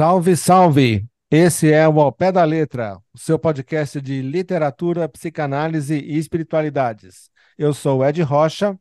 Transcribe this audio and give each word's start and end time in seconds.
Salve, 0.00 0.34
salve! 0.34 1.06
Esse 1.30 1.70
é 1.70 1.86
o 1.86 2.00
Ao 2.00 2.10
Pé 2.10 2.32
da 2.32 2.42
Letra, 2.42 2.96
o 3.12 3.18
seu 3.18 3.38
podcast 3.38 4.00
de 4.00 4.22
literatura, 4.22 5.06
psicanálise 5.06 5.94
e 5.94 6.16
espiritualidades. 6.16 7.28
Eu 7.58 7.74
sou 7.74 7.98
o 7.98 8.06
Ed 8.06 8.22
Rocha. 8.22 8.80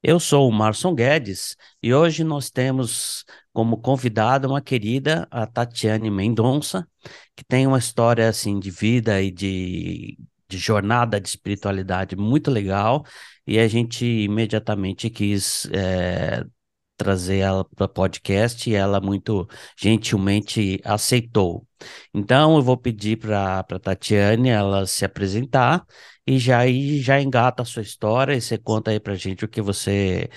Eu 0.00 0.20
sou 0.20 0.48
o 0.48 0.52
Marson 0.52 0.94
Guedes 0.94 1.56
e 1.82 1.92
hoje 1.92 2.22
nós 2.22 2.48
temos 2.48 3.24
como 3.52 3.78
convidada 3.78 4.46
uma 4.46 4.60
querida, 4.62 5.26
a 5.32 5.48
Tatiane 5.48 6.12
Mendonça, 6.12 6.86
que 7.34 7.44
tem 7.44 7.66
uma 7.66 7.80
história 7.80 8.28
assim 8.28 8.60
de 8.60 8.70
vida 8.70 9.20
e 9.20 9.32
de, 9.32 10.16
de 10.48 10.58
jornada 10.58 11.20
de 11.20 11.28
espiritualidade 11.28 12.14
muito 12.14 12.52
legal 12.52 13.04
e 13.44 13.58
a 13.58 13.66
gente 13.66 14.06
imediatamente 14.06 15.10
quis 15.10 15.68
é, 15.72 16.46
trazer 16.96 17.38
ela 17.38 17.64
para 17.64 17.84
o 17.84 17.88
podcast 17.88 18.68
e 18.68 18.74
ela 18.74 19.00
muito 19.00 19.48
gentilmente 19.78 20.80
aceitou. 20.84 21.66
Então 22.14 22.56
eu 22.56 22.62
vou 22.62 22.76
pedir 22.76 23.18
para 23.18 23.60
a 23.60 23.78
Tatiane 23.78 24.48
ela 24.48 24.86
se 24.86 25.04
apresentar 25.04 25.84
e 26.26 26.38
já 26.38 26.58
aí 26.58 27.00
já 27.00 27.20
engata 27.20 27.62
a 27.62 27.66
sua 27.66 27.82
história 27.82 28.34
e 28.34 28.40
você 28.40 28.58
conta 28.58 28.90
aí 28.90 28.98
para 28.98 29.14
gente 29.14 29.44
o 29.44 29.48
que 29.48 29.60
você 29.60 30.28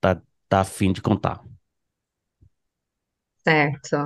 tá, 0.00 0.20
tá 0.48 0.60
afim 0.60 0.92
de 0.92 1.02
contar. 1.02 1.42
Certo. 3.42 3.96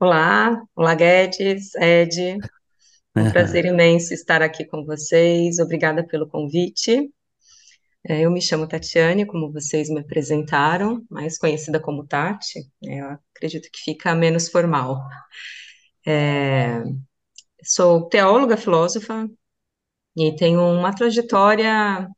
Olá, 0.00 0.62
olá 0.74 0.94
Guedes, 0.94 1.74
Ed. 1.76 2.38
É 3.16 3.20
um 3.20 3.30
prazer 3.30 3.64
imenso 3.64 4.14
estar 4.14 4.40
aqui 4.42 4.64
com 4.64 4.84
vocês. 4.84 5.58
Obrigada 5.58 6.06
pelo 6.06 6.28
convite. 6.28 7.12
É, 8.06 8.20
eu 8.22 8.30
me 8.30 8.40
chamo 8.42 8.68
Tatiane, 8.68 9.26
como 9.26 9.50
vocês 9.52 9.88
me 9.88 10.00
apresentaram, 10.00 11.04
mais 11.10 11.38
conhecida 11.38 11.80
como 11.80 12.06
Tati. 12.06 12.60
É, 12.84 13.00
eu 13.00 13.06
acredito 13.34 13.70
que 13.72 13.80
fica 13.80 14.14
menos 14.14 14.48
formal. 14.48 15.00
É, 16.06 16.82
sou 17.64 18.08
teóloga, 18.08 18.56
filósofa, 18.56 19.28
e 20.16 20.34
tenho 20.36 20.60
uma 20.62 20.94
trajetória 20.94 22.08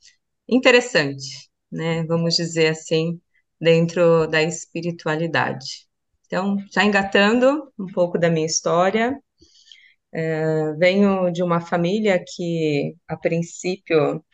interessante, 0.49 1.51
né? 1.73 2.05
Vamos 2.07 2.37
dizer 2.37 2.69
assim, 2.69 3.21
dentro 3.61 4.27
da 4.29 4.43
espiritualidade. 4.43 5.87
Então, 6.27 6.57
já 6.73 6.85
engatando 6.85 7.73
um 7.79 7.87
pouco 7.89 8.19
da 8.19 8.31
minha 8.31 8.47
história, 8.47 9.17
é, 10.13 10.73
venho 10.75 11.31
de 11.31 11.43
uma 11.43 11.61
família 11.61 12.23
que, 12.27 12.95
a 13.09 13.17
princípio, 13.17 14.25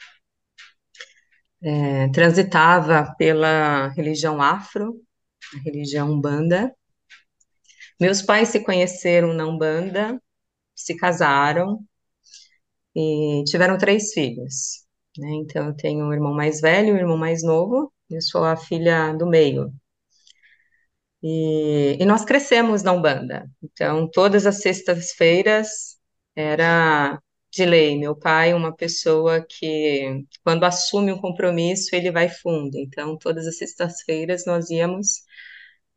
é, 1.62 2.08
transitava 2.08 3.14
pela 3.16 3.88
religião 3.88 4.42
afro, 4.42 5.00
a 5.54 5.58
religião 5.60 6.10
Umbanda. 6.12 6.74
Meus 8.00 8.22
pais 8.22 8.48
se 8.48 8.60
conheceram 8.60 9.32
na 9.32 9.46
Umbanda, 9.46 10.20
se 10.74 10.96
casaram 10.96 11.84
e 12.94 13.44
tiveram 13.46 13.78
três 13.78 14.12
filhos. 14.12 14.84
Né? 15.18 15.30
Então, 15.34 15.66
eu 15.68 15.76
tenho 15.76 16.06
um 16.06 16.12
irmão 16.12 16.34
mais 16.34 16.60
velho 16.60 16.94
um 16.94 16.98
irmão 16.98 17.16
mais 17.16 17.42
novo, 17.42 17.92
eu 18.10 18.20
sou 18.22 18.44
a 18.44 18.56
filha 18.56 19.12
do 19.14 19.26
meio. 19.26 19.72
E, 21.22 21.96
e 22.00 22.04
nós 22.04 22.24
crescemos 22.24 22.82
na 22.82 22.92
Umbanda. 22.92 23.48
Então, 23.62 24.08
todas 24.10 24.46
as 24.46 24.60
sextas-feiras 24.60 25.96
era 26.34 27.20
de 27.52 27.64
lei. 27.66 27.98
Meu 27.98 28.16
pai 28.16 28.52
é 28.52 28.54
uma 28.54 28.74
pessoa 28.74 29.44
que, 29.48 30.24
quando 30.44 30.64
assume 30.64 31.12
um 31.12 31.18
compromisso, 31.20 31.94
ele 31.94 32.10
vai 32.10 32.28
fundo. 32.28 32.78
Então, 32.78 33.18
todas 33.18 33.46
as 33.46 33.58
sextas-feiras 33.58 34.46
nós 34.46 34.70
íamos 34.70 35.18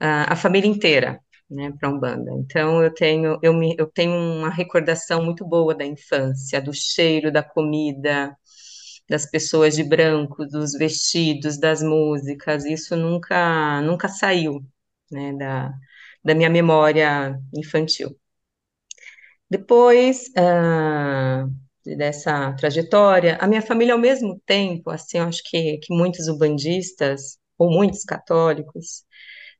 uh, 0.01 0.27
a 0.29 0.35
família 0.35 0.69
inteira, 0.69 1.19
né, 1.49 1.71
para 1.79 1.89
Umbanda. 1.89 2.31
Então, 2.33 2.83
eu 2.83 2.93
tenho 2.93 3.39
eu, 3.41 3.53
me, 3.53 3.75
eu 3.77 3.87
tenho 3.91 4.13
uma 4.13 4.49
recordação 4.49 5.23
muito 5.23 5.45
boa 5.47 5.75
da 5.75 5.85
infância, 5.85 6.61
do 6.61 6.73
cheiro 6.73 7.31
da 7.31 7.43
comida, 7.43 8.35
das 9.09 9.25
pessoas 9.29 9.75
de 9.75 9.83
branco, 9.83 10.45
dos 10.45 10.73
vestidos, 10.73 11.59
das 11.59 11.81
músicas. 11.83 12.65
Isso 12.65 12.95
nunca 12.95 13.81
nunca 13.81 14.07
saiu, 14.09 14.61
né, 15.11 15.33
da 15.33 15.73
da 16.23 16.33
minha 16.35 16.49
memória 16.49 17.39
infantil. 17.53 18.17
Depois 19.49 20.27
uh, 20.37 21.49
dessa 21.97 22.53
trajetória, 22.53 23.37
a 23.39 23.47
minha 23.47 23.61
família, 23.61 23.93
ao 23.93 23.99
mesmo 23.99 24.41
tempo, 24.45 24.89
assim, 24.89 25.19
acho 25.19 25.41
que, 25.45 25.77
que 25.79 25.93
muitos 25.95 26.27
ubandistas, 26.27 27.37
ou 27.57 27.69
muitos 27.71 28.03
católicos, 28.03 29.05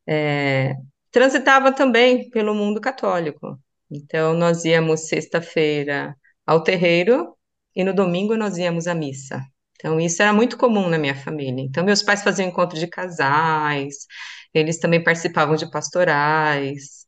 é, 0.08 0.74
transitava 1.12 1.72
também 1.74 2.30
pelo 2.30 2.54
mundo 2.56 2.82
católico. 2.82 3.60
Então, 3.90 4.34
nós 4.34 4.66
íamos 4.66 5.08
sexta-feira 5.08 6.16
ao 6.46 6.64
terreiro 6.64 7.36
e 7.76 7.84
no 7.84 7.94
domingo 7.94 8.36
nós 8.38 8.58
íamos 8.58 8.88
à 8.88 8.96
missa. 8.96 9.42
Então, 9.76 10.00
isso 10.00 10.22
era 10.22 10.34
muito 10.34 10.58
comum 10.58 10.90
na 10.90 10.98
minha 10.98 11.16
família. 11.16 11.62
Então, 11.64 11.84
meus 11.84 12.02
pais 12.04 12.24
faziam 12.24 12.48
encontro 12.50 12.80
de 12.80 12.88
casais, 12.88 14.08
eles 14.54 14.80
também 14.80 15.04
participavam 15.04 15.56
de 15.56 15.70
pastorais, 15.70 17.05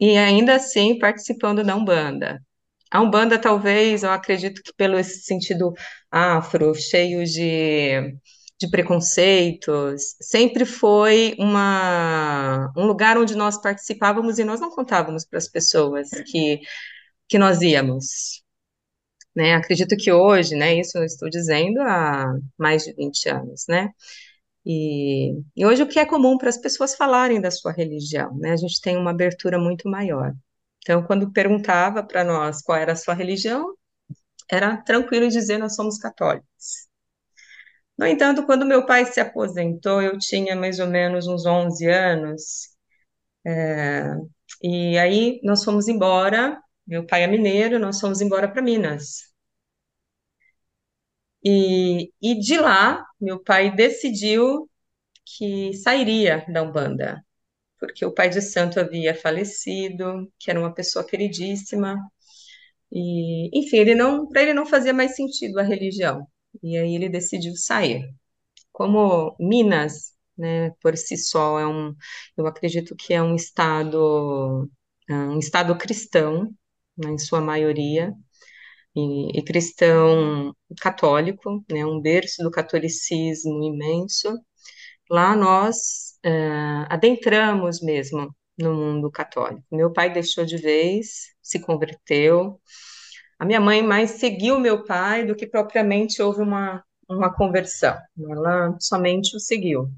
e 0.00 0.16
ainda 0.16 0.56
assim 0.56 0.98
participando 0.98 1.64
da 1.64 1.76
Umbanda. 1.76 2.42
A 2.90 3.00
Umbanda, 3.02 3.38
talvez, 3.40 4.02
eu 4.02 4.10
acredito 4.10 4.62
que 4.62 4.72
pelo 4.74 4.98
esse 4.98 5.22
sentido 5.22 5.72
afro, 6.10 6.74
cheio 6.74 7.24
de, 7.24 8.16
de 8.58 8.70
preconceitos, 8.70 10.16
sempre 10.20 10.64
foi 10.64 11.34
uma, 11.38 12.72
um 12.76 12.86
lugar 12.86 13.18
onde 13.18 13.34
nós 13.36 13.60
participávamos 13.60 14.38
e 14.38 14.44
nós 14.44 14.60
não 14.60 14.70
contávamos 14.70 15.24
para 15.26 15.38
as 15.38 15.48
pessoas 15.48 16.10
que, 16.26 16.60
que 17.28 17.38
nós 17.38 17.62
íamos. 17.62 18.42
Né? 19.34 19.54
Acredito 19.54 19.96
que 19.96 20.10
hoje, 20.12 20.54
né, 20.56 20.74
isso 20.80 20.96
eu 20.98 21.04
estou 21.04 21.28
dizendo 21.28 21.80
há 21.82 22.34
mais 22.58 22.84
de 22.84 22.94
20 22.94 23.28
anos, 23.28 23.64
né? 23.68 23.90
E, 24.66 25.32
e 25.56 25.64
hoje 25.66 25.82
o 25.84 25.88
que 25.88 26.00
é 26.00 26.06
comum 26.06 26.36
para 26.38 26.48
as 26.50 26.58
pessoas 26.58 26.96
falarem 26.96 27.40
da 27.40 27.50
sua 27.52 27.72
religião, 27.72 28.36
né? 28.38 28.52
A 28.52 28.56
gente 28.56 28.80
tem 28.80 28.96
uma 28.96 29.12
abertura 29.12 29.58
muito 29.58 29.88
maior. 29.88 30.34
Então, 30.80 31.04
quando 31.04 31.32
perguntava 31.32 32.02
para 32.04 32.24
nós 32.24 32.62
qual 32.62 32.78
era 32.78 32.92
a 32.92 32.96
sua 32.96 33.14
religião, 33.14 33.74
era 34.50 34.76
tranquilo 34.78 35.28
dizer 35.28 35.58
nós 35.58 35.76
somos 35.76 35.98
católicos. 35.98 36.88
No 37.98 38.06
entanto, 38.06 38.44
quando 38.44 38.66
meu 38.66 38.84
pai 38.86 39.06
se 39.06 39.20
aposentou, 39.20 40.02
eu 40.02 40.18
tinha 40.18 40.54
mais 40.54 40.78
ou 40.78 40.86
menos 40.86 41.26
uns 41.26 41.46
11 41.46 41.86
anos, 41.88 42.68
é, 43.46 44.14
e 44.62 44.98
aí 44.98 45.40
nós 45.44 45.64
fomos 45.64 45.88
embora, 45.88 46.60
meu 46.86 47.06
pai 47.06 47.24
é 47.24 47.26
mineiro, 47.26 47.78
nós 47.78 48.00
fomos 48.00 48.20
embora 48.20 48.48
para 48.50 48.62
Minas. 48.62 49.35
E, 51.48 52.12
e 52.20 52.40
de 52.40 52.58
lá, 52.58 53.06
meu 53.20 53.40
pai 53.42 53.72
decidiu 53.74 54.68
que 55.24 55.72
sairia 55.74 56.44
da 56.48 56.62
Umbanda, 56.62 57.24
porque 57.78 58.04
o 58.04 58.12
pai 58.12 58.30
de 58.30 58.42
santo 58.42 58.80
havia 58.80 59.14
falecido, 59.14 60.32
que 60.40 60.50
era 60.50 60.58
uma 60.60 60.74
pessoa 60.74 61.06
queridíssima, 61.06 61.96
e, 62.92 63.50
enfim, 63.58 63.78
ele 63.78 63.94
não, 63.94 64.28
para 64.28 64.42
ele 64.42 64.54
não 64.54 64.66
fazia 64.66 64.92
mais 64.94 65.16
sentido 65.16 65.58
a 65.58 65.62
religião, 65.62 66.26
e 66.62 66.76
aí 66.78 66.94
ele 66.94 67.08
decidiu 67.08 67.54
sair. 67.56 68.12
Como 68.72 69.36
Minas, 69.40 70.12
né, 70.38 70.70
por 70.82 70.96
si 70.96 71.16
só, 71.16 71.58
é 71.60 71.66
um, 71.66 71.94
eu 72.36 72.46
acredito 72.46 72.96
que 72.96 73.14
é 73.14 73.22
um 73.22 73.34
estado, 73.36 74.70
é 75.08 75.14
um 75.14 75.38
estado 75.38 75.76
cristão, 75.78 76.52
né, 76.96 77.10
em 77.12 77.18
sua 77.18 77.40
maioria, 77.40 78.12
e, 78.96 79.42
cristão 79.42 80.54
católico, 80.80 81.62
né, 81.70 81.84
um 81.84 82.00
berço 82.00 82.42
do 82.42 82.50
catolicismo 82.50 83.62
imenso. 83.62 84.38
Lá 85.10 85.36
nós 85.36 86.18
uh, 86.24 86.86
adentramos 86.88 87.80
mesmo 87.82 88.34
no 88.58 88.74
mundo 88.74 89.10
católico. 89.10 89.62
Meu 89.70 89.92
pai 89.92 90.12
deixou 90.12 90.44
de 90.46 90.56
vez, 90.56 91.34
se 91.42 91.60
converteu. 91.60 92.60
A 93.38 93.44
minha 93.44 93.60
mãe 93.60 93.82
mais 93.82 94.12
seguiu 94.12 94.58
meu 94.58 94.84
pai 94.84 95.26
do 95.26 95.36
que 95.36 95.46
propriamente 95.46 96.22
houve 96.22 96.40
uma, 96.40 96.82
uma 97.08 97.32
conversão. 97.34 97.96
Ela 98.18 98.76
somente 98.80 99.36
o 99.36 99.40
seguiu. 99.40 99.90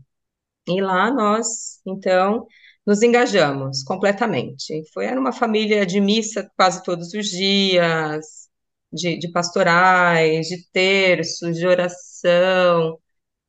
E 0.66 0.80
lá 0.82 1.10
nós, 1.10 1.80
então, 1.86 2.46
nos 2.86 3.02
engajamos 3.02 3.82
completamente. 3.84 4.82
Foi, 4.92 5.06
era 5.06 5.20
uma 5.20 5.32
família 5.32 5.86
de 5.86 6.00
missa 6.00 6.50
quase 6.56 6.82
todos 6.82 7.14
os 7.14 7.26
dias, 7.28 8.47
de, 8.92 9.18
de 9.18 9.30
pastorais, 9.32 10.46
de 10.48 10.68
terços, 10.72 11.56
de 11.56 11.66
oração, 11.66 12.98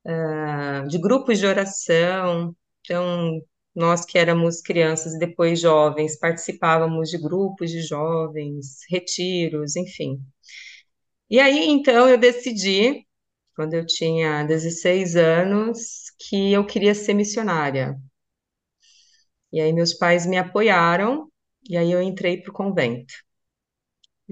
uh, 0.06 0.88
de 0.88 0.98
grupos 0.98 1.38
de 1.38 1.46
oração. 1.46 2.54
Então, 2.82 3.40
nós 3.74 4.04
que 4.04 4.18
éramos 4.18 4.60
crianças 4.62 5.14
e 5.14 5.18
depois 5.18 5.60
jovens, 5.60 6.18
participávamos 6.18 7.10
de 7.10 7.18
grupos 7.18 7.70
de 7.70 7.82
jovens, 7.82 8.78
retiros, 8.90 9.76
enfim. 9.76 10.20
E 11.30 11.38
aí, 11.40 11.66
então, 11.68 12.08
eu 12.08 12.18
decidi, 12.18 13.06
quando 13.56 13.74
eu 13.74 13.86
tinha 13.86 14.44
16 14.44 15.16
anos, 15.16 16.10
que 16.18 16.52
eu 16.52 16.66
queria 16.66 16.94
ser 16.94 17.14
missionária. 17.14 17.96
E 19.52 19.60
aí, 19.60 19.72
meus 19.72 19.94
pais 19.94 20.26
me 20.26 20.36
apoiaram 20.38 21.30
e 21.68 21.76
aí 21.76 21.90
eu 21.92 22.02
entrei 22.02 22.40
para 22.42 22.50
o 22.50 22.54
convento. 22.54 23.12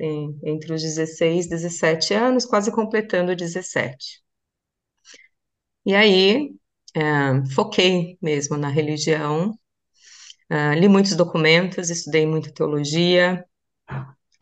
Entre 0.01 0.73
os 0.75 0.83
16 0.83 1.47
e 1.47 1.49
17 1.51 2.15
anos, 2.15 2.45
quase 2.47 2.71
completando 2.73 3.35
17. 3.37 4.21
E 5.85 5.95
aí, 5.95 6.51
é, 6.95 7.01
foquei 7.55 8.19
mesmo 8.23 8.57
na 8.57 8.69
religião, 8.69 9.59
é, 10.51 10.75
li 10.75 10.89
muitos 10.89 11.17
documentos, 11.17 11.91
estudei 11.91 12.27
muito 12.27 12.53
teologia, 12.53 13.45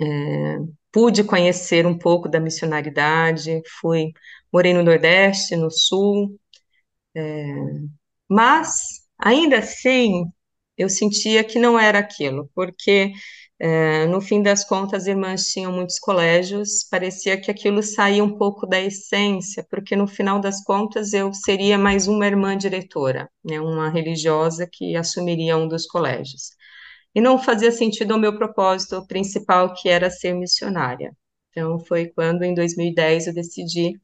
é, 0.00 0.58
pude 0.92 1.24
conhecer 1.24 1.86
um 1.86 1.96
pouco 1.98 2.28
da 2.28 2.40
missionaridade, 2.40 3.62
fui, 3.80 4.12
morei 4.52 4.72
no 4.74 4.82
Nordeste, 4.82 5.56
no 5.56 5.70
Sul, 5.70 6.38
é, 7.14 7.54
mas, 8.28 9.06
ainda 9.18 9.58
assim, 9.58 10.24
eu 10.76 10.88
sentia 10.88 11.44
que 11.44 11.58
não 11.58 11.78
era 11.78 11.98
aquilo, 11.98 12.50
porque 12.54 13.12
é, 13.58 14.06
no 14.06 14.20
fim 14.20 14.42
das 14.42 14.64
contas, 14.64 15.02
as 15.02 15.06
irmãs 15.06 15.46
tinham 15.46 15.72
muitos 15.72 15.98
colégios, 15.98 16.84
parecia 16.90 17.40
que 17.40 17.50
aquilo 17.50 17.82
saía 17.82 18.22
um 18.22 18.36
pouco 18.36 18.66
da 18.66 18.78
essência, 18.80 19.66
porque 19.70 19.96
no 19.96 20.06
final 20.06 20.40
das 20.40 20.62
contas 20.62 21.14
eu 21.14 21.32
seria 21.32 21.78
mais 21.78 22.06
uma 22.06 22.26
irmã 22.26 22.56
diretora, 22.56 23.30
né, 23.44 23.58
uma 23.60 23.88
religiosa 23.88 24.68
que 24.70 24.94
assumiria 24.94 25.56
um 25.56 25.68
dos 25.68 25.86
colégios. 25.86 26.50
E 27.14 27.20
não 27.20 27.38
fazia 27.38 27.72
sentido 27.72 28.12
ao 28.12 28.20
meu 28.20 28.36
propósito 28.36 29.06
principal, 29.06 29.72
que 29.74 29.88
era 29.88 30.10
ser 30.10 30.34
missionária. 30.34 31.16
Então, 31.50 31.78
foi 31.80 32.08
quando, 32.08 32.42
em 32.42 32.54
2010, 32.54 33.28
eu 33.28 33.34
decidi 33.34 33.98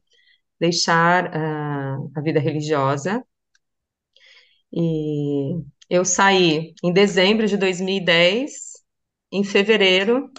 deixar 0.59 1.27
uh, 1.27 2.11
a 2.15 2.21
vida 2.21 2.39
religiosa. 2.39 3.23
E 4.71 5.61
eu 5.89 6.03
saí 6.03 6.73
em 6.83 6.91
dezembro 6.91 7.47
de 7.47 7.57
2010 7.57 8.72
em 9.33 9.43
fevereiro, 9.43 10.31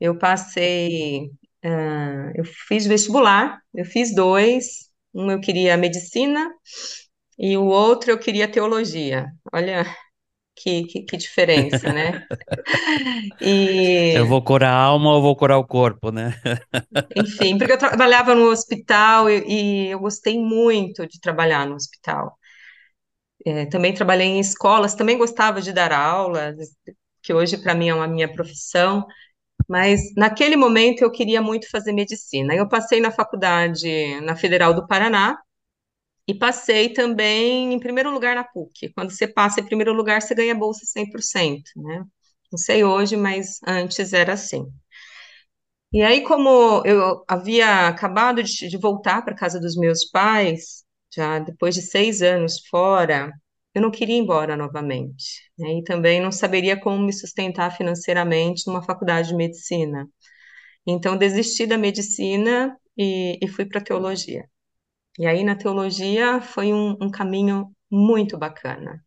eu 0.00 0.18
passei, 0.18 1.26
uh, 1.64 2.32
eu 2.34 2.44
fiz 2.44 2.86
vestibular, 2.86 3.60
eu 3.74 3.84
fiz 3.84 4.14
dois, 4.14 4.90
um 5.14 5.30
eu 5.30 5.40
queria 5.40 5.76
medicina 5.76 6.50
e 7.38 7.56
o 7.56 7.66
outro 7.66 8.10
eu 8.10 8.18
queria 8.18 8.50
teologia. 8.50 9.26
Olha 9.52 9.84
que, 10.56 10.84
que, 10.84 11.02
que 11.02 11.16
diferença, 11.16 11.92
né? 11.92 12.26
E... 13.40 14.14
Eu 14.14 14.26
vou 14.26 14.42
curar 14.42 14.72
a 14.72 14.80
alma 14.80 15.14
ou 15.14 15.22
vou 15.22 15.36
curar 15.36 15.58
o 15.58 15.66
corpo, 15.66 16.10
né? 16.10 16.34
Enfim, 17.16 17.58
porque 17.58 17.72
eu 17.72 17.78
trabalhava 17.78 18.34
no 18.34 18.48
hospital 18.48 19.28
e, 19.28 19.44
e 19.46 19.90
eu 19.90 19.98
gostei 19.98 20.38
muito 20.38 21.06
de 21.06 21.20
trabalhar 21.20 21.66
no 21.66 21.74
hospital. 21.74 22.38
É, 23.44 23.66
também 23.66 23.92
trabalhei 23.92 24.26
em 24.26 24.40
escolas, 24.40 24.94
também 24.94 25.18
gostava 25.18 25.60
de 25.60 25.72
dar 25.72 25.92
aulas, 25.92 26.56
que 27.24 27.34
hoje 27.34 27.58
para 27.58 27.74
mim 27.76 27.90
é 27.90 27.94
uma 27.96 28.08
minha 28.08 28.32
profissão, 28.32 29.06
mas 29.68 30.00
naquele 30.16 30.56
momento 30.56 31.02
eu 31.02 31.10
queria 31.12 31.42
muito 31.42 31.70
fazer 31.70 31.92
medicina. 31.92 32.54
Eu 32.54 32.68
passei 32.68 33.00
na 33.00 33.10
faculdade 33.12 34.20
na 34.22 34.36
Federal 34.36 34.74
do 34.74 34.86
Paraná 34.88 35.38
e 36.28 36.34
passei 36.34 36.92
também 36.92 37.72
em 37.74 37.80
primeiro 37.80 38.10
lugar 38.10 38.34
na 38.36 38.44
PUC. 38.44 38.92
Quando 38.94 39.10
você 39.12 39.28
passa 39.28 39.60
em 39.60 39.64
primeiro 39.66 39.92
lugar, 39.92 40.22
você 40.22 40.34
ganha 40.34 40.54
bolsa 40.54 40.86
100%, 40.86 41.70
né? 41.76 42.04
Não 42.52 42.58
sei 42.58 42.84
hoje, 42.84 43.16
mas 43.16 43.58
antes 43.66 44.12
era 44.12 44.32
assim. 44.34 44.66
E 45.92 46.02
aí, 46.02 46.22
como 46.24 46.82
eu 46.84 47.24
havia 47.28 47.86
acabado 47.88 48.42
de, 48.42 48.68
de 48.68 48.76
voltar 48.78 49.22
para 49.24 49.34
casa 49.34 49.60
dos 49.60 49.76
meus 49.76 50.04
pais, 50.10 50.84
já 51.14 51.38
depois 51.38 51.74
de 51.74 51.82
seis 51.82 52.20
anos 52.20 52.66
fora, 52.68 53.30
eu 53.74 53.82
não 53.82 53.90
queria 53.90 54.16
ir 54.16 54.20
embora 54.20 54.56
novamente, 54.56 55.42
né? 55.58 55.78
E 55.78 55.84
também 55.84 56.20
não 56.20 56.32
saberia 56.32 56.80
como 56.80 56.98
me 57.04 57.12
sustentar 57.12 57.76
financeiramente 57.76 58.66
numa 58.66 58.82
faculdade 58.82 59.28
de 59.28 59.34
medicina. 59.36 60.08
Então, 60.86 61.16
desisti 61.16 61.66
da 61.66 61.78
medicina 61.78 62.76
e, 62.96 63.38
e 63.42 63.48
fui 63.48 63.64
para 63.66 63.80
teologia. 63.80 64.48
E 65.18 65.26
aí, 65.26 65.44
na 65.44 65.56
teologia, 65.56 66.40
foi 66.40 66.72
um, 66.72 66.96
um 67.00 67.10
caminho 67.10 67.74
muito 67.90 68.38
bacana. 68.38 69.04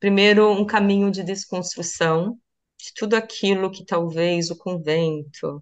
Primeiro, 0.00 0.50
um 0.50 0.66
caminho 0.66 1.10
de 1.10 1.22
desconstrução 1.22 2.38
de 2.78 2.92
tudo 2.94 3.14
aquilo 3.14 3.70
que 3.70 3.84
talvez 3.84 4.50
o 4.50 4.56
convento, 4.58 5.58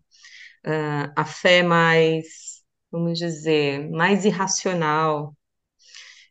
uh, 0.66 1.12
a 1.16 1.24
fé 1.24 1.62
mais, 1.62 2.62
vamos 2.90 3.18
dizer, 3.18 3.90
mais 3.90 4.24
irracional, 4.24 5.36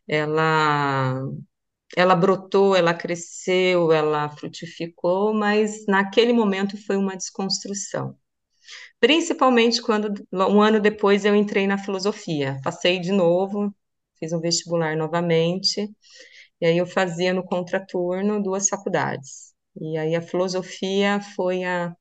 ela 0.08 1.22
ela 1.98 2.16
brotou, 2.16 2.76
ela 2.76 2.94
cresceu, 2.94 3.92
ela 3.92 4.30
frutificou, 4.30 5.34
mas 5.34 5.86
naquele 5.88 6.34
momento 6.34 6.78
foi 6.86 6.98
uma 6.98 7.16
desconstrução. 7.18 8.16
Principalmente 9.00 9.82
quando, 9.82 10.14
um 10.32 10.62
ano 10.62 10.80
depois, 10.80 11.26
eu 11.26 11.36
entrei 11.36 11.68
na 11.68 11.78
filosofia. 11.78 12.60
Passei 12.64 13.00
de 13.00 13.12
novo, 13.12 13.74
fiz 14.20 14.32
um 14.34 14.40
vestibular 14.40 14.96
novamente, 14.96 15.90
e 16.62 16.66
aí 16.66 16.78
eu 16.78 16.86
fazia 16.88 17.34
no 17.34 17.44
contraturno 17.44 18.42
duas 18.44 18.70
faculdades. 18.70 19.54
E 19.80 19.98
aí 19.98 20.16
a 20.16 20.22
filosofia 20.22 21.22
foi 21.36 21.64
a, 21.64 21.96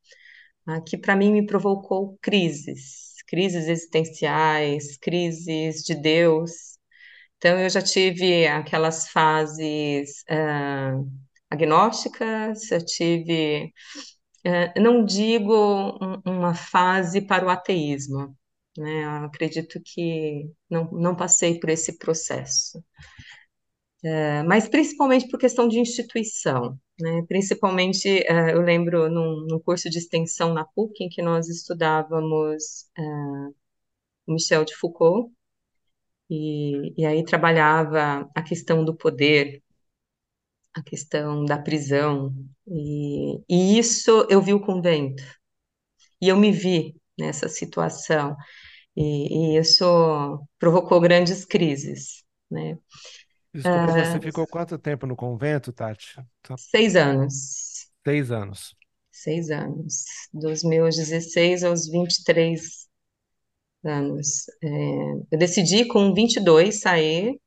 a 0.66 0.80
que, 0.82 0.96
para 0.98 1.16
mim, 1.16 1.32
me 1.32 1.46
provocou 1.46 2.18
crises, 2.22 3.14
crises 3.28 3.68
existenciais, 3.68 4.96
crises 4.98 5.82
de 5.84 5.94
Deus, 5.94 6.69
então, 7.40 7.58
eu 7.58 7.70
já 7.70 7.80
tive 7.80 8.46
aquelas 8.46 9.08
fases 9.08 10.22
uh, 10.30 11.10
agnósticas, 11.50 12.70
eu 12.70 12.84
tive, 12.84 13.72
uh, 14.46 14.80
não 14.80 15.02
digo 15.04 15.54
um, 15.54 16.20
uma 16.26 16.54
fase 16.54 17.22
para 17.22 17.46
o 17.46 17.48
ateísmo, 17.48 18.36
né? 18.76 19.04
Eu 19.04 19.24
acredito 19.26 19.80
que 19.82 20.50
não, 20.68 20.90
não 20.92 21.16
passei 21.16 21.58
por 21.58 21.70
esse 21.70 21.96
processo. 21.98 22.78
Uh, 24.04 24.44
mas 24.46 24.68
principalmente 24.68 25.28
por 25.30 25.38
questão 25.38 25.66
de 25.68 25.78
instituição, 25.78 26.78
né? 27.00 27.22
Principalmente, 27.26 28.06
eu 28.52 28.60
lembro 28.60 29.08
num, 29.10 29.46
num, 29.48 29.60
curso 29.60 29.88
de 29.88 29.98
extensão 29.98 30.52
na 30.52 30.64
PUC, 30.66 31.04
em 31.04 31.08
que 31.08 31.22
nós 31.22 31.48
estudávamos 31.48 32.86
Michel 34.28 34.64
de 34.64 34.74
Foucault, 34.76 35.32
e, 36.30 36.94
e 36.96 37.04
aí 37.04 37.24
trabalhava 37.24 38.30
a 38.34 38.42
questão 38.42 38.84
do 38.84 38.94
poder, 38.94 39.60
a 40.72 40.82
questão 40.82 41.44
da 41.44 41.58
prisão, 41.58 42.32
e, 42.66 43.42
e 43.48 43.78
isso 43.78 44.26
eu 44.30 44.40
vi 44.40 44.54
o 44.54 44.60
convento, 44.60 45.24
e 46.22 46.28
eu 46.28 46.36
me 46.36 46.52
vi 46.52 46.94
nessa 47.18 47.48
situação, 47.48 48.36
e, 48.96 49.56
e 49.56 49.58
isso 49.58 50.46
provocou 50.58 51.00
grandes 51.00 51.44
crises, 51.44 52.22
né? 52.48 52.78
Desculpa, 53.52 53.86
você 53.88 54.16
ah, 54.16 54.20
ficou 54.20 54.46
quanto 54.46 54.78
tempo 54.78 55.06
no 55.06 55.16
convento, 55.16 55.72
Tati? 55.72 56.16
Seis 56.56 56.94
anos. 56.94 57.90
Seis 58.04 58.30
anos. 58.30 58.76
Seis 59.10 59.50
anos. 59.50 60.04
Dos 60.32 60.62
meus 60.62 60.94
16 60.94 61.64
aos 61.64 61.88
23 61.88 62.88
anos. 63.84 64.44
É, 64.62 64.68
eu 65.32 65.38
decidi 65.38 65.84
com 65.84 66.12
22 66.14 66.80
sair, 66.80 67.38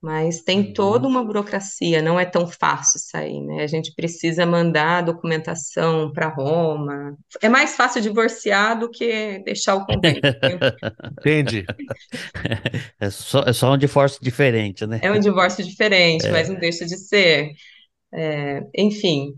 mas 0.00 0.42
tem 0.42 0.60
uhum. 0.60 0.72
toda 0.72 1.08
uma 1.08 1.24
burocracia, 1.24 2.02
não 2.02 2.20
é 2.20 2.24
tão 2.24 2.46
fácil 2.46 3.00
sair, 3.00 3.40
né? 3.40 3.62
A 3.62 3.66
gente 3.66 3.94
precisa 3.94 4.46
mandar 4.46 5.02
documentação 5.02 6.12
para 6.12 6.28
Roma. 6.28 7.16
É 7.42 7.48
mais 7.48 7.74
fácil 7.74 8.00
divorciar 8.02 8.78
do 8.78 8.90
que 8.90 9.40
deixar 9.40 9.74
o 9.74 9.86
convento. 9.86 10.20
Entendi. 11.18 11.64
É 13.00 13.10
só, 13.10 13.42
é 13.42 13.52
só 13.52 13.72
um 13.72 13.78
divórcio 13.78 14.22
diferente, 14.22 14.86
né? 14.86 15.00
É 15.02 15.10
um 15.10 15.18
divórcio 15.18 15.64
diferente, 15.64 16.26
é. 16.26 16.30
mas 16.30 16.48
não 16.48 16.56
deixa 16.56 16.84
de 16.84 16.96
ser. 16.96 17.52
É, 18.12 18.62
enfim. 18.76 19.34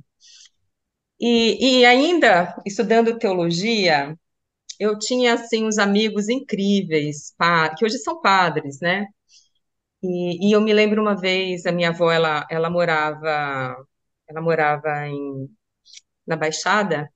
E, 1.21 1.81
e 1.81 1.85
ainda, 1.85 2.55
estudando 2.67 3.19
teologia, 3.19 4.15
eu 4.79 4.99
tinha 4.99 5.35
assim 5.35 5.67
uns 5.67 5.79
amigos 5.79 6.29
incríveis, 6.29 7.35
que 7.79 7.85
hoje 7.85 7.99
são 7.99 8.21
padres, 8.21 8.81
né? 8.81 9.07
E, 10.03 10.49
e, 10.51 10.53
eu 10.53 10.61
me 10.61 10.73
lembro 10.73 11.03
uma 11.03 11.17
vez, 11.17 11.67
a 11.67 11.73
minha 11.73 11.89
avó, 11.91 12.11
ela, 12.13 12.47
ela 12.51 12.71
morava, 12.71 13.77
ela 14.29 14.41
morava 14.41 15.07
em, 15.09 15.49
na 16.27 16.37
Baixada, 16.37 17.11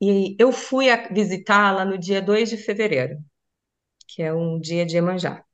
e 0.00 0.36
eu 0.38 0.52
fui 0.52 0.86
visitá-la 1.10 1.84
no 1.84 1.98
dia 1.98 2.20
2 2.20 2.50
de 2.50 2.56
fevereiro, 2.56 3.18
que 4.08 4.22
é 4.22 4.32
um 4.34 4.60
dia 4.60 4.86
de 4.86 4.96
Emanjá. 4.96 5.44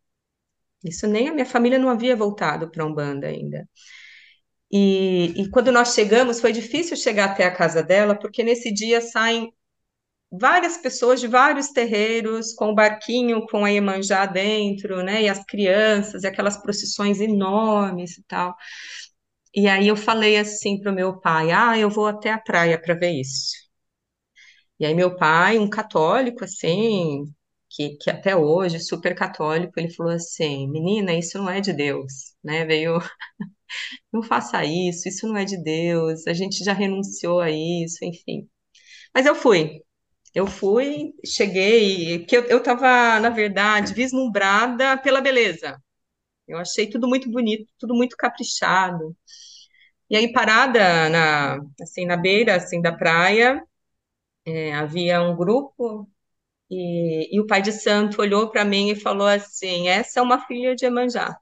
Isso 0.84 1.06
nem 1.06 1.28
a 1.28 1.32
minha 1.34 1.46
família 1.46 1.78
não 1.78 1.88
havia 1.88 2.16
voltado 2.16 2.70
para 2.70 2.84
Umbanda 2.86 3.28
ainda. 3.28 3.68
E, 4.70 5.42
e 5.42 5.50
quando 5.50 5.70
nós 5.70 5.94
chegamos, 5.94 6.40
foi 6.40 6.52
difícil 6.52 6.96
chegar 6.96 7.30
até 7.30 7.44
a 7.44 7.54
casa 7.54 7.82
dela, 7.82 8.18
porque 8.18 8.42
nesse 8.42 8.72
dia 8.72 9.00
saem 9.00 9.52
várias 10.32 10.78
pessoas 10.78 11.20
de 11.20 11.28
vários 11.28 11.68
terreiros, 11.68 12.54
com 12.54 12.70
o 12.70 12.74
barquinho 12.74 13.46
com 13.46 13.64
a 13.64 13.68
Iemanjá 13.70 14.26
dentro, 14.26 15.02
né, 15.02 15.22
e 15.22 15.28
as 15.28 15.44
crianças, 15.44 16.22
e 16.24 16.26
aquelas 16.26 16.56
procissões 16.56 17.20
enormes 17.20 18.18
e 18.18 18.24
tal. 18.24 18.54
E 19.54 19.66
aí 19.68 19.88
eu 19.88 19.96
falei 19.96 20.36
assim 20.36 20.78
para 20.80 20.92
o 20.92 20.94
meu 20.94 21.18
pai: 21.20 21.50
ah, 21.52 21.78
eu 21.78 21.88
vou 21.90 22.06
até 22.06 22.30
a 22.32 22.38
praia 22.38 22.78
para 22.80 22.94
ver 22.94 23.12
isso. 23.20 23.52
E 24.78 24.86
aí 24.86 24.94
meu 24.94 25.16
pai, 25.16 25.58
um 25.58 25.68
católico 25.68 26.44
assim, 26.44 27.24
que, 27.70 27.96
que 27.98 28.10
até 28.10 28.36
hoje, 28.36 28.80
super 28.80 29.14
católico, 29.14 29.72
ele 29.78 29.90
falou 29.94 30.12
assim: 30.12 30.68
menina, 30.68 31.14
isso 31.14 31.38
não 31.38 31.48
é 31.50 31.60
de 31.60 31.72
Deus, 31.72 32.34
né? 32.42 32.64
Veio, 32.64 32.98
não 34.12 34.22
faça 34.22 34.64
isso, 34.64 35.08
isso 35.08 35.26
não 35.26 35.36
é 35.36 35.44
de 35.44 35.56
Deus, 35.62 36.26
a 36.26 36.32
gente 36.32 36.64
já 36.64 36.72
renunciou 36.72 37.40
a 37.40 37.50
isso, 37.50 38.04
enfim. 38.04 38.48
Mas 39.14 39.26
eu 39.26 39.34
fui. 39.36 39.82
Eu 40.34 40.46
fui, 40.46 41.14
cheguei, 41.24 42.20
porque 42.20 42.36
eu, 42.36 42.44
eu 42.44 42.62
tava, 42.62 43.20
na 43.20 43.28
verdade, 43.30 43.92
vislumbrada 43.94 44.96
pela 44.98 45.20
beleza. 45.20 45.82
Eu 46.48 46.58
achei 46.58 46.88
tudo 46.88 47.08
muito 47.08 47.30
bonito, 47.30 47.66
tudo 47.78 47.94
muito 47.94 48.16
caprichado. 48.16 49.16
E 50.10 50.16
aí, 50.16 50.32
parada 50.32 51.08
na, 51.10 51.58
assim, 51.82 52.06
na 52.06 52.16
beira 52.16 52.56
assim, 52.56 52.80
da 52.82 52.92
praia, 52.92 53.62
é, 54.46 54.74
havia 54.74 55.22
um 55.22 55.36
grupo 55.36 56.10
e, 56.70 57.36
e, 57.36 57.40
o 57.40 57.46
pai 57.46 57.62
de 57.62 57.72
santo 57.72 58.20
olhou 58.22 58.50
para 58.50 58.64
mim 58.64 58.90
e 58.90 58.96
falou 58.96 59.26
assim: 59.28 59.88
Essa 59.88 60.20
é 60.20 60.22
uma 60.22 60.46
filha 60.46 60.74
de 60.76 60.86
Emanjá. 60.86 61.38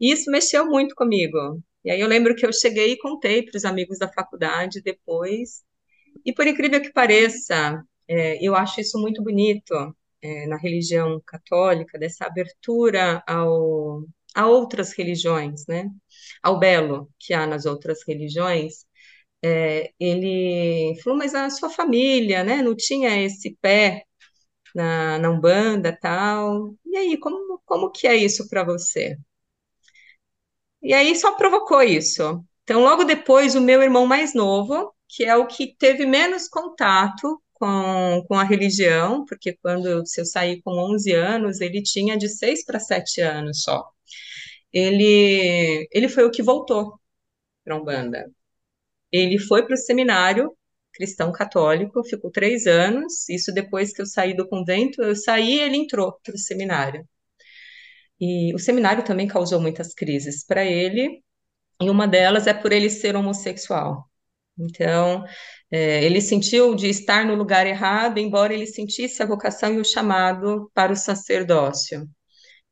E 0.00 0.12
isso 0.12 0.30
mexeu 0.30 0.66
muito 0.66 0.94
comigo. 0.94 1.60
E 1.84 1.90
aí 1.90 2.00
eu 2.00 2.08
lembro 2.08 2.34
que 2.36 2.46
eu 2.46 2.52
cheguei 2.52 2.92
e 2.92 2.98
contei 2.98 3.42
para 3.44 3.56
os 3.56 3.64
amigos 3.64 3.98
da 3.98 4.08
faculdade 4.12 4.80
depois. 4.82 5.64
E 6.24 6.32
por 6.32 6.46
incrível 6.46 6.80
que 6.80 6.92
pareça, 6.92 7.82
é, 8.08 8.44
eu 8.46 8.54
acho 8.54 8.80
isso 8.80 8.98
muito 9.00 9.22
bonito 9.22 9.74
é, 10.22 10.46
na 10.46 10.56
religião 10.56 11.20
católica, 11.26 11.98
dessa 11.98 12.26
abertura 12.26 13.22
ao, 13.26 14.04
a 14.34 14.46
outras 14.46 14.92
religiões, 14.92 15.66
né? 15.66 15.90
Ao 16.42 16.58
belo 16.58 17.10
que 17.18 17.34
há 17.34 17.46
nas 17.46 17.66
outras 17.66 18.00
religiões. 18.06 18.86
É, 19.42 19.92
ele 20.00 20.98
falou, 21.02 21.18
mas 21.18 21.34
a 21.34 21.50
sua 21.50 21.70
família, 21.70 22.44
né, 22.44 22.62
não 22.62 22.74
tinha 22.76 23.22
esse 23.24 23.56
pé 23.60 24.04
na, 24.74 25.18
na 25.18 25.30
Umbanda 25.30 25.96
tal. 26.00 26.74
E 26.86 26.96
aí, 26.96 27.18
como, 27.18 27.60
como 27.66 27.90
que 27.92 28.06
é 28.08 28.16
isso 28.16 28.48
para 28.48 28.64
você? 28.64 29.18
E 30.82 30.92
aí 30.94 31.14
só 31.16 31.34
provocou 31.36 31.82
isso. 31.82 32.44
Então, 32.62 32.82
logo 32.82 33.04
depois, 33.04 33.54
o 33.54 33.60
meu 33.60 33.82
irmão 33.82 34.06
mais 34.06 34.34
novo, 34.34 34.93
que 35.08 35.24
é 35.24 35.36
o 35.36 35.46
que 35.46 35.74
teve 35.76 36.06
menos 36.06 36.48
contato 36.48 37.42
com, 37.52 38.24
com 38.28 38.34
a 38.34 38.44
religião, 38.44 39.24
porque 39.26 39.54
quando 39.62 39.88
eu, 39.88 40.02
eu 40.18 40.24
saí 40.26 40.60
com 40.62 40.72
11 40.72 41.12
anos, 41.12 41.60
ele 41.60 41.82
tinha 41.82 42.16
de 42.16 42.28
6 42.28 42.64
para 42.64 42.80
7 42.80 43.20
anos 43.20 43.62
só. 43.62 43.84
Ele, 44.72 45.88
ele 45.92 46.08
foi 46.08 46.24
o 46.24 46.30
que 46.30 46.42
voltou 46.42 47.00
para 47.64 47.76
Umbanda. 47.76 48.30
Ele 49.12 49.38
foi 49.38 49.64
para 49.66 49.74
o 49.74 49.78
seminário 49.78 50.56
cristão 50.94 51.32
católico, 51.32 52.04
ficou 52.04 52.30
três 52.30 52.66
anos. 52.66 53.28
Isso 53.28 53.52
depois 53.52 53.92
que 53.92 54.02
eu 54.02 54.06
saí 54.06 54.34
do 54.34 54.48
convento, 54.48 55.02
eu 55.02 55.16
saí 55.16 55.60
ele 55.60 55.76
entrou 55.76 56.18
para 56.24 56.34
o 56.34 56.38
seminário. 56.38 57.06
E 58.20 58.54
o 58.54 58.58
seminário 58.58 59.04
também 59.04 59.26
causou 59.28 59.60
muitas 59.60 59.92
crises 59.94 60.44
para 60.44 60.64
ele, 60.64 61.22
e 61.80 61.90
uma 61.90 62.06
delas 62.08 62.46
é 62.46 62.54
por 62.54 62.72
ele 62.72 62.90
ser 62.90 63.16
homossexual. 63.16 64.08
Então, 64.58 65.24
é, 65.70 66.04
ele 66.04 66.20
sentiu 66.20 66.74
de 66.74 66.88
estar 66.88 67.24
no 67.26 67.34
lugar 67.34 67.66
errado, 67.66 68.18
embora 68.18 68.54
ele 68.54 68.66
sentisse 68.66 69.22
a 69.22 69.26
vocação 69.26 69.74
e 69.74 69.80
o 69.80 69.84
chamado 69.84 70.70
para 70.74 70.92
o 70.92 70.96
sacerdócio. 70.96 72.08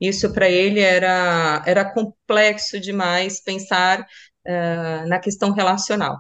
Isso 0.01 0.33
para 0.33 0.51
ele 0.51 0.81
era, 0.81 1.63
era 1.67 1.93
complexo 1.93 2.81
demais 2.81 3.41
pensar 3.41 4.01
uh, 4.03 5.09
na 5.09 5.21
questão 5.21 5.53
relacional. 5.53 6.19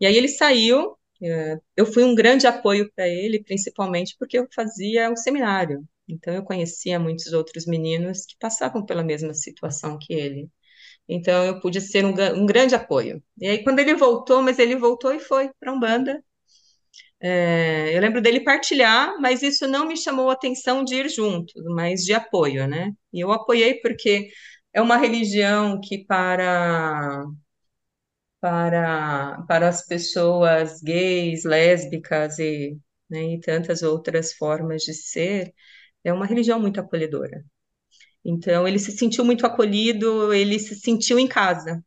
E 0.00 0.06
aí 0.06 0.16
ele 0.16 0.28
saiu, 0.28 0.92
uh, 0.92 1.62
eu 1.76 1.86
fui 1.86 2.04
um 2.04 2.14
grande 2.14 2.46
apoio 2.46 2.90
para 2.94 3.08
ele, 3.08 3.42
principalmente 3.42 4.16
porque 4.18 4.38
eu 4.38 4.46
fazia 4.54 5.10
o 5.10 5.16
seminário. 5.16 5.86
Então 6.08 6.34
eu 6.34 6.44
conhecia 6.44 6.98
muitos 7.00 7.32
outros 7.32 7.66
meninos 7.66 8.26
que 8.26 8.36
passavam 8.38 8.84
pela 8.84 9.02
mesma 9.02 9.32
situação 9.34 9.98
que 9.98 10.12
ele. 10.12 10.50
Então 11.08 11.44
eu 11.44 11.60
pude 11.60 11.80
ser 11.80 12.04
um, 12.04 12.10
um 12.36 12.46
grande 12.46 12.74
apoio. 12.74 13.22
E 13.40 13.46
aí 13.48 13.64
quando 13.64 13.78
ele 13.80 13.94
voltou, 13.94 14.42
mas 14.42 14.58
ele 14.58 14.76
voltou 14.76 15.14
e 15.14 15.20
foi 15.20 15.50
para 15.60 15.72
Umbanda, 15.72 16.22
é, 17.20 17.96
eu 17.96 18.00
lembro 18.00 18.20
dele 18.20 18.40
partilhar, 18.40 19.18
mas 19.20 19.42
isso 19.42 19.66
não 19.68 19.86
me 19.86 19.96
chamou 19.96 20.30
a 20.30 20.34
atenção 20.34 20.84
de 20.84 20.96
ir 20.96 21.08
junto, 21.08 21.52
mas 21.74 22.02
de 22.04 22.12
apoio, 22.14 22.66
né? 22.68 22.92
E 23.12 23.20
eu 23.20 23.32
apoiei 23.32 23.80
porque 23.80 24.28
é 24.72 24.80
uma 24.82 24.96
religião 24.96 25.80
que 25.80 26.04
para 26.06 27.24
para 28.40 29.42
para 29.48 29.68
as 29.68 29.86
pessoas 29.86 30.80
gays, 30.82 31.44
lésbicas 31.44 32.38
e, 32.38 32.78
né, 33.10 33.34
e 33.34 33.40
tantas 33.40 33.82
outras 33.82 34.32
formas 34.34 34.82
de 34.82 34.94
ser, 34.94 35.54
é 36.04 36.12
uma 36.12 36.26
religião 36.26 36.60
muito 36.60 36.80
acolhedora. 36.80 37.44
Então 38.24 38.66
ele 38.66 38.78
se 38.78 38.92
sentiu 38.92 39.24
muito 39.24 39.46
acolhido, 39.46 40.32
ele 40.32 40.58
se 40.58 40.74
sentiu 40.76 41.18
em 41.18 41.28
casa. 41.28 41.82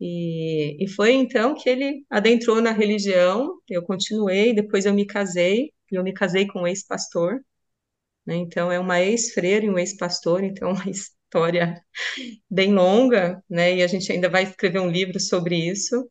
E, 0.00 0.76
e 0.84 0.88
foi 0.88 1.12
então 1.12 1.54
que 1.54 1.68
ele 1.68 2.04
adentrou 2.10 2.60
na 2.60 2.72
religião. 2.72 3.58
Eu 3.68 3.82
continuei, 3.82 4.54
depois 4.54 4.84
eu 4.86 4.94
me 4.94 5.06
casei, 5.06 5.72
e 5.90 5.96
eu 5.96 6.02
me 6.02 6.12
casei 6.12 6.46
com 6.46 6.62
um 6.62 6.66
ex-pastor. 6.66 7.40
Né? 8.26 8.36
Então, 8.36 8.72
é 8.72 8.78
uma 8.78 9.00
ex-freira 9.02 9.66
e 9.66 9.70
um 9.70 9.78
ex-pastor, 9.78 10.44
então, 10.44 10.70
uma 10.74 10.90
história 10.90 11.82
bem 12.50 12.72
longa, 12.74 13.42
né? 13.48 13.76
E 13.76 13.82
a 13.82 13.86
gente 13.86 14.10
ainda 14.12 14.28
vai 14.28 14.44
escrever 14.44 14.80
um 14.80 14.90
livro 14.90 15.20
sobre 15.20 15.56
isso. 15.56 16.08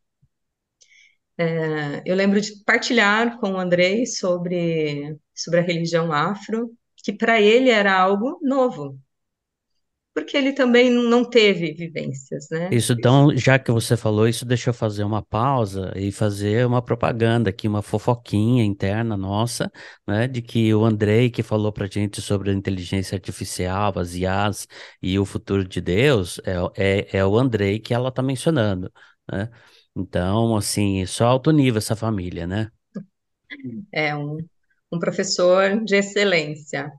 É, 1.37 2.03
eu 2.05 2.15
lembro 2.15 2.39
de 2.39 2.63
partilhar 2.63 3.39
com 3.39 3.53
o 3.53 3.57
Andrei 3.57 4.05
sobre, 4.05 5.17
sobre 5.33 5.59
a 5.59 5.63
religião 5.63 6.11
afro, 6.11 6.71
que 7.03 7.13
para 7.13 7.39
ele 7.41 7.69
era 7.69 7.93
algo 7.95 8.39
novo, 8.41 8.99
porque 10.13 10.37
ele 10.37 10.53
também 10.53 10.91
não 10.91 11.27
teve 11.27 11.73
vivências, 11.73 12.47
né? 12.51 12.69
Isso, 12.71 12.93
então, 12.93 13.35
já 13.35 13.57
que 13.57 13.71
você 13.71 13.97
falou 13.97 14.27
isso, 14.27 14.45
deixa 14.45 14.69
eu 14.69 14.73
fazer 14.73 15.03
uma 15.03 15.23
pausa 15.23 15.91
e 15.95 16.11
fazer 16.11 16.67
uma 16.67 16.83
propaganda 16.83 17.49
aqui, 17.49 17.67
uma 17.67 17.81
fofoquinha 17.81 18.63
interna 18.63 19.17
nossa, 19.17 19.71
né? 20.07 20.27
De 20.27 20.41
que 20.41 20.71
o 20.73 20.85
Andrei, 20.85 21.31
que 21.31 21.41
falou 21.41 21.71
pra 21.71 21.87
gente 21.87 22.21
sobre 22.21 22.51
a 22.51 22.53
inteligência 22.53 23.15
artificial, 23.15 23.97
as 23.97 24.13
IAs 24.13 24.67
e 25.01 25.17
o 25.17 25.25
futuro 25.25 25.67
de 25.67 25.81
Deus, 25.81 26.39
é, 26.45 27.07
é, 27.09 27.17
é 27.17 27.25
o 27.25 27.35
Andrei 27.37 27.79
que 27.79 27.91
ela 27.93 28.11
tá 28.11 28.21
mencionando, 28.21 28.91
né? 29.31 29.49
Então, 29.95 30.55
assim, 30.55 31.05
só 31.07 31.25
alto 31.25 31.51
nível 31.51 31.79
essa 31.79 31.95
família, 31.95 32.45
né? 32.45 32.71
É 33.91 34.15
um, 34.15 34.37
um 34.93 34.99
professor 34.99 35.83
de 35.83 35.95
excelência. 35.95 36.91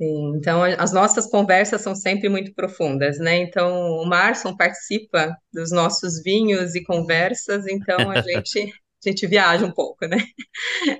Então, 0.00 0.62
as 0.62 0.92
nossas 0.92 1.26
conversas 1.26 1.82
são 1.82 1.94
sempre 1.94 2.28
muito 2.28 2.54
profundas, 2.54 3.18
né? 3.18 3.38
Então, 3.38 3.72
o 3.96 4.06
Marson 4.06 4.56
participa 4.56 5.36
dos 5.52 5.72
nossos 5.72 6.22
vinhos 6.22 6.76
e 6.76 6.84
conversas, 6.84 7.66
então 7.66 8.10
a 8.10 8.20
gente, 8.22 8.72
a 9.06 9.08
gente 9.10 9.26
viaja 9.28 9.64
um 9.64 9.70
pouco, 9.70 10.06
né? 10.06 10.18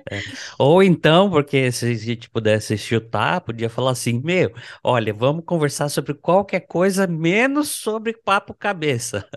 É. 0.09 0.21
Ou 0.57 0.81
então, 0.81 1.29
porque 1.29 1.69
se 1.71 1.85
a 1.85 1.93
gente 1.93 2.29
pudesse 2.29 2.77
chutar, 2.77 3.41
podia 3.41 3.69
falar 3.69 3.91
assim: 3.91 4.21
meu, 4.23 4.53
olha, 4.81 5.13
vamos 5.13 5.43
conversar 5.45 5.89
sobre 5.89 6.13
qualquer 6.13 6.61
coisa 6.61 7.05
menos 7.05 7.69
sobre 7.69 8.13
papo 8.13 8.53
cabeça. 8.53 9.27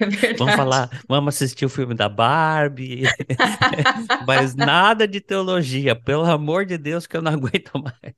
É 0.00 0.34
vamos 0.34 0.54
falar, 0.54 0.90
vamos 1.08 1.34
assistir 1.34 1.64
o 1.64 1.68
filme 1.68 1.94
da 1.94 2.08
Barbie, 2.08 3.04
mas 4.26 4.54
nada 4.54 5.06
de 5.06 5.20
teologia, 5.20 5.94
pelo 5.94 6.24
amor 6.24 6.66
de 6.66 6.76
Deus, 6.76 7.06
que 7.06 7.16
eu 7.16 7.22
não 7.22 7.32
aguento 7.34 7.70
mais. 7.74 8.14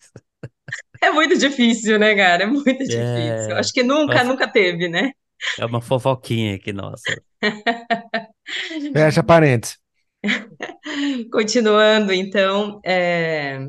É 1.01 1.11
muito 1.11 1.37
difícil, 1.39 1.99
né, 1.99 2.15
cara? 2.15 2.45
É 2.45 2.47
muito 2.47 2.79
difícil. 2.79 2.97
É... 2.99 3.59
Acho 3.59 3.73
que 3.73 3.83
nunca, 3.83 4.25
nunca 4.25 4.49
teve, 4.49 4.89
né? 4.89 5.13
É 5.59 5.65
uma 5.65 5.81
fofoquinha 5.81 6.57
aqui, 6.57 6.73
nossa. 6.73 7.23
Fecha 8.93 9.23
parênteses. 9.23 9.79
Continuando, 11.31 12.13
então, 12.13 12.81
é, 12.85 13.69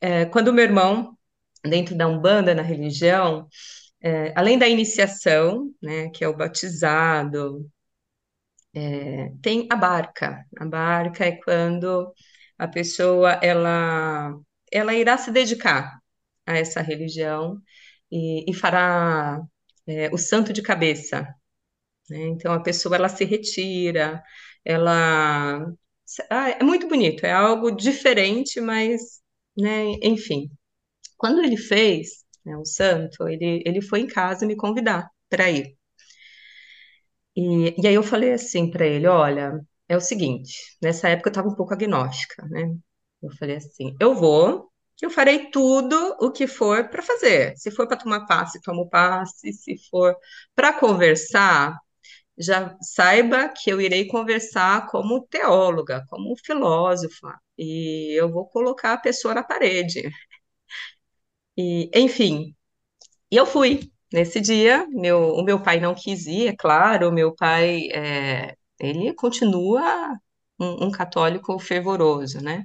é, 0.00 0.24
quando 0.26 0.52
meu 0.52 0.64
irmão, 0.64 1.16
dentro 1.64 1.96
da 1.96 2.08
Umbanda, 2.08 2.54
na 2.54 2.62
religião, 2.62 3.48
é, 4.02 4.32
além 4.36 4.58
da 4.58 4.68
iniciação, 4.68 5.70
né, 5.82 6.08
que 6.10 6.24
é 6.24 6.28
o 6.28 6.36
batizado, 6.36 7.70
é, 8.74 9.32
tem 9.42 9.66
a 9.70 9.76
barca. 9.76 10.44
A 10.58 10.64
barca 10.66 11.24
é 11.26 11.32
quando 11.32 12.12
a 12.58 12.68
pessoa 12.68 13.32
ela, 13.42 14.34
ela 14.72 14.94
irá 14.94 15.18
se 15.18 15.30
dedicar 15.30 16.00
a 16.46 16.56
essa 16.58 16.80
religião 16.82 17.60
e, 18.10 18.50
e 18.50 18.54
fará 18.54 19.40
é, 19.86 20.10
o 20.12 20.18
santo 20.18 20.52
de 20.52 20.62
cabeça. 20.62 21.26
Né? 22.10 22.28
Então 22.28 22.52
a 22.52 22.62
pessoa 22.62 22.96
ela 22.96 23.08
se 23.08 23.24
retira, 23.24 24.22
ela 24.64 25.66
ah, 26.30 26.50
é 26.50 26.62
muito 26.64 26.88
bonito, 26.88 27.24
é 27.26 27.32
algo 27.32 27.70
diferente, 27.70 28.60
mas 28.60 29.20
né, 29.56 29.92
enfim. 30.02 30.50
Quando 31.18 31.42
ele 31.42 31.56
fez 31.56 32.24
né, 32.44 32.56
o 32.56 32.64
santo, 32.64 33.28
ele, 33.28 33.62
ele 33.66 33.82
foi 33.82 34.00
em 34.00 34.06
casa 34.06 34.46
me 34.46 34.56
convidar 34.56 35.10
para 35.30 35.50
ir. 35.50 35.76
E, 37.36 37.74
e 37.80 37.86
aí 37.86 37.94
eu 37.94 38.02
falei 38.02 38.32
assim 38.32 38.70
para 38.70 38.86
ele, 38.86 39.06
olha, 39.06 39.60
é 39.88 39.96
o 39.96 40.00
seguinte, 40.00 40.54
nessa 40.82 41.08
época 41.08 41.28
eu 41.28 41.32
estava 41.32 41.48
um 41.48 41.54
pouco 41.54 41.72
agnóstica, 41.74 42.44
né? 42.48 42.74
Eu 43.22 43.30
falei 43.38 43.56
assim, 43.56 43.96
eu 44.00 44.14
vou, 44.14 44.69
eu 45.06 45.10
farei 45.10 45.50
tudo 45.50 46.16
o 46.20 46.30
que 46.30 46.46
for 46.46 46.88
para 46.88 47.02
fazer. 47.02 47.54
Se 47.56 47.70
for 47.70 47.86
para 47.88 47.96
tomar 47.96 48.26
passe, 48.26 48.60
tomo 48.62 48.88
passe. 48.88 49.52
Se 49.52 49.76
for 49.90 50.16
para 50.54 50.72
conversar, 50.72 51.76
já 52.38 52.76
saiba 52.82 53.48
que 53.50 53.70
eu 53.70 53.80
irei 53.80 54.06
conversar 54.06 54.88
como 54.88 55.22
teóloga, 55.28 56.04
como 56.08 56.36
filósofa, 56.44 57.38
e 57.58 58.14
eu 58.20 58.30
vou 58.32 58.46
colocar 58.48 58.94
a 58.94 58.98
pessoa 58.98 59.34
na 59.34 59.44
parede. 59.44 60.10
E, 61.56 61.90
enfim, 61.94 62.54
eu 63.30 63.46
fui. 63.46 63.90
Nesse 64.12 64.40
dia, 64.40 64.86
meu, 64.90 65.34
o 65.36 65.44
meu 65.44 65.62
pai 65.62 65.80
não 65.80 65.94
quis 65.94 66.26
ir, 66.26 66.48
é 66.48 66.56
claro, 66.56 67.08
o 67.10 67.12
meu 67.12 67.34
pai, 67.34 67.88
é, 67.92 68.56
ele 68.80 69.14
continua 69.14 70.16
um, 70.60 70.86
um 70.86 70.90
católico 70.92 71.58
fervoroso, 71.60 72.40
né? 72.42 72.64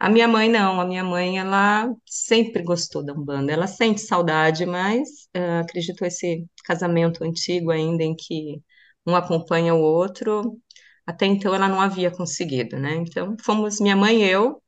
A 0.00 0.08
minha 0.08 0.26
mãe 0.28 0.48
não, 0.48 0.80
a 0.80 0.86
minha 0.86 1.04
mãe 1.04 1.38
ela 1.38 1.94
sempre 2.06 2.62
gostou 2.62 3.04
da 3.04 3.12
Umbanda, 3.14 3.52
ela 3.52 3.66
sente 3.66 4.00
saudade, 4.00 4.64
mas 4.66 5.08
uh, 5.36 5.60
acredito 5.62 6.04
esse 6.06 6.46
casamento 6.64 7.22
antigo 7.24 7.70
ainda 7.70 8.02
em 8.02 8.16
que 8.16 8.62
um 9.06 9.14
acompanha 9.16 9.74
o 9.74 9.80
outro, 9.82 10.58
até 11.06 11.26
então 11.26 11.54
ela 11.54 11.68
não 11.68 11.80
havia 11.80 12.10
conseguido, 12.10 12.78
né? 12.78 12.94
Então 12.96 13.36
fomos 13.44 13.80
minha 13.80 13.96
mãe 13.96 14.22
e 14.22 14.30
eu, 14.30 14.62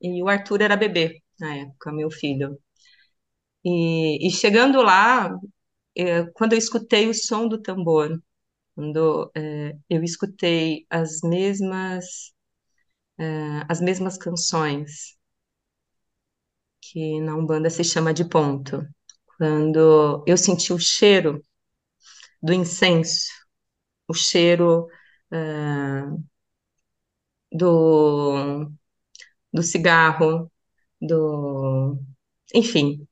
e 0.00 0.22
o 0.22 0.28
Arthur 0.28 0.60
era 0.62 0.76
bebê 0.76 1.20
na 1.40 1.56
época, 1.56 1.92
meu 1.92 2.10
filho. 2.10 2.56
E, 3.64 4.26
e 4.26 4.30
chegando 4.30 4.82
lá, 4.82 5.30
eh, 5.96 6.26
quando 6.34 6.54
eu 6.54 6.58
escutei 6.58 7.08
o 7.08 7.14
som 7.14 7.48
do 7.48 7.62
tambor, 7.62 8.20
quando 8.76 9.32
eh, 9.36 9.76
eu 9.90 10.04
escutei 10.04 10.86
as 10.90 11.20
mesmas 11.22 12.33
uh, 13.18 13.66
as 13.68 13.80
mesmas 13.80 14.18
canções, 14.18 15.16
que 16.80 17.20
na 17.20 17.34
Umbanda 17.36 17.70
se 17.70 17.82
chama 17.84 18.12
de 18.14 18.24
ponto. 18.24 18.86
Quando 19.36 20.22
eu 20.26 20.36
senti 20.36 20.72
o 20.72 20.78
cheiro 20.78 21.44
do 22.42 22.52
incenso, 22.52 23.28
o 24.08 24.14
cheiro 24.14 24.86
uh, 25.32 26.24
do, 27.52 28.70
do 29.52 29.62
cigarro, 29.62 30.50
do. 31.00 31.98
Enfim, 32.54 33.06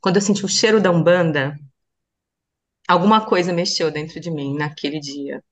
quando 0.00 0.16
eu 0.16 0.22
senti 0.22 0.44
o 0.44 0.48
cheiro 0.48 0.80
da 0.82 0.90
Umbanda, 0.90 1.58
alguma 2.88 3.24
coisa 3.24 3.52
mexeu 3.52 3.88
dentro 3.90 4.18
de 4.20 4.30
mim 4.32 4.54
naquele 4.56 4.98
dia. 5.00 5.42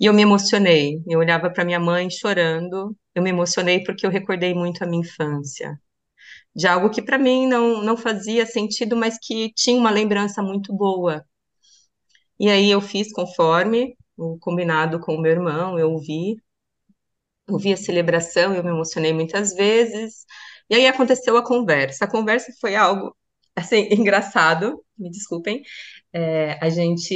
E 0.00 0.06
eu 0.06 0.12
me 0.14 0.22
emocionei. 0.22 1.02
Eu 1.06 1.18
olhava 1.20 1.50
para 1.50 1.64
minha 1.64 1.80
mãe 1.80 2.10
chorando. 2.10 2.96
Eu 3.14 3.22
me 3.22 3.30
emocionei 3.30 3.82
porque 3.84 4.06
eu 4.06 4.10
recordei 4.10 4.54
muito 4.54 4.82
a 4.84 4.86
minha 4.86 5.00
infância. 5.02 5.78
De 6.54 6.66
algo 6.68 6.90
que 6.90 7.02
para 7.02 7.18
mim 7.18 7.46
não, 7.48 7.82
não 7.82 7.96
fazia 7.96 8.46
sentido, 8.46 8.96
mas 8.96 9.18
que 9.20 9.52
tinha 9.54 9.78
uma 9.78 9.90
lembrança 9.90 10.42
muito 10.42 10.74
boa. 10.74 11.24
E 12.40 12.48
aí 12.50 12.70
eu 12.70 12.80
fiz 12.80 13.12
conforme 13.12 13.94
o 14.16 14.38
combinado 14.38 14.98
com 15.00 15.14
o 15.14 15.20
meu 15.20 15.32
irmão, 15.32 15.78
eu 15.78 15.90
ouvi. 15.92 16.36
Ouvi 17.48 17.72
a 17.72 17.76
celebração, 17.76 18.54
eu 18.54 18.64
me 18.64 18.70
emocionei 18.70 19.12
muitas 19.12 19.54
vezes. 19.54 20.24
E 20.68 20.74
aí 20.74 20.86
aconteceu 20.86 21.36
a 21.36 21.44
conversa. 21.44 22.04
A 22.04 22.10
conversa 22.10 22.52
foi 22.60 22.74
algo, 22.74 23.16
assim, 23.54 23.88
engraçado, 23.92 24.84
me 24.98 25.10
desculpem. 25.10 25.62
É, 26.12 26.58
a 26.64 26.68
gente 26.70 27.14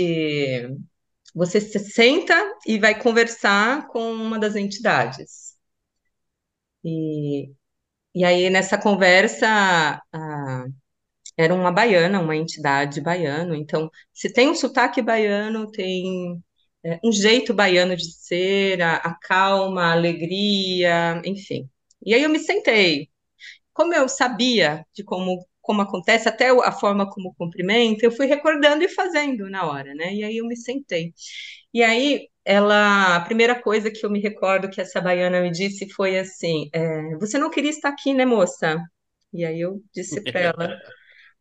você 1.35 1.61
se 1.61 1.79
senta 1.79 2.35
e 2.67 2.79
vai 2.79 3.01
conversar 3.01 3.89
com 3.89 4.13
uma 4.13 4.39
das 4.39 4.57
entidades. 4.57 5.57
E, 6.85 7.53
e 8.15 8.25
aí, 8.25 8.51
nessa 8.51 8.79
conversa, 8.79 9.47
a, 10.13 10.65
era 11.37 11.55
uma 11.55 11.73
baiana, 11.73 12.21
uma 12.21 12.37
entidade 12.37 13.01
baiana. 13.01 13.57
Então, 13.57 13.91
se 14.13 14.33
tem 14.33 14.51
um 14.51 14.55
sotaque 14.55 15.03
baiano, 15.03 15.71
tem 15.73 16.43
é, 16.85 17.01
um 17.05 17.13
jeito 17.13 17.55
baiano 17.55 17.97
de 17.97 18.13
ser, 18.13 18.83
a, 18.83 18.97
a 18.97 19.15
calma, 19.17 19.85
a 19.87 19.93
alegria, 19.93 21.21
enfim. 21.25 21.69
E 22.05 22.15
aí 22.15 22.23
eu 22.23 22.31
me 22.31 22.39
sentei. 22.41 23.11
Como 23.73 23.95
eu 23.95 24.09
sabia 24.09 24.87
de 24.95 25.05
como 25.05 25.47
como 25.71 25.83
acontece, 25.83 26.29
até 26.29 26.51
a 26.51 26.73
forma 26.73 27.09
como 27.09 27.33
cumprimenta, 27.37 28.05
eu 28.05 28.11
fui 28.11 28.27
recordando 28.27 28.83
e 28.83 28.89
fazendo 28.89 29.49
na 29.49 29.65
hora, 29.71 29.95
né? 29.95 30.13
E 30.13 30.25
aí 30.25 30.39
eu 30.39 30.47
me 30.49 30.57
sentei. 30.57 31.15
E 31.73 31.81
aí 31.81 32.29
ela, 32.45 33.15
a 33.15 33.21
primeira 33.21 33.55
coisa 33.63 33.89
que 33.89 34.05
eu 34.05 34.11
me 34.11 34.21
recordo 34.21 34.69
que 34.69 34.81
essa 34.81 35.01
baiana 35.01 35.41
me 35.41 35.51
disse 35.53 35.89
foi 35.91 36.19
assim: 36.19 36.69
é, 36.73 37.17
você 37.19 37.39
não 37.39 37.51
queria 37.51 37.71
estar 37.71 37.89
aqui, 37.91 38.13
né, 38.13 38.25
moça? 38.25 38.79
E 39.33 39.45
aí 39.45 39.61
eu 39.61 39.81
disse 39.95 40.21
para 40.25 40.41
ela: 40.41 40.77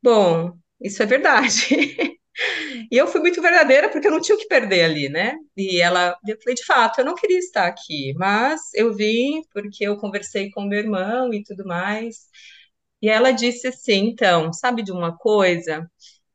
bom, 0.04 0.54
isso 0.82 1.04
é 1.04 1.06
verdade. 1.08 1.68
E 2.92 2.98
eu 2.98 3.08
fui 3.08 3.22
muito 3.22 3.42
verdadeira 3.42 3.90
porque 3.90 4.08
eu 4.08 4.12
não 4.12 4.22
tinha 4.22 4.36
o 4.36 4.40
que 4.40 4.48
perder 4.48 4.84
ali, 4.84 5.10
né? 5.10 5.36
E 5.58 5.82
ela, 5.82 6.18
eu 6.28 6.38
falei, 6.42 6.56
de 6.56 6.66
fato, 6.66 7.00
eu 7.00 7.06
não 7.06 7.16
queria 7.16 7.40
estar 7.40 7.68
aqui, 7.68 8.14
mas 8.16 8.62
eu 8.74 8.94
vim 8.96 9.42
porque 9.54 9.86
eu 9.86 9.98
conversei 9.98 10.50
com 10.52 10.64
meu 10.64 10.80
irmão 10.80 11.34
e 11.34 11.44
tudo 11.44 11.66
mais. 11.66 12.28
E 13.02 13.10
ela 13.10 13.32
disse 13.32 13.68
assim: 13.68 14.10
então, 14.10 14.52
sabe 14.54 14.84
de 14.84 14.92
uma 14.92 15.18
coisa? 15.18 15.90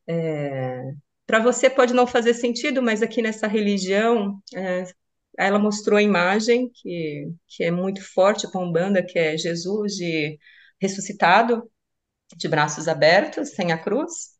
É, 0.07 0.81
para 1.25 1.39
você 1.41 1.69
pode 1.69 1.93
não 1.93 2.07
fazer 2.07 2.33
sentido, 2.33 2.81
mas 2.81 3.01
aqui 3.01 3.21
nessa 3.21 3.47
religião, 3.47 4.39
é, 4.55 4.85
ela 5.37 5.59
mostrou 5.59 5.97
a 5.97 6.01
imagem 6.03 6.69
que, 6.73 7.31
que 7.47 7.63
é 7.63 7.71
muito 7.71 8.01
forte 8.13 8.51
com 8.51 8.65
Umbanda, 8.65 9.03
que 9.05 9.19
é 9.19 9.37
Jesus 9.37 9.93
de 9.95 10.39
ressuscitado, 10.81 11.69
de 12.37 12.47
braços 12.47 12.87
abertos, 12.87 13.51
sem 13.51 13.71
a 13.71 13.77
cruz. 13.77 14.35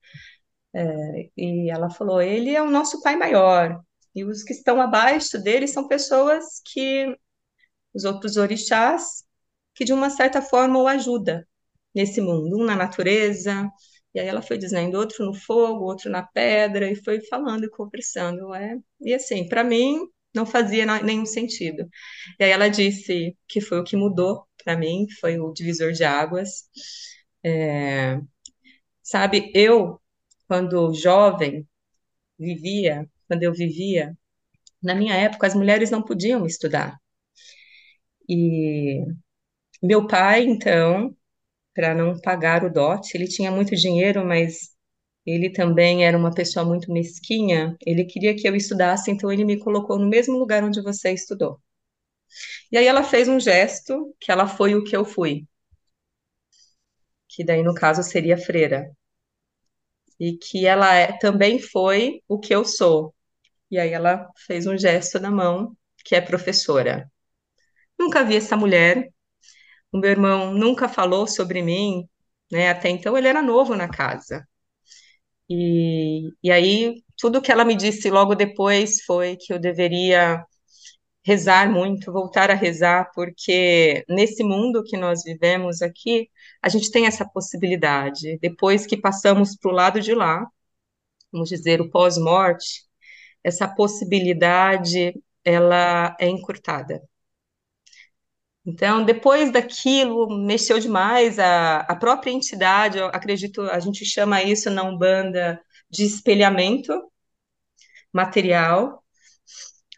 É, 0.73 1.29
e 1.37 1.71
ela 1.71 1.89
falou: 1.89 2.21
ele 2.21 2.55
é 2.55 2.61
o 2.61 2.71
nosso 2.71 3.01
Pai 3.01 3.15
maior. 3.15 3.81
E 4.15 4.23
os 4.25 4.43
que 4.43 4.53
estão 4.53 4.81
abaixo 4.81 5.41
dele 5.41 5.67
são 5.67 5.87
pessoas 5.87 6.61
que, 6.65 7.15
os 7.93 8.05
outros 8.05 8.37
orixás, 8.37 9.25
que 9.75 9.85
de 9.85 9.93
uma 9.93 10.09
certa 10.09 10.41
forma 10.41 10.79
o 10.81 10.87
ajudam 10.87 11.43
nesse 11.95 12.21
mundo, 12.21 12.57
um 12.59 12.65
na 12.65 12.75
natureza, 12.75 13.69
e 14.13 14.19
aí 14.19 14.27
ela 14.27 14.41
foi 14.41 14.57
dizendo 14.57 14.97
outro 14.97 15.25
no 15.25 15.33
fogo, 15.33 15.85
outro 15.85 16.09
na 16.09 16.23
pedra, 16.23 16.89
e 16.89 16.95
foi 16.95 17.21
falando 17.21 17.65
e 17.65 17.69
conversando. 17.69 18.53
É? 18.53 18.77
E 19.01 19.13
assim, 19.13 19.47
para 19.47 19.63
mim, 19.63 19.99
não 20.33 20.45
fazia 20.45 20.85
nenhum 21.01 21.25
sentido. 21.25 21.87
E 22.39 22.43
aí 22.43 22.51
ela 22.51 22.69
disse 22.69 23.37
que 23.47 23.61
foi 23.61 23.79
o 23.79 23.83
que 23.83 23.95
mudou 23.95 24.45
para 24.63 24.77
mim, 24.77 25.07
foi 25.19 25.39
o 25.39 25.53
divisor 25.53 25.91
de 25.93 26.03
águas. 26.03 26.63
É, 27.43 28.19
sabe, 29.03 29.51
eu, 29.55 30.01
quando 30.47 30.93
jovem, 30.93 31.67
vivia, 32.39 33.09
quando 33.27 33.43
eu 33.43 33.53
vivia, 33.53 34.17
na 34.83 34.95
minha 34.95 35.15
época, 35.15 35.47
as 35.47 35.55
mulheres 35.55 35.91
não 35.91 36.03
podiam 36.03 36.45
estudar. 36.45 36.97
E 38.27 39.05
meu 39.83 40.07
pai, 40.07 40.43
então, 40.43 41.15
para 41.75 41.93
não 41.93 42.19
pagar 42.19 42.63
o 42.65 42.71
dote. 42.73 43.17
Ele 43.17 43.27
tinha 43.27 43.51
muito 43.51 43.75
dinheiro, 43.75 44.25
mas 44.25 44.71
ele 45.25 45.51
também 45.51 46.05
era 46.05 46.17
uma 46.17 46.33
pessoa 46.33 46.65
muito 46.65 46.91
mesquinha. 46.91 47.77
Ele 47.85 48.05
queria 48.05 48.35
que 48.35 48.47
eu 48.47 48.55
estudasse, 48.55 49.11
então 49.11 49.31
ele 49.31 49.45
me 49.45 49.59
colocou 49.59 49.99
no 49.99 50.07
mesmo 50.09 50.37
lugar 50.37 50.63
onde 50.63 50.81
você 50.81 51.11
estudou. 51.13 51.59
E 52.71 52.77
aí 52.77 52.85
ela 52.85 53.03
fez 53.03 53.27
um 53.27 53.39
gesto 53.39 54.15
que 54.19 54.31
ela 54.31 54.47
foi 54.47 54.75
o 54.75 54.83
que 54.83 54.95
eu 54.95 55.03
fui. 55.05 55.45
Que 57.29 57.43
daí, 57.43 57.61
no 57.63 57.73
caso, 57.75 58.01
seria 58.03 58.37
freira. 58.37 58.91
E 60.19 60.37
que 60.37 60.65
ela 60.65 60.93
é, 60.93 61.17
também 61.17 61.59
foi 61.59 62.21
o 62.27 62.39
que 62.39 62.53
eu 62.55 62.63
sou. 62.65 63.13
E 63.71 63.79
aí 63.79 63.91
ela 63.91 64.29
fez 64.47 64.67
um 64.67 64.77
gesto 64.77 65.19
na 65.19 65.31
mão, 65.31 65.75
que 66.05 66.15
é 66.15 66.21
professora. 66.21 67.11
Nunca 67.99 68.23
vi 68.23 68.37
essa 68.37 68.57
mulher, 68.57 69.11
o 69.95 69.99
meu 69.99 70.11
irmão 70.11 70.53
nunca 70.53 70.89
falou 70.89 71.27
sobre 71.27 71.61
mim, 71.61 72.07
né? 72.51 72.69
Até 72.69 72.89
então 72.89 73.17
ele 73.17 73.27
era 73.29 73.41
novo 73.41 73.75
na 73.75 73.89
casa. 73.89 74.47
E, 75.49 76.29
e 76.43 76.51
aí 76.51 77.03
tudo 77.17 77.41
que 77.41 77.51
ela 77.51 77.65
me 77.65 77.75
disse 77.75 78.09
logo 78.09 78.35
depois 78.35 79.03
foi 79.05 79.37
que 79.37 79.53
eu 79.53 79.59
deveria 79.59 80.43
rezar 81.25 81.71
muito, 81.71 82.11
voltar 82.11 82.51
a 82.51 82.55
rezar, 82.55 83.11
porque 83.15 84.05
nesse 84.09 84.43
mundo 84.43 84.83
que 84.83 84.97
nós 84.97 85.23
vivemos 85.23 85.81
aqui, 85.81 86.29
a 86.61 86.69
gente 86.69 86.91
tem 86.91 87.07
essa 87.07 87.27
possibilidade. 87.27 88.37
Depois 88.41 88.85
que 88.87 88.97
passamos 88.97 89.55
para 89.57 89.71
o 89.71 89.73
lado 89.75 90.01
de 90.01 90.13
lá, 90.13 90.45
vamos 91.31 91.49
dizer, 91.49 91.81
o 91.81 91.89
pós-morte, 91.89 92.83
essa 93.43 93.67
possibilidade 93.67 95.13
ela 95.43 96.15
é 96.19 96.27
encurtada. 96.29 97.01
Então, 98.65 99.05
depois 99.05 99.51
daquilo, 99.51 100.27
mexeu 100.29 100.79
demais 100.79 101.37
a, 101.37 101.81
a 101.81 101.95
própria 101.95 102.31
entidade, 102.31 102.97
eu 102.97 103.05
acredito, 103.07 103.61
a 103.61 103.79
gente 103.79 104.03
chama 104.03 104.41
isso 104.41 104.69
na 104.71 104.83
Umbanda 104.83 105.61
de 105.89 106.03
espelhamento 106.03 106.93
material. 108.11 109.03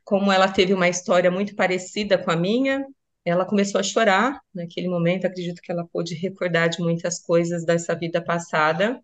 Como 0.04 0.32
ela 0.32 0.52
teve 0.52 0.74
uma 0.74 0.90
história 0.90 1.32
muito 1.32 1.56
parecida 1.56 2.18
com 2.18 2.32
a 2.32 2.36
minha, 2.36 2.86
ela 3.26 3.46
começou 3.46 3.80
a 3.80 3.84
chorar 3.84 4.40
naquele 4.54 4.88
momento. 4.88 5.26
Acredito 5.26 5.62
que 5.62 5.72
ela 5.72 5.88
pôde 5.92 6.16
recordar 6.16 6.70
de 6.70 6.82
muitas 6.82 7.20
coisas 7.20 7.66
dessa 7.66 7.96
vida 7.96 8.22
passada. 8.22 9.02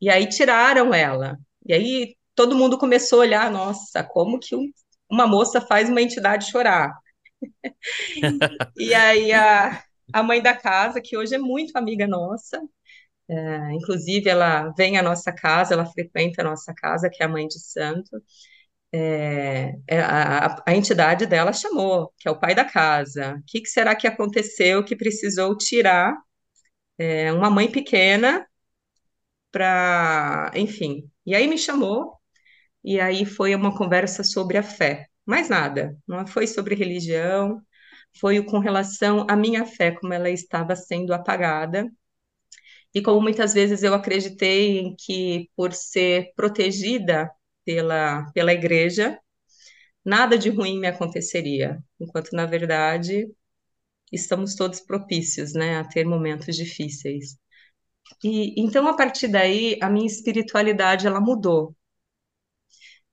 E 0.00 0.10
aí 0.10 0.28
tiraram 0.28 0.92
ela. 0.94 1.38
E 1.64 1.72
aí 1.72 2.16
todo 2.34 2.54
mundo 2.54 2.78
começou 2.78 3.20
a 3.20 3.22
olhar: 3.22 3.50
nossa, 3.50 4.02
como 4.04 4.38
que 4.38 4.54
uma 5.10 5.26
moça 5.26 5.60
faz 5.60 5.88
uma 5.88 6.02
entidade 6.02 6.50
chorar? 6.50 6.92
e 8.76 8.94
aí 8.94 9.32
a, 9.32 9.82
a 10.12 10.22
mãe 10.22 10.42
da 10.42 10.54
casa, 10.56 11.00
que 11.00 11.16
hoje 11.16 11.34
é 11.34 11.38
muito 11.38 11.76
amiga 11.76 12.06
nossa, 12.06 12.60
é, 13.28 13.72
inclusive 13.74 14.28
ela 14.28 14.72
vem 14.76 14.98
à 14.98 15.02
nossa 15.02 15.32
casa, 15.32 15.74
ela 15.74 15.86
frequenta 15.86 16.42
a 16.42 16.44
nossa 16.44 16.74
casa, 16.74 17.10
que 17.10 17.22
é 17.22 17.26
a 17.26 17.28
mãe 17.28 17.46
de 17.48 17.60
santo, 17.60 18.22
é, 18.92 19.74
é 19.88 20.00
a, 20.00 20.62
a, 20.66 20.74
entidade 20.76 21.26
dela 21.26 21.52
chamou, 21.52 22.12
que 22.18 22.28
é 22.28 22.30
o 22.30 22.38
pai 22.38 22.54
da 22.54 22.64
casa. 22.64 23.36
O 23.36 23.42
que, 23.46 23.60
que 23.60 23.68
será 23.68 23.94
que 23.96 24.06
aconteceu 24.06 24.84
que 24.84 24.96
precisou 24.96 25.56
tirar 25.56 26.14
é, 26.98 27.32
uma 27.32 27.50
mãe 27.50 27.70
pequena 27.70 28.46
para, 29.50 30.50
enfim. 30.54 31.10
E 31.24 31.34
aí 31.34 31.48
me 31.48 31.58
chamou, 31.58 32.14
e 32.84 33.00
aí 33.00 33.24
foi 33.26 33.54
uma 33.54 33.76
conversa 33.76 34.24
sobre 34.24 34.58
a 34.58 34.62
fé. 34.62 35.08
Mais 35.26 35.48
nada, 35.48 35.96
não 36.06 36.26
foi 36.26 36.46
sobre 36.46 36.74
religião, 36.74 37.60
foi 38.20 38.42
com 38.44 38.58
relação 38.58 39.26
à 39.28 39.36
minha 39.36 39.66
fé, 39.66 39.90
como 39.92 40.12
ela 40.14 40.30
estava 40.30 40.76
sendo 40.76 41.12
apagada. 41.12 41.90
E 42.94 43.02
como 43.02 43.20
muitas 43.20 43.52
vezes 43.54 43.82
eu 43.82 43.94
acreditei 43.94 44.78
em 44.78 44.96
que, 44.96 45.50
por 45.56 45.72
ser 45.72 46.32
protegida 46.34 47.30
pela, 47.64 48.30
pela 48.32 48.52
igreja, 48.52 49.18
nada 50.04 50.38
de 50.38 50.50
ruim 50.50 50.80
me 50.80 50.88
aconteceria, 50.88 51.82
enquanto, 52.00 52.32
na 52.32 52.46
verdade, 52.46 53.28
estamos 54.12 54.54
todos 54.56 54.80
propícios 54.80 55.54
né, 55.54 55.78
a 55.78 55.84
ter 55.84 56.04
momentos 56.06 56.56
difíceis. 56.56 57.38
E 58.24 58.54
então, 58.60 58.88
a 58.88 58.96
partir 58.96 59.28
daí, 59.28 59.78
a 59.82 59.90
minha 59.90 60.06
espiritualidade 60.06 61.06
ela 61.06 61.20
mudou. 61.20 61.74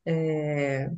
É, 0.06 0.89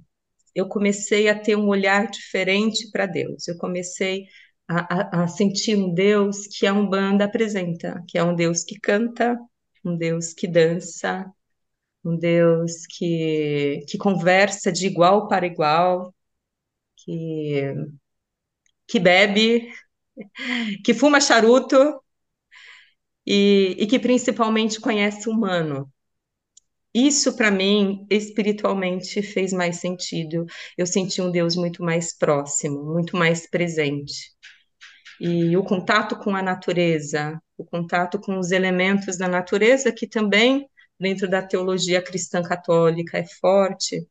eu 0.55 0.67
comecei 0.67 1.27
a 1.29 1.37
ter 1.37 1.57
um 1.57 1.67
olhar 1.67 2.09
diferente 2.09 2.89
para 2.91 3.05
Deus. 3.05 3.47
Eu 3.47 3.57
comecei 3.57 4.25
a, 4.67 5.21
a, 5.21 5.23
a, 5.23 5.27
sentir 5.27 5.77
um 5.77 5.93
Deus 5.93 6.47
que 6.47 6.65
a 6.65 6.73
Umbanda 6.73 7.25
apresenta, 7.25 8.03
que 8.07 8.17
é 8.17 8.23
um 8.23 8.35
Deus 8.35 8.63
que 8.63 8.79
canta, 8.79 9.37
um 9.83 9.97
Deus 9.97 10.33
que 10.33 10.47
dança, 10.47 11.25
um 12.03 12.17
Deus 12.17 12.85
que, 12.87 13.83
que 13.87 13.97
conversa 13.97 14.71
de 14.71 14.87
igual 14.87 15.27
para 15.27 15.45
igual, 15.45 16.13
que, 16.97 17.63
que 18.87 18.99
bebe, 18.99 19.71
que 20.83 20.93
fuma 20.93 21.19
charuto 21.21 22.01
e, 23.25 23.75
e 23.79 23.87
que 23.87 23.99
principalmente 23.99 24.79
conhece 24.79 25.29
o 25.29 25.31
humano. 25.33 25.91
Isso, 26.95 27.35
para 27.35 27.51
mim, 27.51 28.07
espiritualmente 28.09 29.21
fez 29.21 29.51
mais 29.51 29.77
sentido. 29.81 30.45
Eu 30.77 30.87
senti 30.87 31.21
um 31.21 31.29
Deus 31.29 31.55
muito 31.55 31.83
mais 31.83 32.17
próximo, 32.17 32.83
muito 32.93 33.17
mais 33.17 33.49
presente. 33.49 34.31
E 35.19 35.57
o 35.57 35.63
contato 35.63 36.17
com 36.17 36.35
a 36.35 36.41
natureza, 36.41 37.41
o 37.57 37.65
contato 37.65 38.19
com 38.19 38.39
os 38.39 38.51
elementos 38.51 39.17
da 39.17 39.27
natureza, 39.27 39.91
que 39.91 40.07
também, 40.07 40.69
dentro 40.99 41.29
da 41.29 41.41
teologia 41.41 42.01
cristã 42.01 42.41
católica, 42.41 43.17
é 43.17 43.25
forte, 43.25 44.07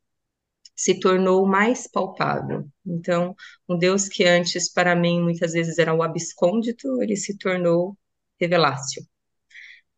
se 0.77 1.01
tornou 1.01 1.47
mais 1.47 1.87
palpável. 1.91 2.67
Então, 2.87 3.35
um 3.69 3.79
Deus 3.79 4.09
que 4.09 4.25
antes, 4.25 4.73
para 4.73 4.97
mim, 4.97 5.23
muitas 5.23 5.53
vezes 5.53 5.79
era 5.79 5.95
o 5.95 6.03
abscôndito, 6.03 7.03
ele 7.03 7.17
se 7.17 7.39
tornou 7.39 7.97
revelácio. 8.41 9.07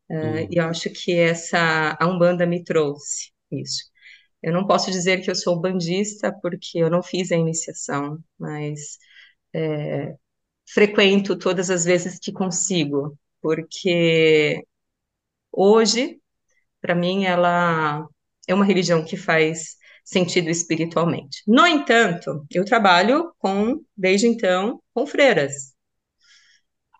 Uh, 0.09 0.47
E 0.49 0.59
acho 0.59 0.89
que 0.89 1.13
essa 1.13 1.97
a 1.99 2.07
Umbanda 2.07 2.45
me 2.45 2.63
trouxe 2.63 3.31
isso. 3.51 3.83
Eu 4.41 4.53
não 4.53 4.65
posso 4.67 4.91
dizer 4.91 5.21
que 5.21 5.29
eu 5.31 5.35
sou 5.35 5.59
bandista 5.59 6.33
porque 6.41 6.79
eu 6.79 6.89
não 6.89 7.03
fiz 7.03 7.31
a 7.31 7.35
iniciação, 7.37 8.19
mas 8.39 8.97
é, 9.53 10.15
frequento 10.73 11.37
todas 11.37 11.69
as 11.69 11.85
vezes 11.85 12.19
que 12.19 12.31
consigo, 12.31 13.17
porque 13.41 14.63
hoje, 15.51 16.19
para 16.81 16.95
mim, 16.95 17.25
ela 17.25 18.07
é 18.47 18.53
uma 18.53 18.65
religião 18.65 19.03
que 19.05 19.17
faz 19.17 19.77
sentido 20.05 20.49
espiritualmente. 20.49 21.43
No 21.47 21.67
entanto, 21.67 22.45
eu 22.51 22.65
trabalho 22.65 23.33
com, 23.39 23.81
desde 23.95 24.27
então, 24.27 24.81
com 24.93 25.05
freiras. 25.07 25.75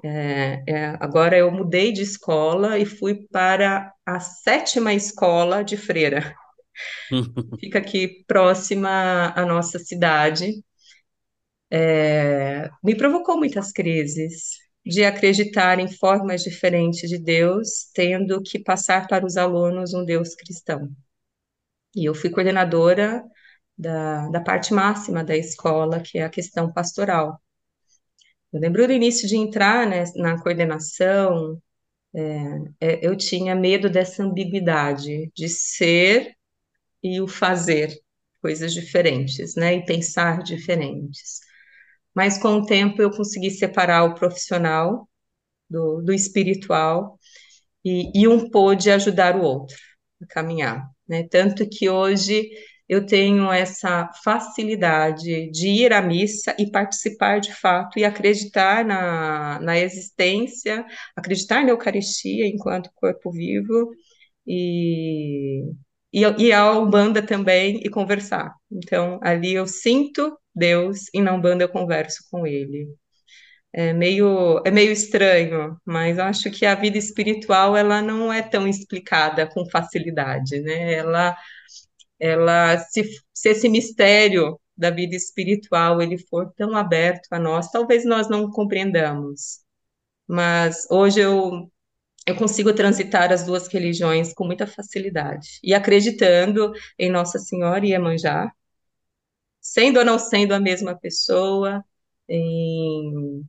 É, 0.03 0.63
é, 0.67 0.85
agora 0.99 1.37
eu 1.37 1.51
mudei 1.51 1.91
de 1.91 2.01
escola 2.03 2.77
e 2.79 2.85
fui 2.85 3.15
para 3.31 3.91
a 4.05 4.19
sétima 4.19 4.93
escola 4.93 5.63
de 5.63 5.75
freira. 5.77 6.35
Fica 7.59 7.79
aqui 7.79 8.23
próxima 8.27 9.33
à 9.35 9.45
nossa 9.45 9.77
cidade. 9.79 10.63
É, 11.69 12.69
me 12.83 12.95
provocou 12.95 13.37
muitas 13.37 13.71
crises 13.71 14.57
de 14.85 15.03
acreditar 15.03 15.79
em 15.79 15.87
formas 15.87 16.41
diferentes 16.43 17.09
de 17.09 17.17
Deus, 17.17 17.89
tendo 17.93 18.41
que 18.41 18.57
passar 18.59 19.07
para 19.07 19.25
os 19.25 19.35
alunos 19.37 19.93
um 19.93 20.05
Deus 20.05 20.33
cristão. 20.35 20.89
E 21.95 22.05
eu 22.05 22.15
fui 22.15 22.29
coordenadora 22.29 23.23
da, 23.77 24.29
da 24.29 24.41
parte 24.41 24.73
máxima 24.73 25.23
da 25.23 25.35
escola, 25.35 25.99
que 26.01 26.17
é 26.19 26.23
a 26.23 26.29
questão 26.29 26.71
pastoral. 26.71 27.41
Eu 28.53 28.59
lembro 28.59 28.87
do 28.87 28.93
início 28.93 29.27
de 29.27 29.35
entrar 29.35 29.87
né, 29.87 30.05
na 30.15 30.41
coordenação, 30.41 31.61
é, 32.15 32.21
é, 32.81 33.07
eu 33.07 33.15
tinha 33.15 33.55
medo 33.55 33.89
dessa 33.89 34.23
ambiguidade 34.23 35.31
de 35.35 35.49
ser 35.49 36.35
e 37.03 37.21
o 37.21 37.27
fazer 37.27 37.97
coisas 38.41 38.73
diferentes, 38.73 39.55
né, 39.55 39.75
e 39.75 39.85
pensar 39.85 40.43
diferentes. 40.43 41.41
Mas 42.15 42.37
com 42.37 42.59
o 42.59 42.65
tempo 42.65 43.01
eu 43.01 43.11
consegui 43.11 43.51
separar 43.51 44.03
o 44.05 44.15
profissional 44.15 45.07
do, 45.69 46.01
do 46.01 46.13
espiritual 46.13 47.19
e, 47.85 48.11
e 48.15 48.27
um 48.27 48.49
pôde 48.49 48.91
ajudar 48.91 49.35
o 49.37 49.43
outro 49.43 49.77
a 50.21 50.27
caminhar, 50.27 50.89
né? 51.07 51.27
Tanto 51.29 51.67
que 51.69 51.89
hoje 51.89 52.49
eu 52.89 53.05
tenho 53.05 53.51
essa 53.51 54.09
facilidade 54.23 55.49
de 55.51 55.67
ir 55.67 55.93
à 55.93 56.01
missa 56.01 56.55
e 56.57 56.71
participar 56.71 57.39
de 57.39 57.53
fato 57.53 57.99
e 57.99 58.05
acreditar 58.05 58.85
na, 58.85 59.59
na 59.59 59.77
existência, 59.77 60.85
acreditar 61.15 61.63
na 61.63 61.71
Eucaristia 61.71 62.47
enquanto 62.47 62.89
corpo 62.95 63.31
vivo 63.31 63.91
e, 64.45 65.63
e, 66.13 66.21
e 66.21 66.53
a 66.53 66.71
Umbanda 66.73 67.21
também 67.21 67.81
e 67.83 67.89
conversar. 67.89 68.53
Então, 68.71 69.19
ali 69.21 69.53
eu 69.53 69.67
sinto 69.67 70.37
Deus 70.55 71.05
e 71.13 71.21
na 71.21 71.33
Umbanda 71.33 71.63
eu 71.63 71.69
converso 71.69 72.23
com 72.31 72.47
Ele. 72.47 72.87
É 73.73 73.93
meio, 73.93 74.61
é 74.65 74.71
meio 74.71 74.91
estranho, 74.91 75.77
mas 75.85 76.17
acho 76.17 76.49
que 76.49 76.65
a 76.65 76.73
vida 76.73 76.97
espiritual 76.97 77.75
ela 77.77 78.01
não 78.01 78.31
é 78.33 78.41
tão 78.41 78.67
explicada 78.67 79.45
com 79.47 79.69
facilidade, 79.69 80.59
né? 80.61 80.93
Ela 80.93 81.37
ela 82.19 82.77
se, 82.79 83.03
se 83.33 83.49
esse 83.49 83.69
mistério 83.69 84.59
da 84.77 84.89
vida 84.91 85.15
espiritual 85.15 86.01
ele 86.01 86.17
for 86.17 86.51
tão 86.55 86.75
aberto 86.77 87.27
a 87.31 87.39
nós, 87.39 87.71
talvez 87.71 88.05
nós 88.05 88.29
não 88.29 88.49
compreendamos. 88.51 89.61
Mas 90.27 90.87
hoje 90.91 91.21
eu 91.21 91.71
eu 92.27 92.35
consigo 92.37 92.73
transitar 92.75 93.31
as 93.33 93.45
duas 93.45 93.67
religiões 93.67 94.33
com 94.33 94.45
muita 94.45 94.67
facilidade 94.67 95.59
e 95.63 95.73
acreditando 95.73 96.73
em 96.99 97.09
Nossa 97.11 97.39
Senhora 97.39 97.85
e 97.85 97.91
Iemanjá, 97.91 98.51
sendo 99.61 99.99
ou 99.99 100.05
não 100.05 100.17
sendo 100.19 100.53
a 100.53 100.59
mesma 100.59 100.97
pessoa, 100.97 101.83
em... 102.29 103.43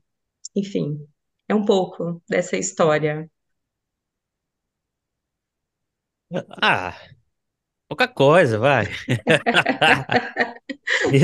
enfim, 0.56 1.06
é 1.48 1.54
um 1.54 1.64
pouco 1.64 2.22
dessa 2.28 2.56
história. 2.56 3.30
Ah, 6.62 6.96
Pouca 7.88 8.06
coisa, 8.08 8.58
vai. 8.58 8.86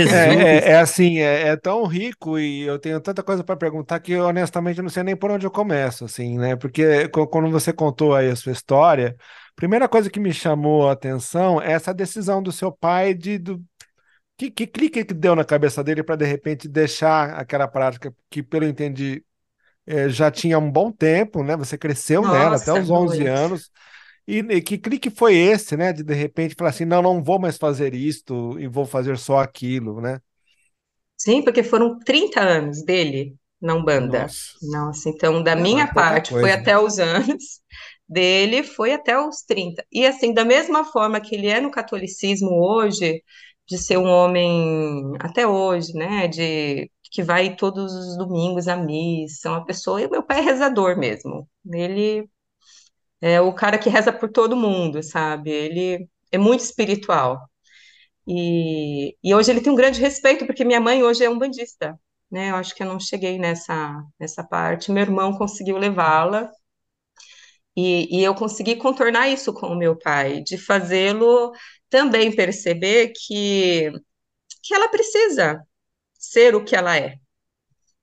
É, 0.06 0.68
é, 0.68 0.70
é 0.72 0.76
assim, 0.80 1.18
é, 1.18 1.48
é 1.48 1.56
tão 1.56 1.84
rico 1.86 2.38
e 2.38 2.62
eu 2.62 2.78
tenho 2.78 3.00
tanta 3.00 3.22
coisa 3.22 3.42
para 3.44 3.56
perguntar 3.56 4.00
que 4.00 4.12
eu, 4.12 4.24
honestamente 4.26 4.80
não 4.82 4.88
sei 4.88 5.02
nem 5.02 5.16
por 5.16 5.30
onde 5.30 5.46
eu 5.46 5.50
começo, 5.50 6.04
assim, 6.04 6.38
né? 6.38 6.56
Porque 6.56 7.08
quando 7.30 7.50
você 7.50 7.72
contou 7.72 8.14
aí 8.14 8.28
a 8.30 8.36
sua 8.36 8.52
história, 8.52 9.16
a 9.18 9.54
primeira 9.54 9.88
coisa 9.88 10.10
que 10.10 10.20
me 10.20 10.32
chamou 10.32 10.88
a 10.88 10.92
atenção 10.92 11.60
é 11.60 11.72
essa 11.72 11.92
decisão 11.94 12.42
do 12.42 12.52
seu 12.52 12.70
pai 12.72 13.14
de, 13.14 13.38
do, 13.38 13.62
Que, 14.38 14.50
que 14.50 14.66
clique 14.66 15.04
que 15.04 15.14
deu 15.14 15.36
na 15.36 15.44
cabeça 15.44 15.84
dele 15.84 16.02
para 16.02 16.16
de 16.16 16.26
repente 16.26 16.68
deixar 16.68 17.34
aquela 17.34 17.68
prática 17.68 18.14
que, 18.30 18.42
pelo 18.42 18.66
entendi, 18.66 19.24
é, 19.86 20.08
já 20.08 20.30
tinha 20.30 20.58
um 20.58 20.70
bom 20.70 20.92
tempo, 20.92 21.42
né? 21.44 21.56
Você 21.56 21.78
cresceu 21.78 22.26
nela 22.26 22.56
até 22.56 22.72
Nossa, 22.72 22.82
os 22.82 22.90
11 22.90 23.24
muito. 23.24 23.28
anos. 23.28 23.70
E, 24.26 24.62
que 24.62 24.78
clique 24.78 25.10
foi 25.10 25.34
esse, 25.36 25.76
né? 25.76 25.92
De 25.92 26.02
de 26.02 26.14
repente 26.14 26.54
falar 26.56 26.70
assim, 26.70 26.84
não, 26.84 27.02
não 27.02 27.22
vou 27.22 27.38
mais 27.38 27.56
fazer 27.58 27.94
isto 27.94 28.58
e 28.58 28.66
vou 28.68 28.86
fazer 28.86 29.18
só 29.18 29.38
aquilo, 29.38 30.00
né? 30.00 30.20
Sim, 31.16 31.42
porque 31.42 31.62
foram 31.62 31.98
30 32.00 32.40
anos 32.40 32.82
dele 32.84 33.36
na 33.60 33.74
Umbanda. 33.74 34.34
Nossa, 34.34 34.56
Nossa, 34.60 35.08
então 35.08 35.42
da 35.42 35.54
é, 35.54 35.66
não 35.66 35.80
é 35.80 35.84
minha 35.84 35.86
pouca 35.86 36.20
parte 36.20 36.34
foi 36.38 36.52
coisa. 36.52 36.52
até 36.52 36.78
os 36.78 36.98
anos, 36.98 37.60
dele 38.08 38.62
foi 38.62 38.92
até 38.92 39.18
os 39.18 39.42
30. 39.42 39.84
E 39.92 40.06
assim, 40.06 40.32
da 40.34 40.44
mesma 40.44 40.84
forma 40.84 41.20
que 41.20 41.34
ele 41.34 41.48
é 41.48 41.60
no 41.60 41.70
catolicismo 41.70 42.50
hoje, 42.52 43.22
de 43.68 43.78
ser 43.78 43.96
um 43.98 44.06
homem 44.08 45.14
até 45.20 45.46
hoje, 45.46 45.92
né, 45.94 46.28
de 46.28 46.90
que 47.10 47.22
vai 47.22 47.54
todos 47.56 47.92
os 47.94 48.18
domingos 48.18 48.66
à 48.68 48.76
missa, 48.76 49.48
uma 49.50 49.64
pessoa, 49.64 50.02
e 50.02 50.08
meu 50.10 50.22
pai 50.22 50.38
é 50.40 50.42
rezador 50.42 50.98
mesmo. 50.98 51.48
Ele 51.72 52.28
é 53.24 53.40
o 53.40 53.54
cara 53.54 53.78
que 53.78 53.88
reza 53.88 54.12
por 54.12 54.30
todo 54.30 54.54
mundo, 54.56 55.02
sabe? 55.02 55.50
Ele 55.50 56.08
é 56.30 56.36
muito 56.38 56.60
espiritual. 56.60 57.40
E, 58.26 59.16
e 59.24 59.34
hoje 59.34 59.50
ele 59.50 59.60
tem 59.62 59.72
um 59.72 59.76
grande 59.76 60.00
respeito, 60.00 60.46
porque 60.46 60.64
minha 60.64 60.80
mãe 60.80 61.02
hoje 61.02 61.24
é 61.24 61.30
um 61.30 61.38
bandista, 61.38 61.98
né? 62.30 62.50
Eu 62.50 62.56
acho 62.56 62.74
que 62.74 62.82
eu 62.82 62.86
não 62.86 63.00
cheguei 63.00 63.38
nessa, 63.38 64.02
nessa 64.20 64.44
parte. 64.44 64.92
Meu 64.92 65.02
irmão 65.02 65.32
conseguiu 65.38 65.78
levá-la, 65.78 66.50
e, 67.76 68.20
e 68.20 68.24
eu 68.24 68.34
consegui 68.34 68.76
contornar 68.76 69.28
isso 69.28 69.52
com 69.52 69.68
o 69.68 69.76
meu 69.76 69.96
pai, 69.98 70.42
de 70.42 70.56
fazê-lo 70.58 71.52
também 71.90 72.34
perceber 72.34 73.12
que, 73.14 73.90
que 74.62 74.74
ela 74.74 74.88
precisa 74.88 75.62
ser 76.14 76.54
o 76.54 76.64
que 76.64 76.76
ela 76.76 76.96
é. 76.96 77.16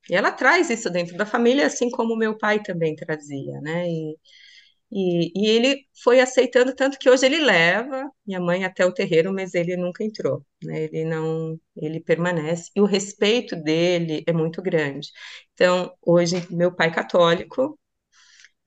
E 0.09 0.15
ela 0.15 0.31
traz 0.31 0.69
isso 0.69 0.89
dentro 0.89 1.15
da 1.17 1.25
família, 1.25 1.65
assim 1.67 1.89
como 1.89 2.17
meu 2.17 2.37
pai 2.37 2.61
também 2.61 2.95
trazia, 2.95 3.61
né? 3.61 3.87
E, 3.89 4.17
e, 4.91 5.31
e 5.35 5.47
ele 5.49 5.85
foi 6.03 6.19
aceitando 6.19 6.75
tanto 6.75 6.99
que 6.99 7.09
hoje 7.09 7.25
ele 7.25 7.39
leva 7.43 8.09
minha 8.25 8.39
mãe 8.39 8.65
até 8.65 8.85
o 8.85 8.93
terreiro, 8.93 9.33
mas 9.33 9.53
ele 9.53 9.77
nunca 9.77 10.03
entrou, 10.03 10.45
né? 10.63 10.83
Ele 10.85 11.05
não, 11.05 11.59
ele 11.75 11.99
permanece 12.01 12.69
e 12.75 12.81
o 12.81 12.85
respeito 12.85 13.55
dele 13.55 14.23
é 14.27 14.33
muito 14.33 14.61
grande. 14.61 15.09
Então, 15.53 15.93
hoje 16.01 16.45
meu 16.51 16.75
pai 16.75 16.91
católico, 16.93 17.79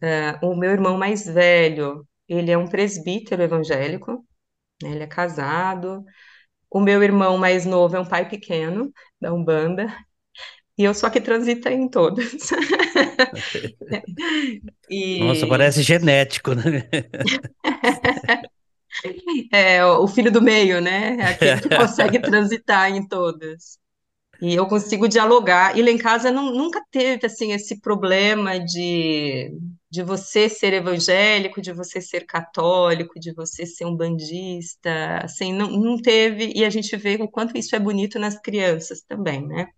eh, 0.03 0.39
o 0.43 0.55
meu 0.57 0.71
irmão 0.73 0.97
mais 0.99 1.27
velho, 1.27 2.07
ele 2.29 2.51
é 2.51 2.59
um 2.59 2.69
presbítero 2.69 3.43
evangélico, 3.43 4.25
né? 4.83 4.91
Ele 4.93 5.05
é 5.05 5.07
casado. 5.07 6.05
O 6.71 6.81
meu 6.81 7.03
irmão 7.03 7.39
mais 7.39 7.67
novo 7.67 7.97
é 7.97 8.01
um 8.01 8.09
pai 8.09 8.29
pequeno 8.29 8.93
da 9.21 9.33
Umbanda. 9.35 9.87
E 10.77 10.83
eu 10.85 10.93
só 10.95 11.09
que 11.09 11.21
transita 11.21 11.71
em 11.71 11.89
todas. 11.89 12.33
Nossa, 15.19 15.47
E 15.47 15.47
parece 15.47 15.83
genético, 15.83 16.55
né? 16.55 16.89
É, 19.53 19.85
o 19.85 20.07
filho 20.07 20.31
do 20.31 20.41
meio, 20.43 20.81
né? 20.81 21.17
É 21.19 21.25
aquele 21.27 21.61
que 21.61 21.69
consegue 21.73 22.19
transitar 22.21 22.91
em 22.91 23.07
todas. 23.07 23.79
E 24.43 24.55
eu 24.55 24.67
consigo 24.69 25.09
dialogar. 25.09 25.77
E 25.79 25.83
lá 25.83 25.91
em 25.91 25.99
casa 25.99 26.31
não, 26.33 26.51
nunca 26.53 26.83
teve 26.91 27.27
assim 27.27 27.53
esse 27.53 27.81
problema 27.81 28.59
de, 28.61 29.51
de 29.91 30.03
você 30.03 30.49
ser 30.49 30.73
evangélico, 30.75 31.61
de 31.63 31.73
você 31.73 32.01
ser 32.01 32.27
católico, 32.27 33.19
de 33.21 33.33
você 33.35 33.67
ser 33.67 33.85
um 33.87 33.97
bandista. 33.97 35.19
Assim, 35.25 35.53
não, 35.53 35.71
não 35.71 35.97
teve. 36.01 36.53
E 36.57 36.65
a 36.65 36.71
gente 36.71 36.97
vê 36.97 37.17
o 37.17 37.29
quanto 37.29 37.57
isso 37.59 37.75
é 37.77 37.79
bonito 37.81 38.19
nas 38.19 38.39
crianças 38.41 39.03
também, 39.03 39.47
né? 39.47 39.69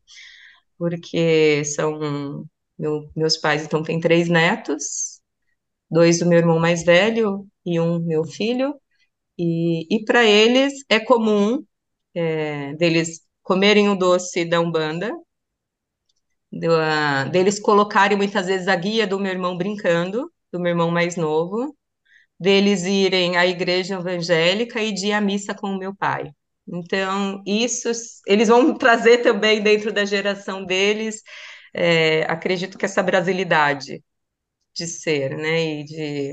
Porque 0.78 1.64
são. 1.64 2.46
meu- 2.78 3.10
meus 3.16 3.36
pais, 3.38 3.64
então, 3.64 3.82
têm 3.82 4.00
três 4.00 4.28
netos, 4.28 5.20
dois 5.90 6.18
do 6.20 6.26
meu 6.26 6.38
irmão 6.38 6.58
mais 6.60 6.84
velho 6.84 7.46
e 7.66 7.80
um 7.80 8.00
meu 8.00 8.24
filho. 8.24 8.74
E, 9.38 9.86
e 9.94 10.04
para 10.04 10.24
eles 10.26 10.74
é 10.90 11.00
comum 11.00 11.64
é, 12.14 12.74
deles 12.76 13.20
comerem 13.42 13.88
o 13.90 13.96
doce 13.96 14.44
da 14.44 14.60
Umbanda, 14.60 15.12
do- 16.52 16.74
a- 16.76 17.24
deles 17.24 17.58
colocarem 17.60 18.16
muitas 18.16 18.46
vezes 18.46 18.68
a 18.68 18.76
guia 18.76 19.06
do 19.06 19.18
meu 19.18 19.32
irmão 19.32 19.56
brincando, 19.56 20.30
do 20.52 20.60
meu 20.60 20.70
irmão 20.70 20.90
mais 20.90 21.16
novo, 21.16 21.76
deles 22.40 22.84
irem 22.84 23.36
à 23.38 23.46
igreja 23.46 23.96
evangélica 23.96 24.82
e 24.82 24.92
de 24.92 25.08
ir 25.08 25.12
à 25.14 25.22
missa 25.22 25.54
com 25.54 25.68
o 25.70 25.78
meu 25.78 25.94
pai. 25.96 26.32
Então, 26.68 27.42
isso 27.46 27.90
eles 28.26 28.48
vão 28.48 28.76
trazer 28.76 29.18
também 29.22 29.62
dentro 29.62 29.92
da 29.92 30.04
geração 30.04 30.64
deles, 30.64 31.22
é, 31.74 32.22
acredito 32.24 32.76
que 32.78 32.84
essa 32.84 33.02
brasilidade 33.02 34.02
de 34.74 34.86
ser, 34.88 35.36
né, 35.38 35.80
e 35.82 35.84
de 35.84 36.32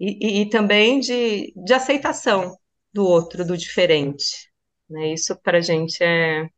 e, 0.00 0.42
e- 0.42 0.50
também 0.50 1.00
de, 1.00 1.52
de 1.56 1.74
aceitação 1.74 2.56
do 2.92 3.04
outro, 3.06 3.44
do 3.46 3.56
diferente, 3.56 4.50
né? 4.88 5.12
Isso 5.12 5.36
para 5.42 5.58
a 5.58 5.60
gente 5.60 6.02
é. 6.02 6.48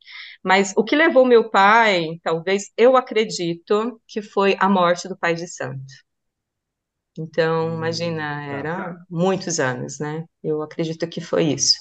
Mas 0.44 0.74
o 0.76 0.84
que 0.84 0.96
levou 0.96 1.26
meu 1.26 1.50
pai, 1.50 2.18
talvez, 2.22 2.70
eu 2.76 2.96
acredito 2.96 4.00
que 4.08 4.22
foi 4.22 4.56
a 4.60 4.68
morte 4.68 5.08
do 5.08 5.18
pai 5.18 5.34
de 5.34 5.48
santo. 5.48 5.84
Então, 7.18 7.74
Hum, 7.74 7.74
imagina, 7.76 8.42
tá. 8.46 8.58
era 8.58 8.96
muitos 9.10 9.60
anos, 9.60 9.98
né? 10.00 10.24
Eu 10.42 10.62
acredito 10.62 11.06
que 11.08 11.20
foi 11.20 11.44
isso. 11.52 11.74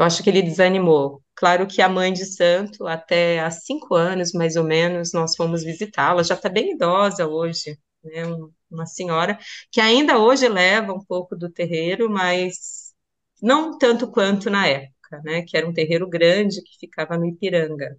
Eu 0.00 0.06
acho 0.06 0.24
que 0.24 0.30
ele 0.30 0.42
desanimou. 0.42 1.22
Claro 1.36 1.68
que 1.68 1.82
a 1.82 1.90
mãe 1.90 2.12
de 2.14 2.26
santo, 2.26 2.88
até 2.88 3.40
há 3.40 3.52
cinco 3.52 3.94
anos, 3.96 4.32
mais 4.32 4.56
ou 4.56 4.64
menos, 4.64 5.12
nós 5.14 5.36
fomos 5.36 5.64
visitá-la, 5.64 6.24
já 6.24 6.36
está 6.36 6.50
bem 6.50 6.72
idosa 6.74 7.28
hoje, 7.28 7.78
né? 8.04 8.26
Um- 8.26 8.52
Uma 8.70 8.86
senhora 8.86 9.38
que 9.72 9.80
ainda 9.80 10.18
hoje 10.20 10.48
leva 10.48 10.92
um 10.94 11.04
pouco 11.04 11.36
do 11.36 11.50
terreiro, 11.52 12.10
mas 12.10 12.94
não 13.42 13.78
tanto 13.78 14.10
quanto 14.10 14.50
na 14.50 14.66
época, 14.68 15.20
né? 15.24 15.42
Que 15.44 15.56
era 15.56 15.68
um 15.68 15.74
terreiro 15.74 16.08
grande 16.08 16.62
que 16.62 16.78
ficava 16.80 17.18
no 17.18 17.26
Ipiranga, 17.26 17.96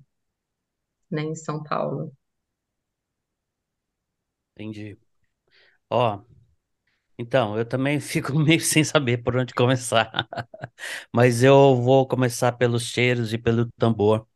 né? 1.11 1.21
Em 1.23 1.35
São 1.35 1.61
Paulo. 1.63 2.11
Entendi. 4.55 4.97
Ó, 5.89 6.23
então, 7.21 7.57
eu 7.57 7.65
também 7.65 7.99
fico 8.01 8.37
meio 8.39 8.59
sem 8.61 8.83
saber 8.83 9.17
por 9.23 9.35
onde 9.37 9.53
começar. 9.53 10.27
Mas 11.13 11.43
eu 11.43 11.75
vou 11.81 12.07
começar 12.07 12.53
pelos 12.53 12.83
cheiros 12.85 13.33
e 13.33 13.37
pelo 13.37 13.71
tambor. 13.77 14.27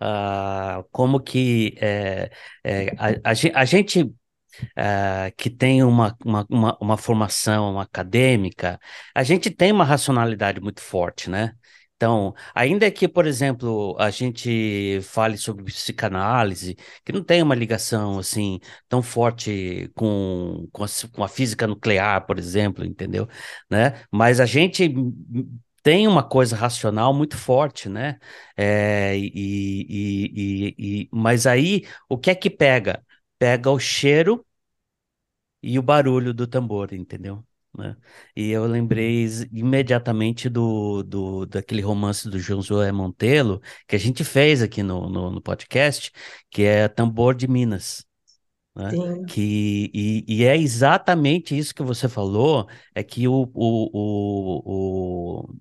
Ah, 0.00 0.84
como 0.92 1.20
que 1.20 1.76
é, 1.80 2.30
é, 2.64 2.88
a, 2.98 3.30
a 3.32 3.62
a 3.62 3.64
gente 3.66 4.14
ah, 4.76 5.30
que 5.36 5.50
tem 5.50 5.82
uma, 5.84 6.16
uma, 6.24 6.46
uma, 6.50 6.78
uma 6.80 6.96
formação 6.96 7.80
acadêmica, 7.80 8.80
a 9.14 9.22
gente 9.22 9.50
tem 9.50 9.72
uma 9.72 9.84
racionalidade 9.84 10.60
muito 10.60 10.80
forte, 10.82 11.30
né? 11.30 11.54
Então, 11.96 12.34
ainda 12.54 12.90
que, 12.90 13.08
por 13.08 13.26
exemplo, 13.26 13.96
a 13.98 14.10
gente 14.10 15.00
fale 15.02 15.38
sobre 15.38 15.64
psicanálise, 15.64 16.76
que 17.02 17.10
não 17.10 17.24
tem 17.24 17.42
uma 17.42 17.54
ligação 17.54 18.18
assim 18.18 18.60
tão 18.86 19.02
forte 19.02 19.90
com, 19.94 20.68
com 20.72 20.84
a, 20.84 20.86
com 21.12 21.24
a 21.24 21.28
física 21.28 21.66
nuclear, 21.66 22.26
por 22.26 22.38
exemplo, 22.38 22.84
entendeu? 22.84 23.26
Né? 23.70 23.98
Mas 24.12 24.40
a 24.40 24.46
gente 24.46 24.92
tem 25.82 26.06
uma 26.06 26.22
coisa 26.22 26.54
racional 26.56 27.14
muito 27.14 27.36
forte, 27.36 27.88
né? 27.88 28.18
É, 28.56 29.16
e, 29.16 29.30
e, 29.88 30.74
e, 30.76 31.02
e- 31.04 31.08
mas 31.12 31.46
aí, 31.46 31.86
o 32.08 32.18
que 32.18 32.30
é 32.30 32.34
que 32.34 32.50
pega? 32.50 33.02
Pega 33.38 33.70
o 33.70 33.78
cheiro 33.78 34.44
e 35.62 35.78
o 35.78 35.82
barulho 35.82 36.32
do 36.32 36.46
tambor, 36.46 36.92
entendeu? 36.94 37.44
Né? 37.76 37.96
E 38.34 38.50
eu 38.50 38.64
lembrei 38.66 39.26
imediatamente 39.52 40.48
do, 40.48 41.02
do 41.02 41.46
daquele 41.46 41.82
romance 41.82 42.28
do 42.28 42.38
Josué 42.38 42.90
Montelo 42.90 43.60
que 43.86 43.94
a 43.96 43.98
gente 43.98 44.24
fez 44.24 44.62
aqui 44.62 44.82
no, 44.82 45.08
no, 45.08 45.30
no 45.30 45.42
podcast, 45.42 46.10
que 46.50 46.62
é 46.62 46.88
Tambor 46.88 47.34
de 47.34 47.46
Minas. 47.46 48.04
Né? 48.74 48.90
Que, 49.28 49.90
e, 49.94 50.24
e 50.28 50.44
é 50.44 50.56
exatamente 50.56 51.56
isso 51.56 51.74
que 51.74 51.82
você 51.82 52.08
falou, 52.08 52.68
é 52.94 53.02
que 53.02 53.26
o, 53.28 53.50
o, 53.54 55.42
o, 55.44 55.54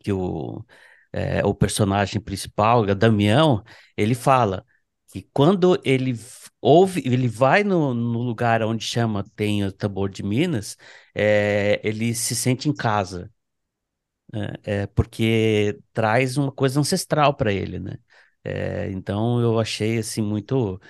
que 0.00 0.12
o, 0.12 0.64
é, 1.12 1.44
o 1.44 1.54
personagem 1.54 2.20
principal, 2.20 2.82
o 2.82 2.94
Damião, 2.94 3.62
ele 3.96 4.14
fala 4.14 4.64
que 5.12 5.22
quando 5.32 5.80
ele 5.84 6.14
ouve, 6.60 7.02
ele 7.04 7.28
vai 7.28 7.64
no, 7.64 7.94
no 7.94 8.20
lugar 8.22 8.62
onde 8.62 8.84
chama, 8.84 9.24
tem 9.36 9.64
o 9.64 9.72
tambor 9.72 10.08
de 10.10 10.22
Minas, 10.22 10.76
é, 11.14 11.80
ele 11.84 12.14
se 12.14 12.34
sente 12.36 12.68
em 12.68 12.74
casa, 12.74 13.30
né? 14.32 14.52
É, 14.64 14.86
porque 14.88 15.78
traz 15.92 16.36
uma 16.36 16.52
coisa 16.52 16.80
ancestral 16.80 17.34
para 17.36 17.52
ele, 17.52 17.78
né? 17.78 17.98
É, 18.44 18.90
então 18.90 19.40
eu 19.40 19.58
achei 19.60 19.98
assim 19.98 20.22
muito 20.22 20.80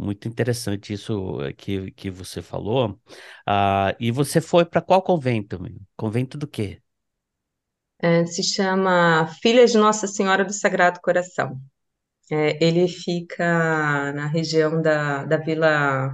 muito 0.00 0.28
interessante 0.28 0.92
isso 0.92 1.40
eh, 1.42 1.52
que, 1.54 1.90
que 1.92 2.08
você 2.10 2.40
falou. 2.42 3.00
Ah, 3.46 3.96
e 3.98 4.10
você 4.12 4.40
foi 4.40 4.64
para 4.64 4.80
qual 4.80 5.02
convento? 5.02 5.58
Convento 5.96 6.38
do 6.38 6.46
quê? 6.46 6.80
É, 8.00 8.24
se 8.26 8.42
chama 8.42 9.26
Filhas 9.42 9.70
de 9.72 9.78
Nossa 9.78 10.06
Senhora 10.06 10.44
do 10.44 10.52
Sagrado 10.52 11.00
Coração. 11.00 11.60
É, 12.30 12.62
ele 12.64 12.88
fica 12.88 14.12
na 14.12 14.26
região 14.26 14.82
da, 14.82 15.24
da 15.24 15.36
Vila, 15.38 16.12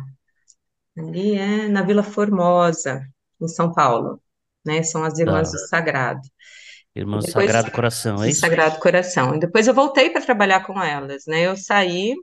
ali 0.98 1.34
é 1.36 1.68
na 1.68 1.82
Vila 1.82 2.02
Formosa, 2.02 3.02
em 3.40 3.48
São 3.48 3.72
Paulo, 3.72 4.20
né? 4.64 4.82
São 4.82 5.04
as 5.04 5.18
Irmãs 5.18 5.50
do 5.52 5.58
Tá. 5.58 5.68
Sagrado. 5.68 6.20
Irmão 6.96 7.20
E 7.20 7.26
depois 7.26 7.52
Sagrado 7.52 7.70
Coração, 7.70 8.24
é 8.24 8.28
do 8.28 8.30
isso? 8.30 8.40
Sagrado 8.40 8.80
Coração. 8.80 9.34
E 9.36 9.40
depois 9.40 9.66
eu 9.68 9.74
voltei 9.74 10.10
para 10.10 10.22
trabalhar 10.24 10.66
com 10.66 10.82
elas, 10.82 11.24
né? 11.26 11.42
Eu 11.46 11.56
saí, 11.56 12.14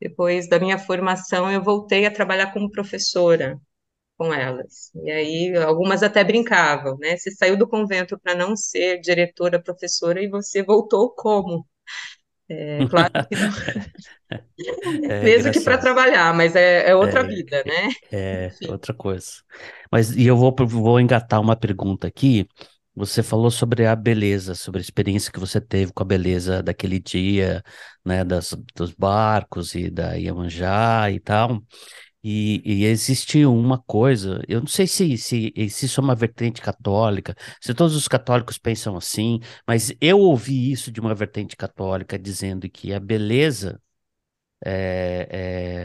depois 0.00 0.48
da 0.48 0.58
minha 0.60 0.78
formação, 0.78 1.50
eu 1.50 1.62
voltei 1.62 2.06
a 2.06 2.12
trabalhar 2.12 2.52
como 2.52 2.70
professora 2.70 3.58
com 4.18 4.32
elas. 4.34 4.90
E 5.04 5.10
aí 5.10 5.56
algumas 5.58 6.02
até 6.02 6.24
brincavam, 6.24 6.98
né? 6.98 7.16
Você 7.16 7.30
saiu 7.32 7.58
do 7.58 7.68
convento 7.68 8.18
para 8.20 8.34
não 8.36 8.56
ser 8.56 9.00
diretora, 9.00 9.62
professora 9.62 10.22
e 10.22 10.28
você 10.28 10.62
voltou 10.62 11.10
como? 11.14 11.66
É 12.48 12.84
claro 12.88 13.12
que 13.28 13.36
não, 13.36 13.48
É 15.08 15.18
mesmo 15.20 15.50
que 15.52 15.60
para 15.60 15.78
trabalhar, 15.78 16.34
mas 16.34 16.54
é, 16.56 16.88
é 16.90 16.94
outra 16.96 17.22
É, 17.22 17.26
vida, 17.26 17.62
né? 17.66 17.88
é 18.12 18.56
Enfim. 18.56 18.66
outra 18.66 18.94
coisa. 18.94 19.28
Mas 19.92 20.12
e 20.16 20.26
eu 20.26 20.36
vou, 20.36 20.54
vou 20.68 21.00
engatar 21.00 21.40
uma 21.40 21.56
pergunta 21.56 22.06
aqui. 22.08 22.48
Você 22.94 23.22
falou 23.22 23.50
sobre 23.50 23.86
a 23.86 23.96
beleza, 23.96 24.54
sobre 24.54 24.80
a 24.80 24.82
experiência 24.82 25.32
que 25.32 25.40
você 25.40 25.60
teve 25.60 25.92
com 25.92 26.02
a 26.04 26.06
beleza 26.06 26.62
daquele 26.62 27.00
dia, 27.00 27.62
né, 28.04 28.24
das, 28.24 28.54
dos 28.76 28.92
barcos 28.94 29.74
e 29.74 29.90
da 29.90 30.14
Iemanjá 30.14 31.10
e 31.10 31.20
tal. 31.20 31.62
E, 32.24 32.62
e 32.64 32.84
existe 32.86 33.44
uma 33.46 33.78
coisa, 33.82 34.42
eu 34.48 34.60
não 34.60 34.66
sei 34.66 34.86
se, 34.86 35.18
se, 35.18 35.52
se 35.70 35.86
isso 35.86 36.00
é 36.00 36.04
uma 36.04 36.14
vertente 36.14 36.62
católica, 36.62 37.36
se 37.60 37.74
todos 37.74 37.94
os 37.94 38.08
católicos 38.08 38.56
pensam 38.58 38.96
assim, 38.96 39.40
mas 39.68 39.92
eu 40.00 40.18
ouvi 40.20 40.72
isso 40.72 40.90
de 40.90 41.00
uma 41.00 41.14
vertente 41.14 41.54
católica 41.56 42.18
dizendo 42.18 42.68
que 42.70 42.94
a 42.94 43.00
beleza 43.00 43.78
é, 44.64 45.28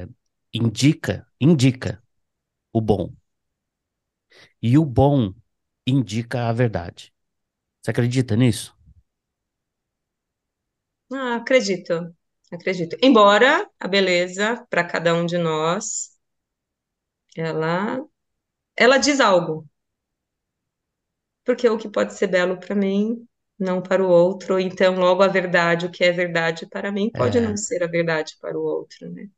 é, 0.06 0.10
indica, 0.54 1.28
indica 1.42 2.04
o 2.74 2.82
bom, 2.82 3.14
e 4.62 4.78
o 4.78 4.86
bom 4.86 5.34
indica 5.86 6.48
a 6.50 6.54
verdade. 6.54 7.14
Você 7.82 7.92
acredita 7.92 8.36
nisso? 8.36 8.76
Ah, 11.12 11.36
acredito, 11.38 12.16
acredito. 12.52 12.96
Embora 13.02 13.68
a 13.80 13.88
beleza, 13.88 14.66
para 14.70 14.84
cada 14.84 15.14
um 15.16 15.26
de 15.26 15.38
nós, 15.38 16.10
ela, 17.40 18.06
ela 18.78 18.98
diz 19.00 19.20
algo. 19.22 19.68
Porque 21.46 21.68
o 21.70 21.78
que 21.78 21.90
pode 21.90 22.14
ser 22.14 22.28
belo 22.28 22.58
para 22.60 22.74
mim, 22.76 23.28
não 23.60 23.82
para 23.82 24.02
o 24.04 24.08
outro. 24.10 24.58
Então, 24.60 24.96
logo 24.98 25.22
a 25.24 25.28
verdade, 25.28 25.86
o 25.86 25.92
que 25.92 26.04
é 26.04 26.12
verdade 26.14 26.66
para 26.68 26.92
mim, 26.94 27.12
pode 27.14 27.40
não 27.42 27.56
É, 27.56 27.58
ser 27.58 27.84
a 27.84 27.88
verdade 27.88 28.36
para 28.42 28.58
o 28.58 28.64
outro, 28.64 29.10
né? 29.12 29.30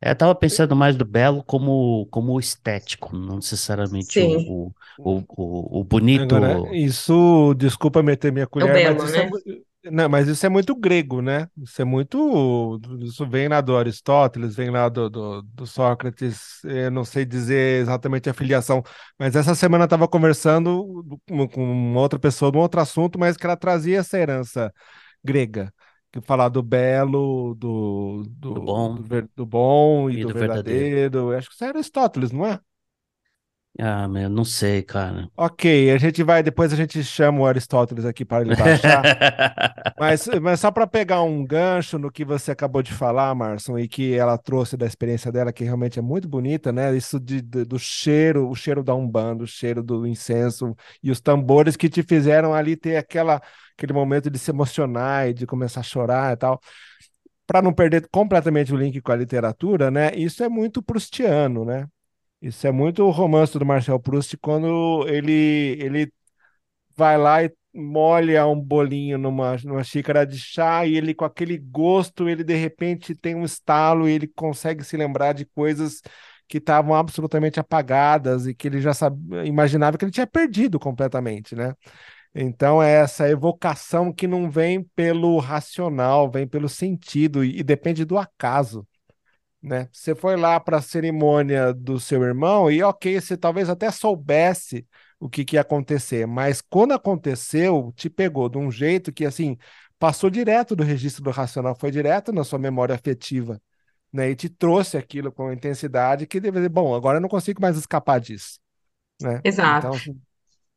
é, 0.00 0.10
eu 0.10 0.12
estava 0.12 0.34
pensando 0.34 0.74
mais 0.76 0.96
do 0.96 1.04
belo 1.04 1.42
como, 1.44 2.06
como 2.10 2.32
o 2.34 2.40
estético, 2.40 3.16
não 3.16 3.36
necessariamente 3.36 4.22
o, 4.22 4.42
o, 4.44 4.72
o, 5.04 5.24
o, 5.28 5.80
o 5.80 5.84
Agora, 6.14 6.62
bonito. 6.64 6.68
isso, 6.70 7.54
desculpa 7.54 8.02
meter 8.02 8.32
minha 8.32 8.46
é 8.58 8.64
o 8.64 8.68
colher, 8.68 8.80
mas 8.80 9.02
belo, 9.02 9.04
isso 9.04 9.18
é, 9.20 9.22
né? 9.22 9.28
mu- 9.28 9.38
não, 9.84 10.08
mas 10.08 10.28
isso 10.28 10.46
é 10.46 10.48
muito 10.48 10.74
grego, 10.76 11.20
né? 11.20 11.48
Isso 11.56 11.82
é 11.82 11.84
muito, 11.84 12.80
isso 13.00 13.26
vem 13.28 13.48
lá 13.48 13.60
do 13.60 13.76
Aristóteles, 13.76 14.54
vem 14.54 14.70
lá 14.70 14.88
do, 14.88 15.10
do, 15.10 15.42
do 15.42 15.66
Sócrates, 15.66 16.62
eu 16.64 16.90
não 16.90 17.04
sei 17.04 17.24
dizer 17.24 17.80
exatamente 17.82 18.30
a 18.30 18.34
filiação, 18.34 18.82
mas 19.18 19.34
essa 19.34 19.54
semana 19.54 19.82
eu 19.84 19.86
estava 19.86 20.06
conversando 20.08 21.04
com 21.52 21.94
outra 21.96 22.18
pessoa 22.18 22.50
de 22.52 22.58
um 22.58 22.60
outro 22.60 22.80
assunto, 22.80 23.18
mas 23.18 23.36
que 23.36 23.44
ela 23.44 23.56
trazia 23.56 23.98
essa 24.00 24.18
herança 24.18 24.72
grega, 25.24 25.72
que 26.12 26.20
falar 26.20 26.48
do 26.48 26.62
belo, 26.62 27.54
do, 27.56 28.24
Do 28.48 28.60
do, 28.60 28.62
bom 28.62 28.92
do, 28.94 29.02
ver- 29.02 29.28
do 29.36 29.44
bom 29.46 30.08
e 30.10 30.16
e 30.16 30.24
do 30.24 30.30
do 30.30 30.34
verdadeiro. 30.34 30.92
verdadeiro, 30.92 31.32
Eu 31.32 31.38
acho 31.38 31.48
que 31.48 31.54
isso 31.54 31.64
é 31.64 31.68
Aristóteles, 31.68 32.30
não 32.32 32.46
é? 32.46 32.60
Ah, 33.78 34.08
meu, 34.08 34.28
não 34.30 34.44
sei, 34.46 34.82
cara. 34.82 35.30
Ok, 35.36 35.90
a 35.90 35.96
gente 35.98 36.22
vai, 36.22 36.42
depois 36.42 36.72
a 36.72 36.76
gente 36.76 37.02
chama 37.02 37.40
o 37.40 37.46
Aristóteles 37.46 38.04
aqui 38.04 38.24
para 38.24 38.42
ele 38.44 38.52
baixar. 38.54 39.10
Mas, 39.98 40.26
mas 40.42 40.60
só 40.60 40.70
para 40.70 40.86
pegar 40.86 41.22
um 41.22 41.44
gancho 41.44 41.98
no 41.98 42.10
que 42.10 42.24
você 42.24 42.50
acabou 42.52 42.82
de 42.82 42.92
falar, 42.92 43.34
Marson, 43.34 43.78
e 43.78 43.88
que 43.88 44.14
ela 44.14 44.38
trouxe 44.38 44.76
da 44.76 44.86
experiência 44.86 45.32
dela, 45.32 45.52
que 45.52 45.64
realmente 45.64 45.98
é 45.98 46.02
muito 46.02 46.28
bonita, 46.28 46.72
né? 46.72 46.96
Isso 46.96 47.20
de, 47.20 47.42
de- 47.42 47.64
do 47.64 47.78
cheiro, 47.78 48.48
o 48.50 48.54
cheiro 48.56 48.82
da 48.84 48.94
Umbanda, 48.94 49.44
o 49.44 49.46
cheiro 49.46 49.82
do 49.82 50.06
incenso 50.06 50.74
e 51.02 51.10
os 51.10 51.20
tambores 51.20 51.76
que 51.76 51.88
te 51.90 52.02
fizeram 52.02 52.54
ali 52.54 52.76
ter 52.76 52.96
aquela, 52.96 53.40
aquele 53.76 53.92
momento 53.92 54.30
de 54.30 54.38
se 54.38 54.50
emocionar 54.50 55.28
e 55.28 55.34
de 55.34 55.46
começar 55.46 55.80
a 55.80 55.82
chorar 55.84 56.32
e 56.32 56.36
tal. 56.36 56.60
Para 57.46 57.62
não 57.62 57.72
perder 57.74 58.08
completamente 58.10 58.72
o 58.74 58.76
link 58.76 59.00
com 59.02 59.12
a 59.12 59.16
literatura, 59.16 59.90
né? 59.90 60.12
Isso 60.16 60.42
é 60.44 60.48
muito 60.48 60.82
proustiano, 60.82 61.64
né? 61.64 61.86
Isso 62.42 62.66
é 62.66 62.72
muito 62.72 63.04
o 63.04 63.10
romance 63.10 63.56
do 63.56 63.64
Marcel 63.64 64.00
Proust 64.00 64.36
quando 64.38 65.06
ele, 65.08 65.76
ele 65.80 66.12
vai 66.96 67.18
lá 67.18 67.44
e 67.44 67.52
molha 67.74 68.46
um 68.46 68.60
bolinho 68.60 69.18
numa, 69.18 69.56
numa 69.64 69.84
xícara 69.84 70.26
de 70.26 70.38
chá 70.38 70.84
e 70.86 70.96
ele, 70.96 71.14
com 71.14 71.24
aquele 71.24 71.56
gosto, 71.58 72.28
ele 72.28 72.44
de 72.44 72.54
repente 72.56 73.14
tem 73.14 73.34
um 73.36 73.44
estalo 73.44 74.08
e 74.08 74.12
ele 74.12 74.26
consegue 74.28 74.84
se 74.84 74.96
lembrar 74.96 75.34
de 75.34 75.46
coisas 75.46 76.02
que 76.48 76.58
estavam 76.58 76.94
absolutamente 76.94 77.60
apagadas 77.60 78.46
e 78.46 78.54
que 78.54 78.68
ele 78.68 78.80
já 78.80 78.92
imaginava 79.44 79.96
que 79.96 80.04
ele 80.04 80.12
tinha 80.12 80.26
perdido 80.26 80.80
completamente, 80.80 81.54
né? 81.54 81.74
Então, 82.34 82.82
é 82.82 82.92
essa 82.92 83.28
evocação 83.28 84.12
que 84.12 84.26
não 84.26 84.50
vem 84.50 84.82
pelo 84.96 85.38
racional, 85.38 86.30
vem 86.30 86.46
pelo 86.48 86.68
sentido 86.68 87.44
e, 87.44 87.60
e 87.60 87.62
depende 87.62 88.04
do 88.04 88.18
acaso 88.18 88.86
né? 89.62 89.88
Você 89.92 90.14
foi 90.14 90.36
lá 90.36 90.58
para 90.60 90.78
a 90.78 90.82
cerimônia 90.82 91.72
do 91.72 92.00
seu 92.00 92.22
irmão 92.22 92.70
e, 92.70 92.82
ok, 92.82 93.20
você 93.20 93.36
talvez 93.36 93.68
até 93.68 93.90
soubesse 93.90 94.86
o 95.20 95.28
que, 95.28 95.44
que 95.44 95.56
ia 95.56 95.60
acontecer, 95.62 96.26
mas 96.26 96.60
quando 96.60 96.92
aconteceu, 96.92 97.92
te 97.96 98.10
pegou 98.10 98.48
de 98.48 98.58
um 98.58 98.70
jeito 98.72 99.12
que, 99.12 99.24
assim, 99.24 99.56
passou 99.98 100.28
direto 100.30 100.74
do 100.74 100.82
registro 100.82 101.22
do 101.22 101.30
racional, 101.30 101.76
foi 101.78 101.90
direto 101.92 102.32
na 102.32 102.42
sua 102.44 102.58
memória 102.58 102.94
afetiva, 102.94 103.60
né? 104.12 104.30
E 104.30 104.36
te 104.36 104.48
trouxe 104.48 104.96
aquilo 104.96 105.32
com 105.32 105.52
intensidade 105.52 106.26
que 106.26 106.40
deve 106.40 106.58
dizer, 106.58 106.68
bom, 106.70 106.94
agora 106.94 107.18
eu 107.18 107.22
não 107.22 107.28
consigo 107.28 107.60
mais 107.62 107.76
escapar 107.76 108.20
disso, 108.20 108.58
né? 109.20 109.44
Exato. 109.44 109.88
Então, 109.88 109.96
assim, 109.96 110.20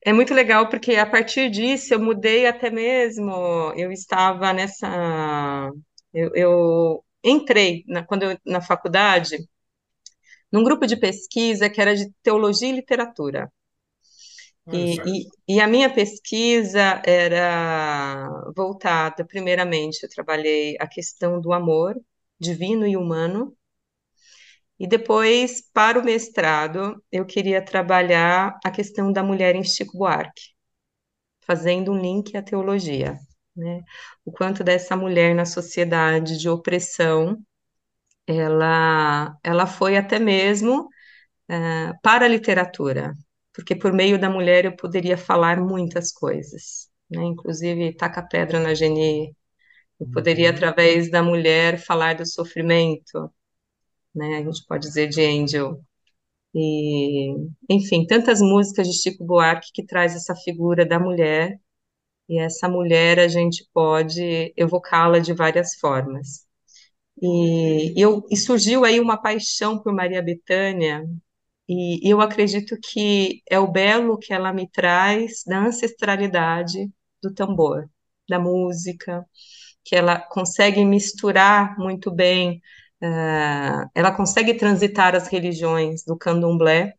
É 0.06 0.14
muito 0.14 0.34
legal 0.34 0.70
porque 0.70 0.96
a 0.98 1.06
partir 1.06 1.50
disso 1.50 1.94
eu 1.94 2.00
mudei 2.02 2.48
até 2.48 2.70
mesmo. 2.72 3.32
Eu 3.76 3.92
estava 3.92 4.54
nessa. 4.54 5.72
Eu, 6.14 6.32
eu 6.36 7.06
entrei 7.26 7.84
na, 7.88 8.04
quando 8.06 8.24
eu, 8.24 8.40
na 8.46 8.62
faculdade 8.62 9.38
num 10.52 10.64
grupo 10.64 10.88
de 10.88 10.96
pesquisa 10.98 11.70
que 11.70 11.82
era 11.82 11.96
de 11.96 12.12
teologia 12.24 12.70
e 12.70 12.72
literatura. 12.72 13.52
E, 14.72 14.96
e, 15.06 15.56
e 15.56 15.60
a 15.62 15.68
minha 15.68 15.94
pesquisa 15.94 17.02
era 17.06 18.28
voltada, 18.56 19.24
primeiramente, 19.26 20.04
eu 20.04 20.10
trabalhei 20.10 20.76
a 20.80 20.88
questão 20.88 21.40
do 21.40 21.54
amor 21.54 21.96
divino 22.40 22.86
e 22.88 22.98
humano, 22.98 23.56
e 24.78 24.88
depois, 24.88 25.62
para 25.74 26.00
o 26.00 26.04
mestrado, 26.04 27.02
eu 27.12 27.26
queria 27.26 27.64
trabalhar 27.64 28.58
a 28.64 28.72
questão 28.72 29.12
da 29.12 29.24
mulher 29.24 29.56
em 29.56 29.64
Chico 29.64 29.98
Buarque, 29.98 30.54
fazendo 31.42 31.92
um 31.92 31.98
link 32.00 32.36
à 32.36 32.42
teologia, 32.42 33.18
né? 33.56 33.82
O 34.26 34.32
quanto 34.32 34.64
dessa 34.64 34.96
mulher 34.98 35.36
na 35.36 35.46
sociedade 35.46 36.38
de 36.40 36.50
opressão, 36.50 37.38
ela, 38.28 39.38
ela 39.44 39.68
foi 39.68 39.98
até 39.98 40.20
mesmo 40.20 40.90
eh, 41.50 41.94
para 42.04 42.26
a 42.26 42.28
literatura, 42.30 43.14
porque 43.54 43.76
por 43.76 43.94
meio 43.94 44.20
da 44.20 44.30
mulher 44.30 44.66
eu 44.66 44.76
poderia 44.76 45.18
falar 45.18 45.60
muitas 45.62 46.12
coisas, 46.14 46.90
né? 47.10 47.24
Inclusive, 47.26 47.94
taca 47.96 48.22
pedra 48.24 48.60
na 48.60 48.74
Geni, 48.76 49.36
eu 50.00 50.08
poderia, 50.12 50.50
Uhum. 50.52 50.56
através 50.56 51.12
da 51.12 51.24
mulher, 51.24 51.80
falar 51.80 52.16
do 52.16 52.26
sofrimento, 52.28 53.32
né? 54.16 54.38
A 54.38 54.44
gente 54.44 54.66
pode 54.68 54.88
dizer 54.88 55.08
de 55.10 55.22
Angel. 55.22 55.82
E, 56.56 57.36
enfim, 57.70 58.06
tantas 58.08 58.42
músicas 58.42 58.88
de 58.88 58.94
Chico 59.02 59.26
Buarque 59.26 59.72
que 59.74 59.86
traz 59.86 60.16
essa 60.16 60.36
figura 60.36 60.86
da 60.86 61.00
mulher, 61.00 61.60
e 62.30 62.40
essa 62.40 62.68
mulher 62.70 63.20
a 63.20 63.28
gente 63.28 63.68
pode 63.74 64.54
evocá-la 64.58 65.20
de 65.20 65.34
várias 65.34 65.76
formas. 65.76 66.46
E, 67.22 67.94
eu, 68.00 68.26
e 68.30 68.38
surgiu 68.38 68.84
aí 68.86 69.00
uma 69.00 69.22
paixão 69.22 69.80
por 69.82 69.94
Maria 69.94 70.22
Bethânia, 70.22 71.06
e 71.68 72.00
eu 72.12 72.22
acredito 72.22 72.78
que 72.82 73.42
é 73.50 73.60
o 73.60 73.72
belo 73.72 74.18
que 74.20 74.34
ela 74.34 74.54
me 74.54 74.70
traz 74.70 75.44
da 75.46 75.66
ancestralidade 75.66 76.92
do 77.22 77.34
tambor, 77.34 77.90
da 78.30 78.40
música, 78.40 79.26
que 79.84 79.96
ela 79.96 80.20
consegue 80.20 80.84
misturar 80.86 81.78
muito 81.78 82.12
bem, 82.12 82.62
uh, 83.02 83.90
ela 83.96 84.12
consegue 84.12 84.54
transitar 84.56 85.16
as 85.16 85.28
religiões 85.28 86.04
do 86.06 86.18
candomblé, 86.18 86.94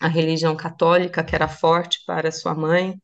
a 0.00 0.08
religião 0.08 0.56
católica, 0.56 1.24
que 1.24 1.34
era 1.34 1.48
forte 1.48 2.00
para 2.06 2.32
sua 2.32 2.54
mãe, 2.54 3.00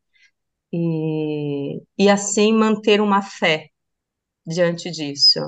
e, 0.73 1.83
e 1.99 2.09
assim 2.09 2.53
manter 2.53 3.01
uma 3.01 3.23
fé 3.23 3.69
diante 4.47 4.91
disso. 4.91 5.41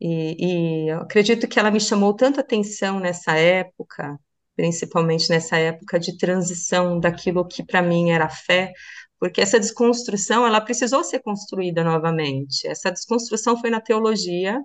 E, 0.00 0.86
e 0.86 0.90
acredito 0.90 1.48
que 1.48 1.58
ela 1.58 1.70
me 1.70 1.80
chamou 1.80 2.14
tanta 2.14 2.40
atenção 2.40 3.00
nessa 3.00 3.36
época, 3.36 4.18
principalmente 4.56 5.30
nessa 5.30 5.56
época 5.56 5.98
de 5.98 6.16
transição 6.18 7.00
daquilo 7.00 7.46
que 7.46 7.64
para 7.64 7.82
mim 7.82 8.10
era 8.10 8.28
fé, 8.28 8.72
porque 9.18 9.40
essa 9.40 9.58
desconstrução 9.58 10.46
ela 10.46 10.60
precisou 10.60 11.02
ser 11.04 11.20
construída 11.20 11.82
novamente. 11.84 12.66
Essa 12.68 12.90
desconstrução 12.90 13.58
foi 13.58 13.70
na 13.70 13.80
teologia 13.80 14.60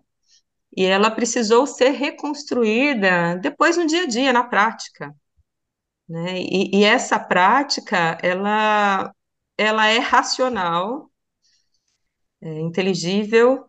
e 0.75 0.85
ela 0.85 1.11
precisou 1.11 1.65
ser 1.65 1.91
reconstruída 1.91 3.35
depois 3.37 3.77
no 3.77 3.87
dia 3.87 4.03
a 4.03 4.07
dia, 4.07 4.33
na 4.33 4.43
prática. 4.43 5.15
Né? 6.07 6.41
E, 6.41 6.79
e 6.79 6.83
essa 6.83 7.19
prática, 7.19 8.17
ela, 8.21 9.13
ela 9.59 9.87
é 9.87 9.99
racional, 9.99 11.11
é 12.41 12.59
inteligível, 12.61 13.65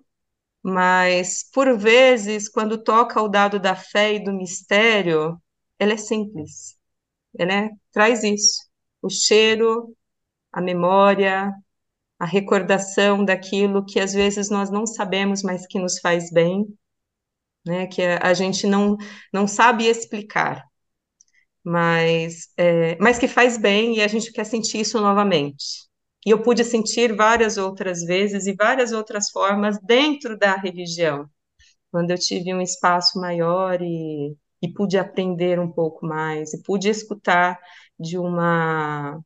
mas 0.62 1.44
por 1.52 1.76
vezes, 1.78 2.48
quando 2.48 2.82
toca 2.82 3.20
o 3.22 3.28
dado 3.28 3.58
da 3.60 3.74
fé 3.74 4.14
e 4.14 4.24
do 4.24 4.32
mistério, 4.32 5.40
ela 5.78 5.94
é 5.94 5.96
simples. 5.96 6.78
Ela 7.38 7.52
é, 7.54 7.70
traz 7.92 8.24
isso, 8.24 8.62
o 9.02 9.10
cheiro, 9.10 9.96
a 10.52 10.60
memória, 10.62 11.52
a 12.18 12.26
recordação 12.26 13.24
daquilo 13.24 13.84
que 13.84 14.00
às 14.00 14.12
vezes 14.12 14.50
nós 14.50 14.70
não 14.70 14.86
sabemos, 14.86 15.42
mas 15.42 15.66
que 15.66 15.80
nos 15.80 16.00
faz 16.00 16.30
bem, 16.32 16.66
né? 17.66 17.86
Que 17.88 18.02
a, 18.02 18.28
a 18.28 18.34
gente 18.34 18.66
não 18.66 18.96
não 19.32 19.46
sabe 19.48 19.86
explicar, 19.86 20.64
mas 21.64 22.48
é, 22.56 22.96
mas 22.98 23.18
que 23.18 23.28
faz 23.28 23.56
bem 23.58 23.96
e 23.96 24.02
a 24.02 24.08
gente 24.08 24.32
quer 24.32 24.44
sentir 24.44 24.80
isso 24.80 25.00
novamente. 25.00 25.88
E 26.26 26.30
eu 26.30 26.42
pude 26.42 26.64
sentir 26.64 27.14
várias 27.16 27.56
outras 27.56 28.02
vezes 28.04 28.46
e 28.46 28.54
várias 28.54 28.92
outras 28.92 29.30
formas 29.30 29.78
dentro 29.82 30.38
da 30.38 30.56
religião, 30.56 31.28
quando 31.90 32.10
eu 32.10 32.18
tive 32.18 32.54
um 32.54 32.60
espaço 32.60 33.20
maior 33.20 33.80
e, 33.82 34.36
e 34.62 34.72
pude 34.72 34.98
aprender 34.98 35.58
um 35.60 35.70
pouco 35.70 36.06
mais, 36.06 36.54
e 36.54 36.62
pude 36.62 36.88
escutar 36.90 37.58
de 37.98 38.18
uma 38.18 39.20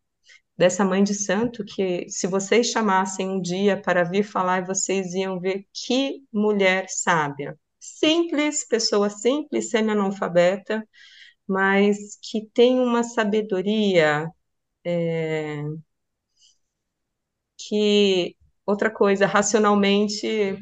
dessa 0.56 0.84
mãe 0.84 1.02
de 1.02 1.14
santo 1.14 1.64
que 1.64 2.08
se 2.08 2.26
vocês 2.26 2.68
chamassem 2.68 3.28
um 3.28 3.40
dia 3.40 3.80
para 3.80 4.04
vir 4.04 4.24
falar, 4.24 4.64
vocês 4.64 5.14
iam 5.14 5.40
ver 5.40 5.66
que 5.72 6.22
mulher 6.32 6.86
sábia. 6.88 7.58
Simples, 7.80 8.66
pessoa 8.66 9.10
simples, 9.10 9.70
semi-analfabeta, 9.70 10.86
mas 11.48 12.16
que 12.22 12.46
tem 12.54 12.80
uma 12.80 13.02
sabedoria 13.04 14.28
é, 14.84 15.62
que 17.58 18.36
outra 18.66 18.90
coisa, 18.92 19.26
racionalmente 19.26 20.56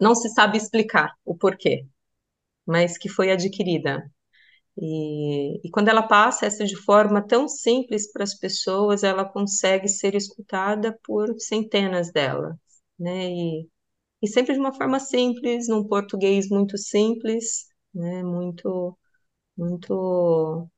não 0.00 0.14
se 0.14 0.28
sabe 0.30 0.56
explicar 0.58 1.12
o 1.24 1.36
porquê, 1.36 1.86
mas 2.66 2.98
que 2.98 3.08
foi 3.08 3.32
adquirida. 3.32 4.02
E, 4.78 5.66
e 5.66 5.70
quando 5.72 5.88
ela 5.88 6.02
passa 6.02 6.46
essa 6.46 6.64
de 6.66 6.76
forma 6.76 7.26
tão 7.26 7.48
simples 7.48 8.12
para 8.12 8.24
as 8.24 8.34
pessoas, 8.38 9.04
ela 9.04 9.24
consegue 9.24 9.88
ser 9.88 10.14
escutada 10.14 10.98
por 11.04 11.34
centenas 11.40 12.12
delas, 12.12 12.56
né? 12.98 13.30
E, 13.32 13.68
e 14.22 14.28
sempre 14.28 14.54
de 14.54 14.60
uma 14.60 14.74
forma 14.74 15.00
simples, 15.00 15.68
num 15.68 15.86
português 15.88 16.48
muito 16.50 16.78
simples, 16.78 17.66
né? 17.94 18.22
Muito, 18.24 18.98
muito 19.56 20.68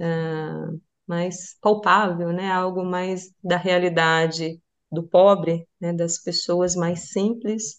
uh, 0.00 0.80
mais 1.06 1.56
palpável, 1.60 2.32
né? 2.32 2.50
Algo 2.50 2.84
mais 2.84 3.32
da 3.42 3.56
realidade 3.56 4.60
do 4.90 5.02
pobre, 5.02 5.66
né? 5.80 5.92
Das 5.92 6.18
pessoas 6.22 6.74
mais 6.76 7.10
simples 7.12 7.78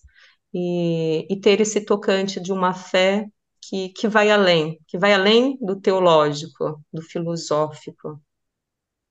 e, 0.53 1.27
e 1.33 1.39
ter 1.39 1.61
esse 1.61 1.81
tocante 1.85 2.39
de 2.39 2.51
uma 2.51 2.73
fé 2.73 3.27
que, 3.61 3.89
que 3.89 4.07
vai 4.07 4.31
além, 4.31 4.79
que 4.87 4.97
vai 4.97 5.13
além 5.13 5.57
do 5.61 5.79
teológico, 5.79 6.83
do 6.93 7.01
filosófico, 7.01 8.21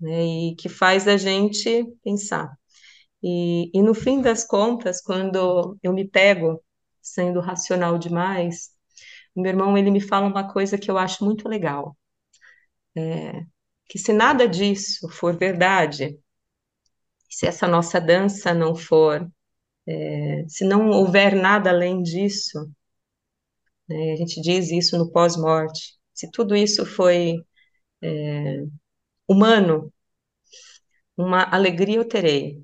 né? 0.00 0.24
E 0.24 0.56
que 0.56 0.68
faz 0.68 1.06
a 1.08 1.16
gente 1.16 1.84
pensar. 2.02 2.52
E, 3.22 3.70
e 3.74 3.82
no 3.82 3.94
fim 3.94 4.20
das 4.22 4.46
contas, 4.46 5.00
quando 5.02 5.78
eu 5.82 5.92
me 5.92 6.08
pego 6.08 6.62
sendo 7.02 7.40
racional 7.40 7.98
demais, 7.98 8.70
meu 9.36 9.50
irmão 9.50 9.76
ele 9.78 9.90
me 9.90 10.00
fala 10.00 10.26
uma 10.26 10.52
coisa 10.52 10.78
que 10.78 10.90
eu 10.90 10.98
acho 10.98 11.24
muito 11.24 11.48
legal. 11.48 11.96
É, 12.96 13.44
que 13.88 13.98
se 13.98 14.12
nada 14.12 14.48
disso 14.48 15.08
for 15.10 15.36
verdade, 15.36 16.18
se 17.28 17.46
essa 17.46 17.66
nossa 17.66 18.00
dança 18.00 18.52
não 18.54 18.74
for, 18.74 19.30
é, 19.86 20.44
se 20.48 20.64
não 20.64 20.90
houver 20.90 21.34
nada 21.34 21.70
além 21.70 22.02
disso, 22.02 22.70
né, 23.88 24.12
a 24.12 24.16
gente 24.16 24.40
diz 24.40 24.70
isso 24.70 24.96
no 24.98 25.10
pós-morte, 25.10 25.98
se 26.14 26.30
tudo 26.30 26.54
isso 26.56 26.84
foi 26.86 27.36
é, 28.02 28.64
humano, 29.28 29.92
uma 31.16 31.44
alegria 31.44 31.96
eu 31.96 32.08
terei, 32.08 32.62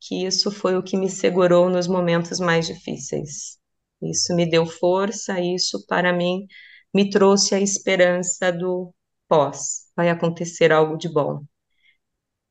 que 0.00 0.24
isso 0.26 0.50
foi 0.50 0.76
o 0.76 0.82
que 0.82 0.96
me 0.96 1.10
segurou 1.10 1.68
nos 1.68 1.86
momentos 1.88 2.38
mais 2.40 2.66
difíceis. 2.66 3.58
Isso 4.02 4.34
me 4.34 4.48
deu 4.48 4.66
força, 4.66 5.40
isso 5.40 5.84
para 5.86 6.12
mim 6.12 6.46
me 6.94 7.10
trouxe 7.10 7.54
a 7.54 7.60
esperança 7.60 8.52
do 8.52 8.94
pós, 9.28 9.90
vai 9.96 10.08
acontecer 10.10 10.72
algo 10.72 10.96
de 10.96 11.08
bom. 11.08 11.44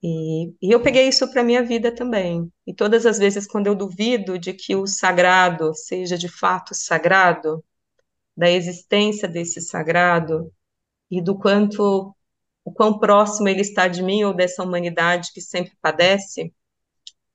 E, 0.03 0.49
e 0.61 0.71
eu 0.71 0.81
peguei 0.83 1.07
isso 1.07 1.29
para 1.31 1.43
minha 1.43 1.63
vida 1.63 1.93
também. 1.93 2.51
E 2.67 2.73
todas 2.73 3.05
as 3.05 3.17
vezes 3.17 3.47
quando 3.47 3.67
eu 3.67 3.75
duvido 3.75 4.37
de 4.37 4.53
que 4.53 4.75
o 4.75 4.85
sagrado 4.85 5.73
seja 5.73 6.17
de 6.17 6.27
fato 6.29 6.75
sagrado, 6.75 7.63
da 8.37 8.49
existência 8.49 9.27
desse 9.27 9.61
sagrado 9.61 10.51
e 11.09 11.21
do 11.21 11.37
quanto 11.37 12.15
o 12.63 12.71
quão 12.73 12.99
próximo 12.99 13.47
ele 13.47 13.61
está 13.61 13.87
de 13.87 14.03
mim 14.03 14.23
ou 14.23 14.33
dessa 14.33 14.63
humanidade 14.63 15.31
que 15.33 15.41
sempre 15.41 15.73
padece, 15.81 16.53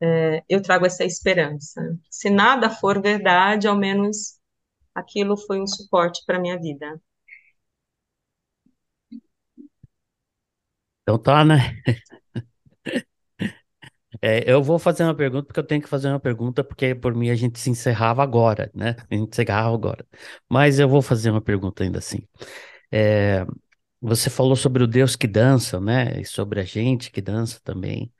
é, 0.02 0.42
eu 0.48 0.62
trago 0.62 0.86
essa 0.86 1.04
esperança. 1.04 1.80
Se 2.10 2.30
nada 2.30 2.70
for 2.70 3.00
verdade, 3.02 3.68
ao 3.68 3.76
menos 3.76 4.38
aquilo 4.94 5.36
foi 5.36 5.60
um 5.60 5.66
suporte 5.66 6.22
para 6.26 6.40
minha 6.40 6.58
vida. 6.60 7.00
Então 11.02 11.18
tá, 11.18 11.44
né? 11.44 11.56
É, 14.20 14.50
eu 14.50 14.62
vou 14.62 14.78
fazer 14.78 15.04
uma 15.04 15.14
pergunta 15.14 15.46
porque 15.46 15.60
eu 15.60 15.66
tenho 15.66 15.80
que 15.82 15.88
fazer 15.88 16.08
uma 16.08 16.18
pergunta 16.20 16.64
porque 16.64 16.94
por 16.94 17.14
mim 17.14 17.30
a 17.30 17.34
gente 17.34 17.58
se 17.58 17.70
encerrava 17.70 18.22
agora, 18.22 18.70
né? 18.74 18.96
A 19.10 19.14
gente 19.14 19.30
encerrava 19.32 19.74
agora. 19.74 20.06
Mas 20.48 20.78
eu 20.78 20.88
vou 20.88 21.00
fazer 21.02 21.30
uma 21.30 21.40
pergunta 21.40 21.84
ainda 21.84 21.98
assim. 21.98 22.18
É, 22.92 23.46
você 24.00 24.30
falou 24.30 24.56
sobre 24.56 24.82
o 24.84 24.86
Deus 24.86 25.16
que 25.16 25.26
dança, 25.28 25.80
né? 25.80 26.20
E 26.20 26.24
sobre 26.26 26.60
a 26.60 26.64
gente 26.64 27.10
que 27.12 27.20
dança 27.22 27.60
também. 27.64 28.12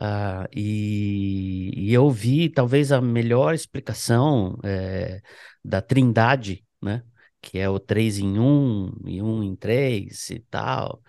Ah, 0.00 0.48
e, 0.54 1.70
e, 1.74 1.92
eu 1.92 2.10
vi 2.10 2.48
talvez 2.48 2.92
a 2.92 3.00
melhor 3.00 3.54
explicação 3.54 4.58
é, 4.64 5.20
da 5.64 5.82
Trindade, 5.82 6.64
né? 6.80 7.02
Que 7.40 7.58
é 7.58 7.68
o 7.68 7.78
três 7.78 8.18
em 8.18 8.38
um, 8.38 8.92
e 9.06 9.20
um 9.22 9.42
em 9.42 9.54
três 9.54 10.30
e 10.30 10.40
tal 10.40 11.02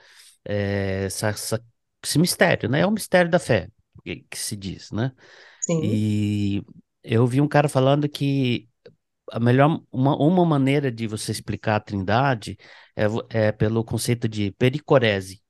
é, 0.46 1.06
essa, 1.06 1.30
essa, 1.30 1.66
esse 2.04 2.20
mistério, 2.20 2.70
né? 2.70 2.82
É 2.82 2.88
o 2.88 2.92
mistério 2.92 3.32
da 3.32 3.40
fé, 3.40 3.70
que, 4.04 4.18
que 4.30 4.38
se 4.38 4.56
diz, 4.56 4.92
né? 4.92 5.12
Sim. 5.62 5.82
E 5.84 6.64
eu 7.04 7.26
vi 7.26 7.42
um 7.42 7.48
cara 7.48 7.70
falando 7.70 8.08
que 8.10 8.68
a 9.32 9.40
melhor 9.40 9.82
uma, 9.92 10.16
uma 10.16 10.46
maneira 10.46 10.92
de 10.92 11.08
você 11.08 11.32
explicar 11.32 11.78
a 11.78 11.80
Trindade 11.80 12.58
é, 12.96 13.06
é 13.30 13.52
pelo 13.52 13.84
conceito 13.84 14.28
de 14.28 14.52
pericorese, 14.52 15.42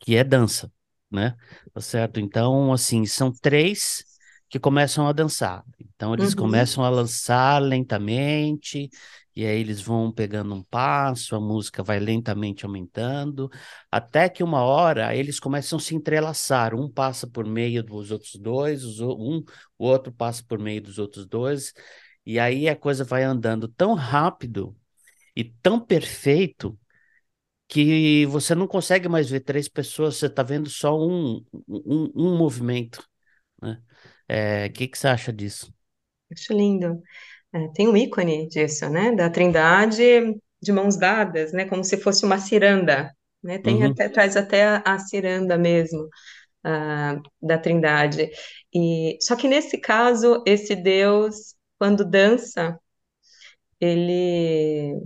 que 0.00 0.16
é 0.16 0.24
dança, 0.24 0.70
né? 1.10 1.34
Tá 1.72 1.80
certo? 1.80 2.20
Então, 2.20 2.72
assim, 2.72 3.04
são 3.06 3.32
três 3.32 4.04
que 4.48 4.58
começam 4.60 5.06
a 5.08 5.12
dançar. 5.12 5.64
Então, 5.80 6.14
eles 6.14 6.34
Uhum. 6.34 6.34
começam 6.34 6.84
a 6.84 6.88
lançar 6.88 7.60
lentamente, 7.60 8.88
e 9.34 9.44
aí 9.44 9.58
eles 9.60 9.80
vão 9.80 10.10
pegando 10.12 10.54
um 10.54 10.62
passo, 10.62 11.34
a 11.36 11.40
música 11.40 11.82
vai 11.82 11.98
lentamente 11.98 12.64
aumentando, 12.64 13.50
até 13.90 14.28
que 14.28 14.42
uma 14.42 14.62
hora 14.62 15.14
eles 15.14 15.40
começam 15.40 15.78
a 15.78 15.82
se 15.82 15.94
entrelaçar, 15.94 16.74
um 16.74 16.90
passa 16.90 17.26
por 17.26 17.44
meio 17.44 17.82
dos 17.82 18.10
outros 18.10 18.34
dois, 18.36 18.84
um, 19.00 19.42
o 19.78 19.84
outro 19.86 20.12
passa 20.12 20.42
por 20.46 20.58
meio 20.58 20.80
dos 20.82 20.98
outros 20.98 21.26
dois, 21.26 21.72
e 22.24 22.38
aí 22.38 22.68
a 22.68 22.76
coisa 22.76 23.04
vai 23.04 23.22
andando 23.24 23.68
tão 23.68 23.94
rápido 23.94 24.76
e 25.34 25.44
tão 25.44 25.80
perfeito 25.80 26.78
que 27.68 28.26
você 28.26 28.54
não 28.54 28.66
consegue 28.68 29.08
mais 29.08 29.28
ver 29.30 29.40
três 29.40 29.68
pessoas, 29.68 30.16
você 30.16 30.26
está 30.26 30.42
vendo 30.42 30.70
só 30.70 30.98
um, 30.98 31.44
um, 31.68 32.12
um 32.14 32.38
movimento, 32.38 33.04
né? 33.62 33.82
É, 34.28 34.66
o 34.68 34.72
que, 34.72 34.88
que 34.88 34.98
você 34.98 35.08
acha 35.08 35.32
disso? 35.32 35.72
Acho 36.32 36.52
lindo. 36.52 37.00
É, 37.54 37.68
tem 37.74 37.88
um 37.88 37.96
ícone 37.96 38.48
disso, 38.48 38.88
né? 38.90 39.12
Da 39.14 39.30
Trindade 39.30 40.02
de 40.62 40.72
mãos 40.72 40.96
dadas, 40.98 41.52
né? 41.52 41.66
Como 41.66 41.84
se 41.84 41.98
fosse 41.98 42.24
uma 42.26 42.38
ciranda, 42.38 43.12
né? 43.42 43.58
Tem 43.58 43.84
Uhum. 43.84 43.84
até, 43.84 44.08
traz 44.08 44.36
até 44.36 44.64
a, 44.66 44.82
a 44.86 44.98
ciranda 45.00 45.58
mesmo. 45.58 46.04
uh, 46.66 47.22
da 47.42 47.58
Trindade. 47.58 48.30
E 48.74 49.18
só 49.22 49.36
que 49.36 49.48
nesse 49.48 49.78
caso, 49.80 50.42
esse 50.46 50.76
Deus, 50.76 51.54
quando 51.78 52.04
dança, 52.08 52.78
ele 53.80 55.00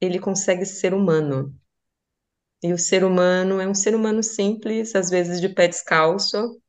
ele 0.00 0.18
consegue 0.20 0.64
ser 0.66 0.94
humano. 0.94 1.54
E 2.62 2.72
o 2.72 2.78
ser 2.78 3.04
humano 3.04 3.60
é 3.60 3.68
um 3.68 3.74
ser 3.74 3.94
humano 3.94 4.22
simples, 4.22 4.94
às 4.94 5.10
vezes 5.10 5.40
de 5.40 5.48
pé 5.48 5.68
descalço, 5.68 6.60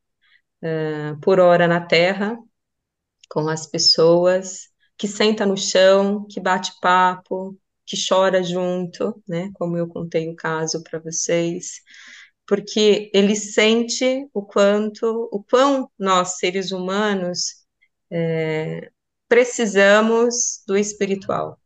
uh, 0.62 1.18
por 1.22 1.40
hora 1.40 1.66
na 1.68 1.80
terra, 1.80 2.38
com 3.30 3.48
as 3.48 3.66
pessoas, 3.66 4.68
que 4.96 5.08
senta 5.08 5.46
no 5.46 5.56
chão, 5.56 6.26
que 6.28 6.40
bate 6.40 6.72
papo, 6.80 7.58
que 7.86 7.96
chora 8.08 8.42
junto, 8.42 9.22
né? 9.28 9.50
Como 9.54 9.76
eu 9.76 9.88
contei 9.88 10.28
o 10.28 10.36
caso 10.36 10.82
para 10.82 10.98
vocês, 10.98 11.80
porque 12.46 13.10
ele 13.14 13.36
sente 13.36 14.28
o 14.34 14.42
quanto, 14.42 15.28
o 15.32 15.42
quão 15.42 15.90
nós 15.98 16.38
seres 16.38 16.72
humanos 16.72 17.66
é, 18.10 18.90
precisamos 19.28 20.62
do 20.66 20.76
espiritual 20.76 21.60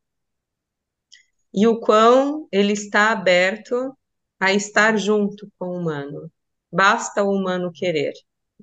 e 1.54 1.66
o 1.66 1.78
quão 1.80 2.48
ele 2.50 2.72
está 2.72 3.10
aberto 3.12 3.96
a 4.42 4.52
estar 4.52 4.96
junto 4.98 5.48
com 5.56 5.68
o 5.68 5.78
humano. 5.78 6.30
Basta 6.72 7.22
o 7.22 7.30
humano 7.30 7.70
querer. 7.72 8.12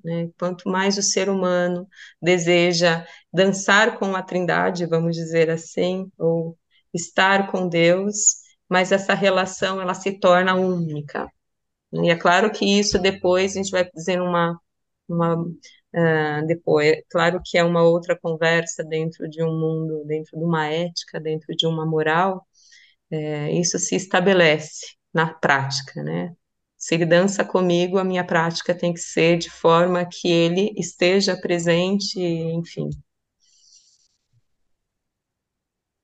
Né? 0.04 0.30
Quanto 0.38 0.68
mais 0.68 0.98
o 0.98 1.02
ser 1.02 1.30
humano 1.30 1.88
deseja 2.20 3.06
dançar 3.32 3.98
com 3.98 4.14
a 4.14 4.22
Trindade, 4.22 4.84
vamos 4.86 5.16
dizer 5.16 5.48
assim, 5.48 6.10
ou 6.18 6.58
estar 6.92 7.50
com 7.50 7.66
Deus, 7.66 8.36
mas 8.68 8.92
essa 8.92 9.14
relação 9.14 9.80
ela 9.80 9.94
se 9.94 10.18
torna 10.20 10.54
única. 10.54 11.26
E 11.92 12.10
é 12.10 12.16
claro 12.16 12.52
que 12.52 12.64
isso 12.78 12.98
depois 12.98 13.52
a 13.52 13.54
gente 13.62 13.70
vai 13.70 13.88
dizer 13.90 14.20
uma, 14.20 14.60
uma 15.08 15.40
uh, 15.42 16.46
depois, 16.46 17.02
claro 17.10 17.40
que 17.44 17.56
é 17.58 17.64
uma 17.64 17.82
outra 17.84 18.18
conversa 18.18 18.84
dentro 18.84 19.28
de 19.30 19.42
um 19.42 19.58
mundo, 19.58 20.04
dentro 20.06 20.38
de 20.38 20.44
uma 20.44 20.66
ética, 20.68 21.18
dentro 21.20 21.56
de 21.56 21.66
uma 21.66 21.86
moral, 21.86 22.46
é, 23.10 23.52
isso 23.52 23.78
se 23.78 23.96
estabelece 23.96 24.99
na 25.12 25.32
prática, 25.32 26.02
né? 26.02 26.34
Se 26.76 26.94
ele 26.94 27.04
dança 27.04 27.44
comigo, 27.44 27.98
a 27.98 28.04
minha 28.04 28.24
prática 28.24 28.74
tem 28.74 28.94
que 28.94 29.00
ser 29.00 29.38
de 29.38 29.50
forma 29.50 30.04
que 30.06 30.28
ele 30.28 30.72
esteja 30.78 31.38
presente, 31.38 32.18
enfim. 32.18 32.88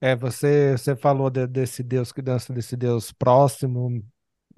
É, 0.01 0.15
você, 0.15 0.73
você 0.73 0.95
falou 0.95 1.31
de, 1.31 1.47
desse 1.47 1.83
Deus 1.83 2.13
que 2.13 2.21
dança, 2.21 2.53
desse 2.53 2.77
Deus 2.77 3.11
próximo. 3.13 4.05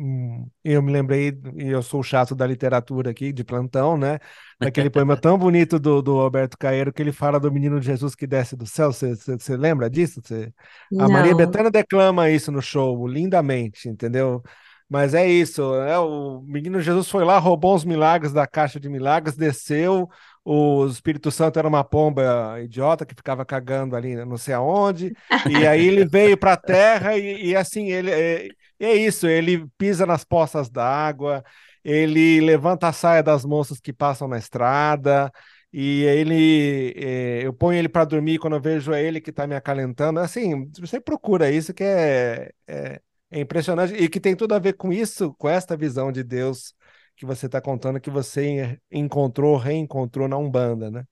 Hum, 0.00 0.48
eu 0.62 0.80
me 0.80 0.92
lembrei, 0.92 1.36
e 1.56 1.66
eu 1.66 1.82
sou 1.82 1.98
o 2.00 2.04
chato 2.04 2.32
da 2.32 2.46
literatura 2.46 3.10
aqui, 3.10 3.32
de 3.32 3.42
plantão, 3.42 3.96
né? 3.96 4.20
Daquele 4.60 4.88
poema 4.88 5.16
tão 5.16 5.36
bonito 5.36 5.76
do, 5.76 6.00
do 6.00 6.20
Alberto 6.20 6.56
Caeiro, 6.56 6.92
que 6.92 7.02
ele 7.02 7.10
fala 7.10 7.40
do 7.40 7.50
menino 7.50 7.82
Jesus 7.82 8.14
que 8.14 8.26
desce 8.26 8.54
do 8.54 8.64
céu. 8.64 8.92
Você, 8.92 9.56
lembra 9.56 9.90
disso? 9.90 10.20
Você... 10.22 10.52
A 11.00 11.08
Maria 11.08 11.34
Bethânia 11.34 11.70
declama 11.70 12.30
isso 12.30 12.52
no 12.52 12.62
show, 12.62 13.08
lindamente, 13.08 13.88
entendeu? 13.88 14.40
Mas 14.88 15.12
é 15.12 15.28
isso, 15.28 15.74
é, 15.74 15.98
o 15.98 16.40
menino 16.46 16.80
Jesus 16.80 17.10
foi 17.10 17.22
lá, 17.22 17.38
roubou 17.38 17.74
os 17.74 17.84
milagres 17.84 18.32
da 18.32 18.46
caixa 18.46 18.80
de 18.80 18.88
milagres, 18.88 19.36
desceu, 19.36 20.08
o 20.42 20.86
Espírito 20.86 21.30
Santo 21.30 21.58
era 21.58 21.68
uma 21.68 21.84
pomba 21.84 22.58
idiota 22.62 23.04
que 23.04 23.14
ficava 23.14 23.44
cagando 23.44 23.94
ali 23.94 24.16
não 24.24 24.38
sei 24.38 24.54
aonde, 24.54 25.12
e 25.46 25.66
aí 25.66 25.86
ele 25.86 26.06
veio 26.06 26.38
para 26.38 26.54
a 26.54 26.56
terra 26.56 27.18
e, 27.18 27.48
e, 27.48 27.56
assim, 27.56 27.90
ele 27.90 28.50
é, 28.80 28.86
é, 28.86 28.96
isso, 28.96 29.26
ele 29.26 29.66
pisa 29.78 30.06
nas 30.06 30.24
poças 30.24 30.70
d'água, 30.70 31.44
ele 31.84 32.40
levanta 32.40 32.88
a 32.88 32.92
saia 32.92 33.22
das 33.22 33.44
moças 33.44 33.80
que 33.80 33.92
passam 33.92 34.28
na 34.28 34.38
estrada, 34.38 35.32
e 35.72 36.02
ele 36.04 36.94
é, 36.96 37.46
eu 37.46 37.52
ponho 37.52 37.78
ele 37.78 37.88
para 37.88 38.04
dormir 38.04 38.38
quando 38.38 38.56
eu 38.56 38.60
vejo 38.60 38.92
é 38.92 39.02
ele 39.02 39.20
que 39.20 39.30
está 39.30 39.46
me 39.46 39.54
acalentando. 39.54 40.20
Assim, 40.20 40.70
você 40.78 41.00
procura 41.00 41.50
isso 41.50 41.74
que 41.74 41.84
é, 41.84 42.50
é 42.66 43.00
é 43.30 43.40
impressionante 43.40 43.94
e 43.94 44.08
que 44.08 44.20
tem 44.20 44.34
tudo 44.36 44.54
a 44.54 44.58
ver 44.58 44.74
com 44.74 44.92
isso, 44.92 45.34
com 45.34 45.48
esta 45.48 45.76
visão 45.76 46.10
de 46.12 46.22
Deus 46.22 46.74
que 47.16 47.26
você 47.26 47.46
está 47.46 47.60
contando, 47.60 48.00
que 48.00 48.10
você 48.10 48.78
encontrou, 48.90 49.56
reencontrou 49.56 50.28
na 50.28 50.38
Umbanda, 50.38 50.90
né? 50.90 51.04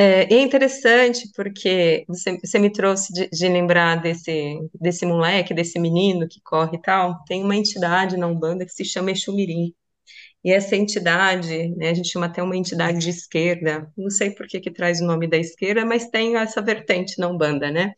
É, 0.00 0.32
é 0.32 0.40
interessante 0.40 1.28
porque 1.34 2.04
você, 2.06 2.38
você 2.38 2.58
me 2.60 2.70
trouxe 2.70 3.12
de, 3.12 3.28
de, 3.30 3.48
lembrar 3.48 3.96
desse, 4.00 4.56
desse 4.80 5.04
moleque, 5.04 5.52
desse 5.52 5.76
menino 5.80 6.28
que 6.28 6.40
corre 6.40 6.76
e 6.76 6.80
tal. 6.80 7.24
Tem 7.24 7.42
uma 7.42 7.56
entidade 7.56 8.16
na 8.16 8.28
Umbanda 8.28 8.64
que 8.64 8.72
se 8.72 8.84
chama 8.84 9.10
Exumirim. 9.10 9.74
E 10.44 10.52
essa 10.52 10.76
entidade, 10.76 11.68
né, 11.76 11.90
a 11.90 11.94
gente 11.94 12.10
chama 12.10 12.26
até 12.26 12.42
uma 12.42 12.56
entidade 12.56 12.98
de 12.98 13.10
esquerda, 13.10 13.92
não 13.96 14.10
sei 14.10 14.30
por 14.30 14.46
que, 14.46 14.60
que 14.60 14.70
traz 14.70 15.00
o 15.00 15.06
nome 15.06 15.26
da 15.28 15.36
esquerda, 15.36 15.84
mas 15.84 16.08
tem 16.10 16.36
essa 16.36 16.62
vertente 16.62 17.18
na 17.18 17.28
Umbanda, 17.28 17.70
né? 17.70 17.92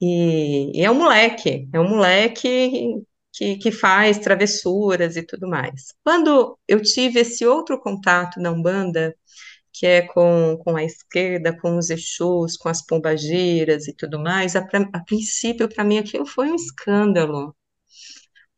E, 0.00 0.78
e 0.80 0.84
é 0.84 0.90
um 0.90 0.94
moleque, 0.94 1.68
é 1.72 1.80
um 1.80 1.88
moleque 1.88 3.02
que, 3.32 3.56
que 3.58 3.72
faz 3.72 4.18
travessuras 4.18 5.16
e 5.16 5.22
tudo 5.22 5.48
mais. 5.48 5.94
Quando 6.04 6.58
eu 6.68 6.82
tive 6.82 7.20
esse 7.20 7.46
outro 7.46 7.80
contato 7.80 8.40
na 8.40 8.52
Umbanda, 8.52 9.14
que 9.78 9.86
é 9.86 10.02
com, 10.02 10.56
com 10.64 10.76
a 10.76 10.82
esquerda, 10.84 11.56
com 11.56 11.78
os 11.78 11.88
Exus, 11.90 12.56
com 12.56 12.68
as 12.68 12.84
pombagiras 12.84 13.86
e 13.86 13.94
tudo 13.94 14.18
mais, 14.18 14.56
a, 14.56 14.60
a 14.92 15.00
princípio, 15.04 15.68
para 15.68 15.84
mim, 15.84 15.98
aquilo 15.98 16.26
foi 16.26 16.50
um 16.50 16.56
escândalo. 16.56 17.54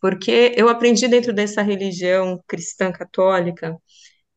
Porque 0.00 0.54
eu 0.56 0.68
aprendi 0.68 1.06
dentro 1.08 1.32
dessa 1.32 1.60
religião 1.62 2.42
cristã 2.46 2.90
católica 2.90 3.76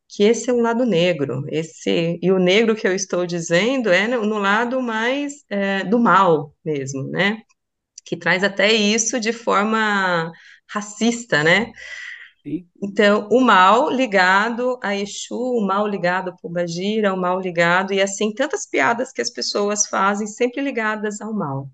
que 0.09 0.23
esse 0.23 0.49
é 0.49 0.53
um 0.53 0.61
lado 0.61 0.85
negro, 0.85 1.43
esse 1.49 2.19
e 2.21 2.31
o 2.31 2.39
negro 2.39 2.75
que 2.75 2.87
eu 2.87 2.93
estou 2.93 3.25
dizendo 3.25 3.89
é 3.91 4.07
no, 4.07 4.25
no 4.25 4.37
lado 4.37 4.81
mais 4.81 5.33
é, 5.49 5.83
do 5.85 5.99
mal 5.99 6.53
mesmo, 6.65 7.03
né? 7.09 7.41
Que 8.05 8.17
traz 8.17 8.43
até 8.43 8.71
isso 8.73 9.19
de 9.19 9.33
forma 9.33 10.31
racista, 10.69 11.43
né? 11.43 11.71
Então, 12.81 13.29
o 13.31 13.39
mal 13.39 13.89
ligado 13.89 14.77
a 14.83 14.95
Exu, 14.95 15.37
o 15.37 15.65
mal 15.65 15.87
ligado 15.87 16.29
a 16.29 16.35
Pombagira, 16.35 17.13
o 17.13 17.17
mal 17.17 17.39
ligado, 17.39 17.93
e 17.93 18.01
assim, 18.01 18.33
tantas 18.33 18.67
piadas 18.67 19.11
que 19.11 19.21
as 19.21 19.29
pessoas 19.29 19.87
fazem, 19.87 20.27
sempre 20.27 20.61
ligadas 20.61 21.21
ao 21.21 21.33
mal. 21.33 21.69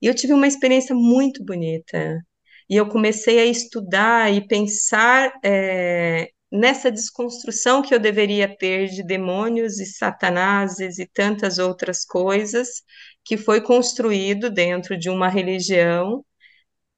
E 0.00 0.06
eu 0.06 0.14
tive 0.14 0.32
uma 0.32 0.46
experiência 0.46 0.94
muito 0.94 1.44
bonita, 1.44 2.22
e 2.68 2.76
eu 2.76 2.88
comecei 2.88 3.38
a 3.38 3.44
estudar 3.44 4.32
e 4.32 4.46
pensar 4.46 5.32
é, 5.44 6.30
nessa 6.50 6.90
desconstrução 6.90 7.82
que 7.82 7.94
eu 7.94 7.98
deveria 7.98 8.48
ter 8.56 8.88
de 8.88 9.02
demônios 9.02 9.78
e 9.78 9.86
satanases 9.86 10.98
e 10.98 11.06
tantas 11.06 11.58
outras 11.58 12.04
coisas 12.04 12.82
que 13.24 13.36
foi 13.36 13.60
construído 13.60 14.50
dentro 14.50 14.98
de 14.98 15.10
uma 15.10 15.28
religião 15.28 16.24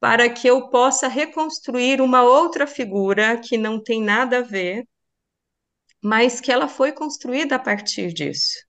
para 0.00 0.28
que 0.30 0.46
eu 0.48 0.68
possa 0.70 1.08
reconstruir 1.08 2.00
uma 2.00 2.22
outra 2.22 2.66
figura 2.66 3.38
que 3.38 3.58
não 3.58 3.82
tem 3.82 4.02
nada 4.02 4.38
a 4.38 4.42
ver, 4.42 4.84
mas 6.02 6.40
que 6.40 6.52
ela 6.52 6.68
foi 6.68 6.92
construída 6.92 7.56
a 7.56 7.58
partir 7.58 8.12
disso. 8.12 8.68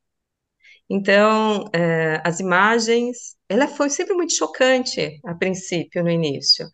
Então, 0.89 1.65
é, 1.73 2.21
as 2.25 2.39
imagens, 2.39 3.35
ela 3.47 3.67
foi 3.67 3.89
sempre 3.89 4.15
muito 4.15 4.33
chocante 4.33 5.19
a 5.23 5.35
princípio, 5.35 6.03
no 6.03 6.09
início, 6.09 6.67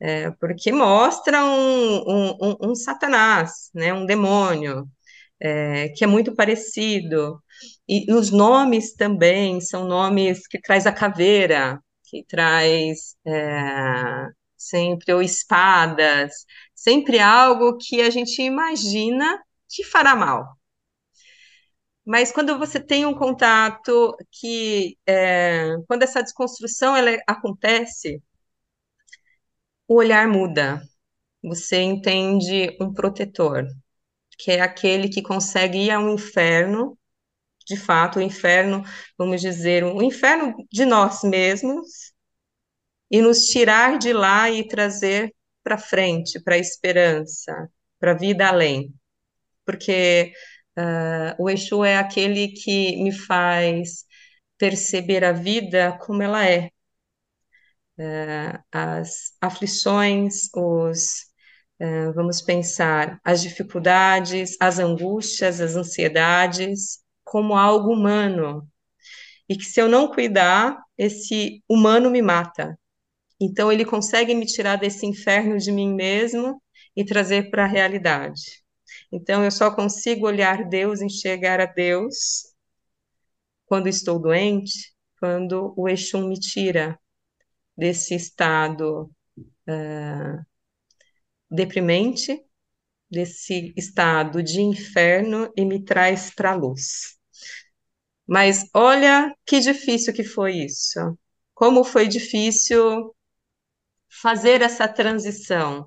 é, 0.00 0.30
porque 0.32 0.70
mostra 0.72 1.44
um, 1.44 1.96
um, 2.06 2.38
um, 2.42 2.56
um, 2.70 2.74
Satanás, 2.74 3.70
né, 3.74 3.92
um 3.94 4.04
demônio, 4.06 4.86
é, 5.40 5.88
que 5.90 6.04
é 6.04 6.06
muito 6.06 6.34
parecido. 6.34 7.42
E 7.88 8.12
os 8.12 8.30
nomes 8.30 8.94
também 8.94 9.60
são 9.60 9.86
nomes 9.86 10.46
que 10.46 10.60
traz 10.60 10.86
a 10.86 10.92
caveira, 10.92 11.80
que 12.12 12.24
traz 12.24 13.16
é, 13.26 14.28
sempre 14.56 15.14
ou 15.14 15.22
espadas, 15.22 16.44
sempre 16.74 17.18
algo 17.18 17.78
que 17.78 18.02
a 18.02 18.10
gente 18.10 18.42
imagina 18.42 19.42
que 19.68 19.82
fará 19.82 20.14
mal. 20.14 20.58
Mas 22.04 22.32
quando 22.32 22.58
você 22.58 22.80
tem 22.80 23.06
um 23.06 23.14
contato 23.14 24.16
que, 24.30 24.98
é, 25.06 25.76
quando 25.88 26.02
essa 26.02 26.22
desconstrução 26.22 26.96
ela 26.96 27.16
acontece, 27.26 28.20
o 29.88 29.94
olhar 29.96 30.28
muda. 30.28 30.82
Você 31.42 31.80
entende 31.82 32.76
um 32.80 32.92
protetor, 32.92 33.66
que 34.38 34.52
é 34.52 34.60
aquele 34.60 35.08
que 35.08 35.22
consegue 35.22 35.78
ir 35.78 35.90
ao 35.90 36.10
inferno, 36.10 36.98
de 37.72 37.80
fato, 37.80 38.18
o 38.18 38.22
inferno, 38.22 38.84
vamos 39.18 39.40
dizer, 39.40 39.84
o 39.84 40.02
inferno 40.02 40.54
de 40.70 40.84
nós 40.84 41.22
mesmos, 41.22 42.12
e 43.10 43.20
nos 43.20 43.40
tirar 43.46 43.98
de 43.98 44.12
lá 44.12 44.50
e 44.50 44.66
trazer 44.66 45.34
para 45.62 45.78
frente, 45.78 46.40
para 46.42 46.54
a 46.54 46.58
esperança, 46.58 47.68
para 48.00 48.12
a 48.12 48.14
vida 48.16 48.48
além. 48.48 48.94
Porque 49.64 50.32
uh, 50.78 51.42
o 51.42 51.50
Exu 51.50 51.84
é 51.84 51.98
aquele 51.98 52.48
que 52.48 52.96
me 53.02 53.12
faz 53.12 54.04
perceber 54.58 55.24
a 55.24 55.32
vida 55.32 55.98
como 56.00 56.22
ela 56.22 56.46
é, 56.46 56.70
uh, 57.98 58.62
as 58.72 59.32
aflições, 59.40 60.48
os, 60.54 61.32
Uh, 61.80 62.12
vamos 62.12 62.40
pensar 62.40 63.18
as 63.24 63.42
dificuldades, 63.42 64.56
as 64.60 64.78
angústias, 64.78 65.60
as 65.60 65.74
ansiedades 65.74 67.01
como 67.32 67.56
algo 67.56 67.94
humano. 67.94 68.68
E 69.48 69.56
que 69.56 69.64
se 69.64 69.80
eu 69.80 69.88
não 69.88 70.06
cuidar, 70.06 70.78
esse 70.98 71.64
humano 71.66 72.10
me 72.10 72.20
mata. 72.20 72.78
Então 73.40 73.72
ele 73.72 73.86
consegue 73.86 74.34
me 74.34 74.44
tirar 74.44 74.76
desse 74.76 75.06
inferno 75.06 75.56
de 75.56 75.72
mim 75.72 75.94
mesmo 75.94 76.62
e 76.94 77.02
trazer 77.06 77.50
para 77.50 77.64
a 77.64 77.66
realidade. 77.66 78.62
Então 79.10 79.42
eu 79.42 79.50
só 79.50 79.74
consigo 79.74 80.26
olhar 80.26 80.68
Deus, 80.68 81.00
enxergar 81.00 81.58
a 81.58 81.64
Deus 81.64 82.52
quando 83.64 83.88
estou 83.88 84.18
doente, 84.18 84.94
quando 85.18 85.72
o 85.74 85.88
Exu 85.88 86.28
me 86.28 86.38
tira 86.38 87.00
desse 87.74 88.14
estado 88.14 89.10
uh, 89.66 90.44
deprimente, 91.50 92.44
desse 93.10 93.72
estado 93.76 94.42
de 94.42 94.60
inferno 94.60 95.50
e 95.56 95.64
me 95.64 95.82
traz 95.82 96.30
para 96.34 96.52
a 96.52 96.54
luz. 96.54 97.21
Mas 98.32 98.64
olha 98.74 99.30
que 99.44 99.60
difícil 99.60 100.14
que 100.14 100.24
foi 100.24 100.54
isso. 100.54 100.98
Como 101.52 101.84
foi 101.84 102.08
difícil 102.08 103.14
fazer 104.22 104.62
essa 104.62 104.88
transição. 104.88 105.86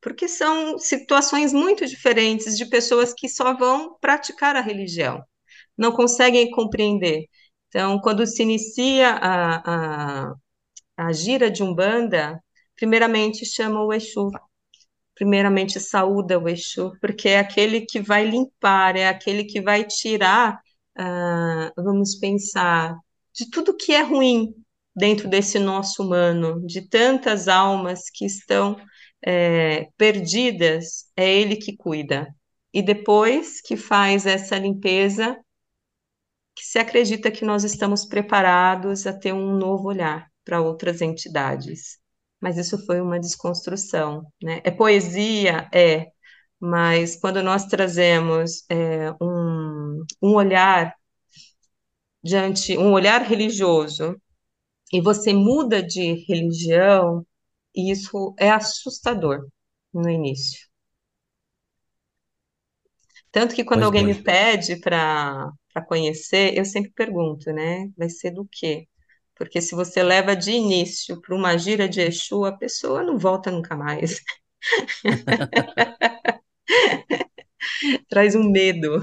Porque 0.00 0.28
são 0.28 0.78
situações 0.80 1.52
muito 1.52 1.86
diferentes 1.86 2.58
de 2.58 2.66
pessoas 2.66 3.14
que 3.14 3.28
só 3.28 3.56
vão 3.56 3.96
praticar 4.00 4.56
a 4.56 4.60
religião, 4.60 5.22
não 5.78 5.92
conseguem 5.92 6.50
compreender. 6.50 7.26
Então, 7.68 8.00
quando 8.00 8.26
se 8.26 8.42
inicia 8.42 9.10
a, 9.10 10.30
a, 10.30 10.34
a 10.96 11.12
gira 11.12 11.50
de 11.50 11.62
Umbanda, 11.62 12.42
primeiramente 12.76 13.46
chama 13.46 13.84
o 13.84 13.92
Exu, 13.92 14.30
primeiramente 15.14 15.80
saúda 15.80 16.38
o 16.38 16.48
Exu, 16.48 16.92
porque 17.00 17.28
é 17.28 17.38
aquele 17.38 17.82
que 17.82 18.00
vai 18.00 18.24
limpar, 18.26 18.96
é 18.96 19.08
aquele 19.08 19.44
que 19.44 19.60
vai 19.62 19.84
tirar, 19.84 20.60
uh, 20.98 21.82
vamos 21.82 22.16
pensar, 22.16 22.96
de 23.34 23.50
tudo 23.50 23.76
que 23.76 23.92
é 23.92 24.02
ruim 24.02 24.54
dentro 24.94 25.28
desse 25.28 25.58
nosso 25.58 26.02
humano, 26.02 26.64
de 26.66 26.88
tantas 26.88 27.48
almas 27.48 28.10
que 28.10 28.24
estão 28.26 28.76
é, 29.24 29.88
perdidas, 29.96 31.06
é 31.16 31.30
Ele 31.30 31.56
que 31.56 31.76
cuida. 31.76 32.28
E 32.72 32.82
depois 32.82 33.60
que 33.60 33.76
faz 33.76 34.26
essa 34.26 34.58
limpeza, 34.58 35.38
que 36.54 36.64
se 36.64 36.78
acredita 36.78 37.30
que 37.30 37.44
nós 37.44 37.64
estamos 37.64 38.06
preparados 38.06 39.06
a 39.06 39.12
ter 39.12 39.32
um 39.32 39.56
novo 39.56 39.88
olhar 39.88 40.28
para 40.44 40.60
outras 40.60 41.02
entidades 41.02 41.98
mas 42.40 42.56
isso 42.58 42.84
foi 42.86 43.00
uma 43.00 43.18
desconstrução, 43.18 44.24
né? 44.42 44.60
É 44.64 44.70
poesia, 44.70 45.68
é, 45.72 46.06
mas 46.60 47.16
quando 47.16 47.42
nós 47.42 47.66
trazemos 47.66 48.64
é, 48.70 49.12
um, 49.20 49.65
um 50.22 50.34
olhar 50.34 50.94
diante, 52.22 52.76
um 52.76 52.92
olhar 52.92 53.22
religioso, 53.22 54.20
e 54.92 55.00
você 55.00 55.32
muda 55.34 55.82
de 55.82 56.24
religião, 56.28 57.26
isso 57.74 58.34
é 58.38 58.50
assustador 58.50 59.46
no 59.92 60.08
início. 60.10 60.66
Tanto 63.32 63.54
que 63.54 63.64
quando 63.64 63.82
pois 63.82 63.84
alguém 63.84 64.04
bem. 64.04 64.04
me 64.04 64.22
pede 64.22 64.76
para 64.80 65.52
conhecer, 65.86 66.56
eu 66.56 66.64
sempre 66.64 66.90
pergunto, 66.92 67.52
né? 67.52 67.88
Vai 67.96 68.08
ser 68.08 68.30
do 68.30 68.46
quê? 68.50 68.88
Porque 69.34 69.60
se 69.60 69.74
você 69.74 70.02
leva 70.02 70.34
de 70.34 70.52
início 70.52 71.20
para 71.20 71.34
uma 71.34 71.56
gira 71.58 71.88
de 71.88 72.00
Exu, 72.00 72.44
a 72.44 72.52
pessoa 72.56 73.02
não 73.02 73.18
volta 73.18 73.50
nunca 73.50 73.76
mais. 73.76 74.20
Traz 78.08 78.34
um 78.34 78.50
medo. 78.50 79.00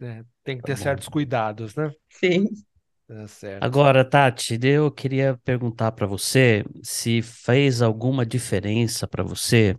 É, 0.00 0.22
tem 0.44 0.58
que 0.58 0.64
ter 0.64 0.76
tá 0.76 0.82
certos 0.82 1.08
cuidados, 1.08 1.74
né? 1.74 1.90
Sim. 2.10 2.48
Tá 3.06 3.26
certo. 3.28 3.64
Agora, 3.64 4.04
Tati, 4.04 4.58
eu 4.62 4.90
queria 4.90 5.38
perguntar 5.44 5.92
para 5.92 6.06
você 6.06 6.64
se 6.82 7.22
fez 7.22 7.80
alguma 7.80 8.24
diferença 8.26 9.08
para 9.08 9.22
você 9.22 9.76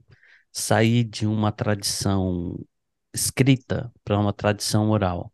sair 0.51 1.03
de 1.03 1.27
uma 1.27 1.51
tradição 1.51 2.57
escrita 3.13 3.91
para 4.03 4.19
uma 4.19 4.33
tradição 4.33 4.89
oral 4.89 5.31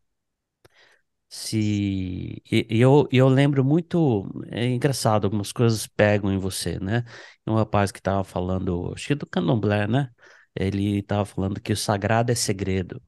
se 1.30 2.42
e, 2.52 2.68
eu, 2.70 3.08
eu 3.12 3.28
lembro 3.28 3.64
muito, 3.64 4.24
é 4.52 4.66
engraçado, 4.68 5.26
algumas 5.26 5.52
coisas 5.52 5.88
pegam 5.88 6.32
em 6.32 6.38
você, 6.38 6.80
né? 6.80 7.04
Um 7.48 7.56
rapaz 7.56 7.92
que 7.92 8.00
estava 8.00 8.24
falando, 8.24 8.92
acho 8.94 9.08
que 9.08 9.16
do 9.16 9.26
candomblé, 9.26 9.88
né? 9.88 10.12
Ele 10.56 11.00
estava 11.00 11.26
falando 11.26 11.60
que 11.62 11.74
o 11.74 11.78
sagrado 11.78 12.32
é 12.32 12.36
segredo. 12.36 13.02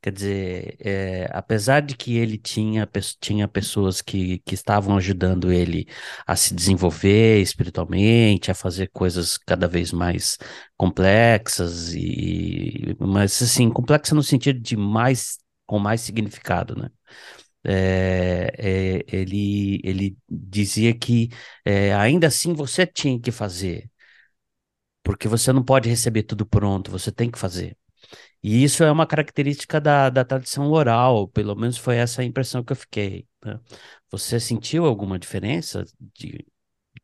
Quer 0.00 0.12
dizer, 0.12 0.76
é, 0.80 1.28
apesar 1.32 1.80
de 1.80 1.96
que 1.96 2.16
ele 2.16 2.38
tinha, 2.38 2.88
tinha 3.20 3.48
pessoas 3.48 4.00
que, 4.00 4.38
que 4.40 4.54
estavam 4.54 4.96
ajudando 4.96 5.52
ele 5.52 5.86
a 6.26 6.36
se 6.36 6.54
desenvolver 6.54 7.40
espiritualmente, 7.40 8.50
a 8.50 8.54
fazer 8.54 8.88
coisas 8.92 9.36
cada 9.36 9.66
vez 9.66 9.92
mais 9.92 10.38
complexas, 10.76 11.92
e, 11.94 12.96
mas 13.00 13.42
assim, 13.42 13.68
complexa 13.70 14.14
no 14.14 14.22
sentido 14.22 14.60
de 14.60 14.76
mais 14.76 15.38
com 15.66 15.78
mais 15.78 16.00
significado, 16.00 16.74
né? 16.76 16.88
É, 17.64 18.52
é, 18.58 19.04
ele, 19.16 19.80
ele 19.84 20.16
dizia 20.30 20.94
que 20.96 21.28
é, 21.64 21.92
ainda 21.94 22.26
assim 22.28 22.54
você 22.54 22.86
tinha 22.86 23.20
que 23.20 23.30
fazer, 23.32 23.90
porque 25.02 25.26
você 25.28 25.52
não 25.52 25.64
pode 25.64 25.88
receber 25.88 26.22
tudo 26.24 26.46
pronto, 26.46 26.90
você 26.90 27.10
tem 27.12 27.30
que 27.30 27.38
fazer. 27.38 27.76
E 28.42 28.62
isso 28.64 28.84
é 28.84 28.90
uma 28.92 29.06
característica 29.06 29.80
da, 29.80 30.10
da 30.10 30.24
tradição 30.24 30.70
oral, 30.70 31.28
pelo 31.28 31.54
menos 31.56 31.76
foi 31.78 31.96
essa 31.96 32.22
a 32.22 32.24
impressão 32.24 32.62
que 32.64 32.72
eu 32.72 32.76
fiquei. 32.76 33.26
Né? 33.44 33.60
Você 34.10 34.38
sentiu 34.40 34.86
alguma 34.86 35.18
diferença 35.18 35.84
de 36.14 36.46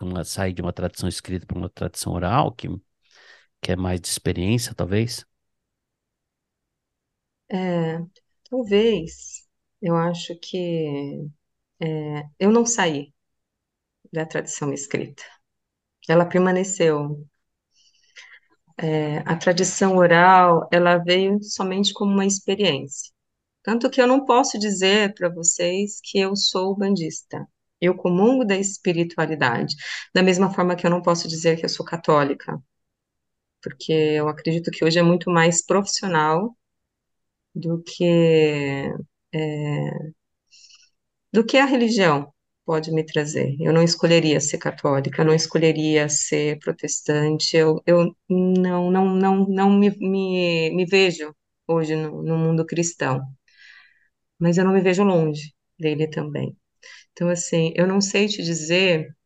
uma, 0.01 0.25
sair 0.25 0.53
de 0.55 0.63
uma 0.63 0.73
tradição 0.73 1.09
escrita 1.09 1.47
para 1.47 1.59
uma 1.59 1.71
tradição 1.71 2.13
oral, 2.15 2.53
que, 2.53 2.69
que 3.61 3.73
é 3.73 3.77
mais 3.77 4.01
de 4.01 4.09
experiência, 4.09 4.75
talvez? 4.75 5.25
É, 7.51 7.99
Talvez, 8.51 9.47
eu 9.83 9.97
acho 9.97 10.39
que 10.41 11.29
é, 11.81 12.23
eu 12.39 12.51
não 12.53 12.67
saí 12.67 13.13
da 14.13 14.27
tradição 14.27 14.73
escrita. 14.73 15.23
Ela 16.09 16.27
permaneceu. 16.29 17.27
É, 18.77 19.19
a 19.21 19.37
tradição 19.37 19.97
oral, 19.97 20.69
ela 20.73 20.99
veio 20.99 21.43
somente 21.43 21.93
como 21.93 22.13
uma 22.13 22.27
experiência. 22.27 23.13
Tanto 23.63 23.91
que 23.91 24.01
eu 24.01 24.07
não 24.07 24.25
posso 24.25 24.59
dizer 24.59 25.15
para 25.15 25.29
vocês 25.29 26.01
que 26.03 26.19
eu 26.19 26.37
sou 26.37 26.77
bandista. 26.77 27.47
Eu 27.81 27.97
comungo 27.97 28.45
da 28.45 28.57
espiritualidade. 28.57 29.75
Da 30.15 30.23
mesma 30.23 30.53
forma 30.53 30.77
que 30.77 30.87
eu 30.87 30.91
não 30.91 31.03
posso 31.03 31.29
dizer 31.29 31.57
que 31.59 31.65
eu 31.65 31.69
sou 31.69 31.87
católica. 31.87 32.61
Porque 33.63 33.93
eu 33.93 34.29
acredito 34.29 34.71
que 34.71 34.85
hoje 34.85 34.99
é 34.99 35.03
muito 35.03 35.31
mais 35.31 35.65
profissional 35.65 36.57
do 37.55 37.83
que 37.83 38.93
é, 39.33 40.15
do 41.33 41.45
que 41.45 41.57
a 41.59 41.65
religião 41.67 42.33
pode 42.65 42.91
me 42.93 43.05
trazer. 43.05 43.57
Eu 43.61 43.73
não 43.73 43.83
escolheria 43.83 44.41
ser 44.41 44.59
católica, 44.59 45.25
não 45.25 45.35
escolheria 45.35 46.09
ser 46.09 46.59
protestante. 46.61 47.57
Eu, 47.57 47.83
eu 47.87 48.15
não 48.29 48.91
não 48.91 49.15
não 49.17 49.47
não 49.49 49.71
me, 49.79 49.91
me, 49.99 50.71
me 50.75 50.87
vejo 50.87 51.35
hoje 51.69 51.97
no, 51.97 52.23
no 52.23 52.37
mundo 52.39 52.67
cristão, 52.67 53.21
mas 54.39 54.59
eu 54.59 54.65
não 54.65 54.73
me 54.73 54.81
vejo 54.81 55.03
longe 55.05 55.53
dele 55.79 56.09
também. 56.09 56.57
Então 57.13 57.31
assim, 57.31 57.73
eu 57.77 57.87
não 57.89 58.01
sei 58.03 58.29
te 58.29 58.43
dizer 58.43 59.17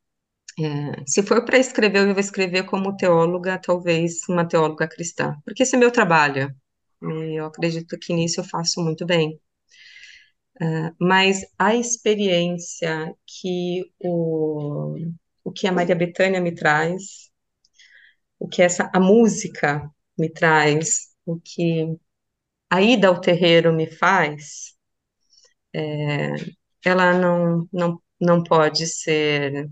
é, 0.61 1.05
se 1.07 1.23
for 1.23 1.45
para 1.45 1.59
escrever, 1.59 2.01
eu 2.09 2.15
vou 2.15 2.21
escrever 2.21 2.65
como 2.67 2.97
teóloga, 2.97 3.59
talvez 3.61 4.21
uma 4.29 4.47
teóloga 4.49 4.89
cristã, 4.89 5.37
porque 5.45 5.63
esse 5.65 5.77
é 5.77 5.79
meu 5.79 5.91
trabalho. 5.93 6.55
E 7.03 7.39
eu 7.41 7.47
acredito 7.47 7.99
que 7.99 8.13
nisso 8.15 8.41
eu 8.41 8.45
faço 8.45 8.83
muito 8.83 9.07
bem. 9.07 9.41
Uh, 10.61 10.95
mas 10.99 11.43
a 11.59 11.75
experiência 11.75 13.15
que 13.27 13.93
o, 14.01 14.97
o 15.45 15.53
que 15.53 15.69
a 15.69 15.73
Maria 15.73 15.95
Bethânia 15.95 16.41
me 16.41 16.55
traz, 16.55 17.31
o 18.39 18.49
que 18.49 18.63
essa 18.63 18.91
a 18.93 19.01
música 19.01 19.89
me 20.19 20.29
traz, 20.31 21.09
o 21.25 21.39
que 21.41 21.97
a 22.71 22.83
ida 22.83 23.09
ao 23.09 23.21
terreiro 23.21 23.73
me 23.73 23.87
faz, 23.87 24.77
é, 25.75 26.33
ela 26.85 27.13
não, 27.19 27.69
não, 27.73 28.03
não 28.21 28.43
pode 28.43 28.87
ser 28.87 29.71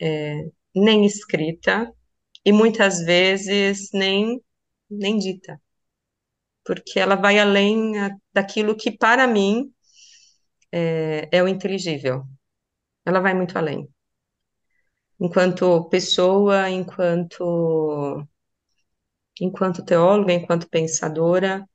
é, 0.00 0.50
nem 0.74 1.06
escrita 1.06 1.92
e 2.44 2.52
muitas 2.52 3.00
vezes 3.04 3.90
nem, 3.92 4.40
nem 4.90 5.18
dita 5.18 5.60
porque 6.64 6.98
ela 6.98 7.14
vai 7.14 7.38
além 7.38 7.92
daquilo 8.32 8.76
que, 8.76 8.90
para 8.90 9.26
mim, 9.26 9.72
é, 10.74 11.28
é 11.30 11.42
o 11.42 11.48
inteligível. 11.48 12.24
Ela 13.06 13.20
vai 13.20 13.34
muito 13.34 13.56
além. 13.56 13.88
Enquanto 15.20 15.88
pessoa, 15.88 16.68
enquanto 16.68 18.26
enquanto 19.40 19.84
teóloga, 19.84 20.32
enquanto 20.32 20.68
pensadora, 20.68 21.68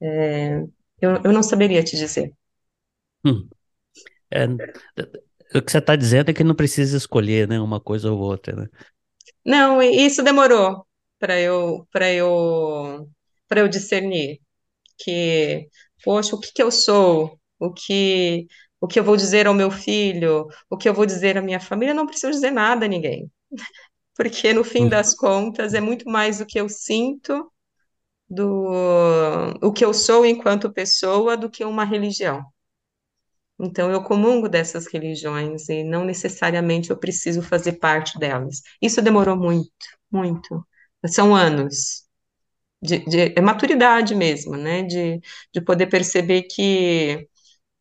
é, 0.00 0.58
eu, 1.00 1.22
eu 1.24 1.32
não 1.32 1.42
saberia 1.42 1.82
te 1.84 1.96
dizer. 1.96 2.32
Hum. 3.24 3.48
É, 4.30 4.46
o 5.54 5.62
que 5.62 5.70
você 5.70 5.78
está 5.78 5.94
dizendo 5.94 6.30
é 6.30 6.34
que 6.34 6.44
não 6.44 6.54
precisa 6.54 6.96
escolher, 6.96 7.46
né, 7.48 7.60
uma 7.60 7.80
coisa 7.80 8.10
ou 8.10 8.18
outra, 8.18 8.54
né? 8.56 8.66
Não, 9.44 9.82
isso 9.82 10.22
demorou 10.22 10.86
para 11.18 11.38
eu 11.40 11.86
para 11.92 12.12
eu 12.12 13.08
para 13.48 13.60
eu 13.60 13.68
discernir 13.68 14.40
que, 14.98 15.68
poxa, 16.02 16.34
o 16.34 16.40
que 16.40 16.52
que 16.52 16.62
eu 16.62 16.70
sou? 16.70 17.38
O 17.58 17.72
que 17.72 18.46
o 18.80 18.86
que 18.86 19.00
eu 19.00 19.04
vou 19.04 19.16
dizer 19.16 19.46
ao 19.46 19.54
meu 19.54 19.70
filho? 19.70 20.48
O 20.70 20.76
que 20.76 20.88
eu 20.88 20.94
vou 20.94 21.06
dizer 21.06 21.38
à 21.38 21.42
minha 21.42 21.58
família? 21.60 21.92
Eu 21.92 21.96
não 21.96 22.06
preciso 22.06 22.30
dizer 22.32 22.50
nada 22.50 22.84
a 22.86 22.88
ninguém. 22.88 23.30
Porque 24.16 24.52
no 24.52 24.64
fim 24.64 24.88
das 24.88 25.14
contas 25.14 25.74
é 25.74 25.80
muito 25.80 26.08
mais 26.10 26.40
o 26.40 26.46
que 26.46 26.60
eu 26.60 26.68
sinto 26.68 27.50
do 28.28 28.70
o 29.62 29.72
que 29.72 29.84
eu 29.84 29.94
sou 29.94 30.26
enquanto 30.26 30.72
pessoa 30.72 31.36
do 31.36 31.50
que 31.50 31.64
uma 31.64 31.84
religião. 31.84 32.44
Então, 33.58 33.90
eu 33.90 34.02
comungo 34.02 34.48
dessas 34.48 34.86
religiões 34.86 35.68
e 35.68 35.82
não 35.82 36.04
necessariamente 36.04 36.90
eu 36.90 36.98
preciso 36.98 37.40
fazer 37.42 37.74
parte 37.74 38.18
delas. 38.18 38.60
Isso 38.82 39.00
demorou 39.02 39.36
muito, 39.36 39.70
muito. 40.10 40.66
São 41.06 41.34
anos 41.34 42.04
de, 42.82 43.00
de 43.06 43.34
é 43.36 43.40
maturidade 43.40 44.14
mesmo, 44.14 44.56
né? 44.56 44.82
De, 44.84 45.20
de 45.54 45.60
poder 45.62 45.86
perceber 45.88 46.44
que 46.44 47.28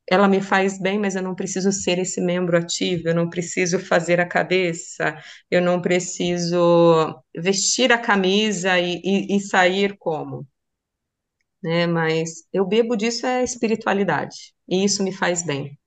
ela 0.09 0.27
me 0.27 0.41
faz 0.41 0.79
bem, 0.79 0.99
mas 0.99 1.15
eu 1.15 1.21
não 1.23 1.35
preciso 1.35 1.71
ser 1.71 1.99
esse 1.99 2.21
membro 2.21 2.57
ativo, 2.57 3.07
eu 3.09 3.15
não 3.15 3.29
preciso 3.29 3.79
fazer 3.79 4.19
a 4.19 4.27
cabeça, 4.27 5.17
eu 5.49 5.61
não 5.61 5.81
preciso 5.81 7.15
vestir 7.35 7.91
a 7.91 7.97
camisa 7.97 8.79
e, 8.79 9.01
e, 9.03 9.35
e 9.37 9.39
sair 9.41 9.97
como, 9.97 10.47
né? 11.61 11.85
Mas 11.87 12.45
eu 12.53 12.65
bebo 12.65 12.95
disso 12.95 13.25
é 13.25 13.43
espiritualidade, 13.43 14.53
e 14.67 14.83
isso 14.85 15.03
me 15.03 15.11
faz 15.13 15.43
bem. 15.43 15.77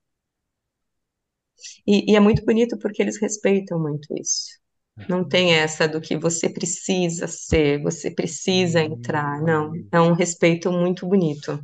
E, 1.85 2.11
e 2.11 2.15
é 2.15 2.19
muito 2.19 2.43
bonito 2.45 2.77
porque 2.79 3.01
eles 3.01 3.19
respeitam 3.19 3.79
muito 3.79 4.07
isso. 4.17 4.59
Não 5.07 5.27
tem 5.27 5.53
essa 5.53 5.87
do 5.87 6.01
que 6.01 6.17
você 6.17 6.49
precisa 6.49 7.27
ser, 7.27 7.81
você 7.81 8.11
precisa 8.11 8.81
entrar. 8.81 9.41
Não, 9.41 9.71
é 9.91 9.99
um 9.99 10.13
respeito 10.13 10.71
muito 10.71 11.07
bonito. 11.07 11.59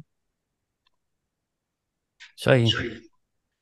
Isso 2.37 2.49
aí. 2.49 2.65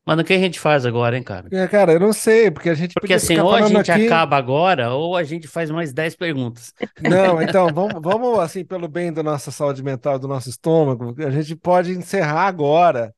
Mas 0.06 0.20
o 0.20 0.24
que 0.24 0.34
a 0.34 0.38
gente 0.38 0.60
faz 0.60 0.86
agora, 0.86 1.16
hein, 1.16 1.24
cara? 1.24 1.48
É, 1.52 1.66
cara, 1.66 1.94
eu 1.94 2.00
não 2.00 2.12
sei, 2.12 2.52
porque 2.52 2.70
a 2.70 2.74
gente 2.74 2.94
Porque 2.94 3.14
assim, 3.14 3.40
ou 3.40 3.54
a 3.54 3.62
gente 3.62 3.90
aqui. 3.90 4.06
acaba 4.06 4.36
agora, 4.36 4.92
ou 4.94 5.16
a 5.16 5.24
gente 5.24 5.48
faz 5.48 5.72
mais 5.72 5.94
10 5.94 6.16
perguntas. 6.16 6.74
Não, 7.02 7.42
então, 7.42 7.68
vamos, 7.74 8.02
vamos, 8.02 8.38
assim, 8.40 8.66
pelo 8.66 8.90
bem 8.90 9.14
da 9.14 9.24
nossa 9.24 9.50
saúde 9.50 9.82
mental, 9.82 10.20
do 10.20 10.28
nosso 10.28 10.50
estômago, 10.50 11.16
a 11.26 11.30
gente 11.32 11.56
pode 11.56 11.92
encerrar 11.92 12.48
agora, 12.48 13.16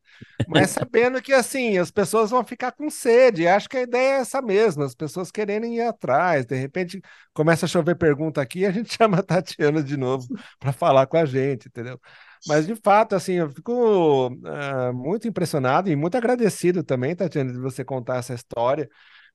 mas 0.48 0.72
sabendo 0.72 1.20
que, 1.24 1.34
assim, 1.34 1.78
as 1.80 1.90
pessoas 1.90 2.30
vão 2.30 2.44
ficar 2.44 2.72
com 2.72 2.88
sede. 2.90 3.48
Acho 3.48 3.68
que 3.68 3.78
a 3.78 3.82
ideia 3.82 4.18
é 4.18 4.20
essa 4.20 4.40
mesma, 4.42 4.86
as 4.86 4.94
pessoas 4.94 5.32
quererem 5.32 5.78
ir 5.78 5.82
atrás. 5.82 6.46
De 6.46 6.56
repente, 6.56 7.02
começa 7.34 7.66
a 7.66 7.70
chover 7.70 7.96
pergunta 7.96 8.42
aqui 8.42 8.60
e 8.60 8.66
a 8.66 8.72
gente 8.72 8.94
chama 8.96 9.20
a 9.20 9.24
Tatiana 9.24 9.82
de 9.82 9.98
novo 9.98 10.28
para 10.60 10.72
falar 10.72 11.08
com 11.08 11.18
a 11.18 11.26
gente, 11.26 11.68
entendeu? 11.68 12.00
Mas, 12.48 12.68
de 12.68 12.76
fato, 12.76 13.16
assim, 13.16 13.34
eu 13.34 13.50
fico 13.50 14.30
ah, 14.46 14.92
muito 14.94 15.28
impressionado 15.28 15.90
e 15.90 15.96
muito 15.96 16.16
agradecido 16.18 16.84
também, 16.84 17.16
Tatiana, 17.16 17.52
de 17.52 17.60
você 17.60 17.84
contar 17.84 18.18
essa 18.18 18.34
história. 18.34 18.90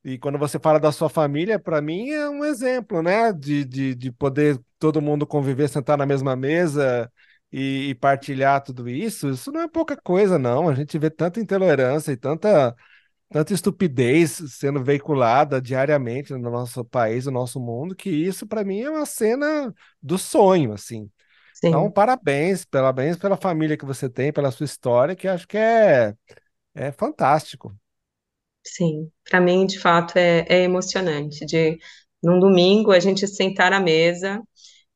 E 0.04 0.18
quando 0.18 0.38
você 0.38 0.58
fala 0.58 0.80
da 0.80 0.92
sua 0.92 1.08
família, 1.10 1.58
para 1.58 1.80
mim 1.82 2.10
é 2.10 2.28
um 2.28 2.44
exemplo, 2.44 3.02
né? 3.02 3.32
De, 3.32 3.64
de, 3.64 3.94
de 3.94 4.12
poder 4.12 4.58
todo 4.78 5.02
mundo 5.02 5.26
conviver, 5.26 5.68
sentar 5.68 5.98
na 5.98 6.06
mesma 6.06 6.34
mesa 6.36 7.10
e, 7.52 7.90
e 7.90 7.94
partilhar 7.94 8.62
tudo 8.62 8.88
isso. 8.88 9.28
Isso 9.30 9.52
não 9.52 9.60
é 9.60 9.68
pouca 9.68 9.96
coisa, 9.96 10.38
não. 10.38 10.68
A 10.68 10.74
gente 10.74 10.98
vê 10.98 11.10
tanta 11.10 11.40
intolerância 11.40 12.12
e 12.12 12.16
tanta, 12.16 12.74
tanta 13.30 13.54
estupidez 13.54 14.42
sendo 14.58 14.82
veiculada 14.82 15.60
diariamente 15.60 16.32
no 16.32 16.50
nosso 16.50 16.84
país, 16.84 17.26
no 17.26 17.32
nosso 17.32 17.60
mundo, 17.60 17.94
que 17.94 18.10
isso 18.10 18.46
para 18.46 18.64
mim 18.64 18.80
é 18.82 18.90
uma 18.90 19.06
cena 19.06 19.74
do 20.02 20.18
sonho, 20.18 20.72
assim. 20.72 21.10
Então, 21.66 21.88
Sim, 21.88 21.92
parabéns, 21.92 22.64
parabéns 22.64 23.16
pela 23.16 23.36
família 23.36 23.76
que 23.76 23.84
você 23.84 24.08
tem, 24.08 24.32
pela 24.32 24.50
sua 24.50 24.64
história, 24.64 25.14
que 25.16 25.28
acho 25.28 25.46
que 25.46 25.56
é, 25.56 26.14
é 26.74 26.92
fantástico. 26.92 27.76
sim. 28.64 29.10
Para 29.28 29.40
mim, 29.40 29.66
de 29.66 29.78
fato, 29.78 30.16
é, 30.18 30.44
é 30.48 30.62
emocionante 30.64 31.44
de 31.46 31.78
num 32.22 32.38
domingo 32.38 32.92
a 32.92 33.00
gente 33.00 33.26
sentar 33.26 33.72
à 33.72 33.80
mesa 33.80 34.42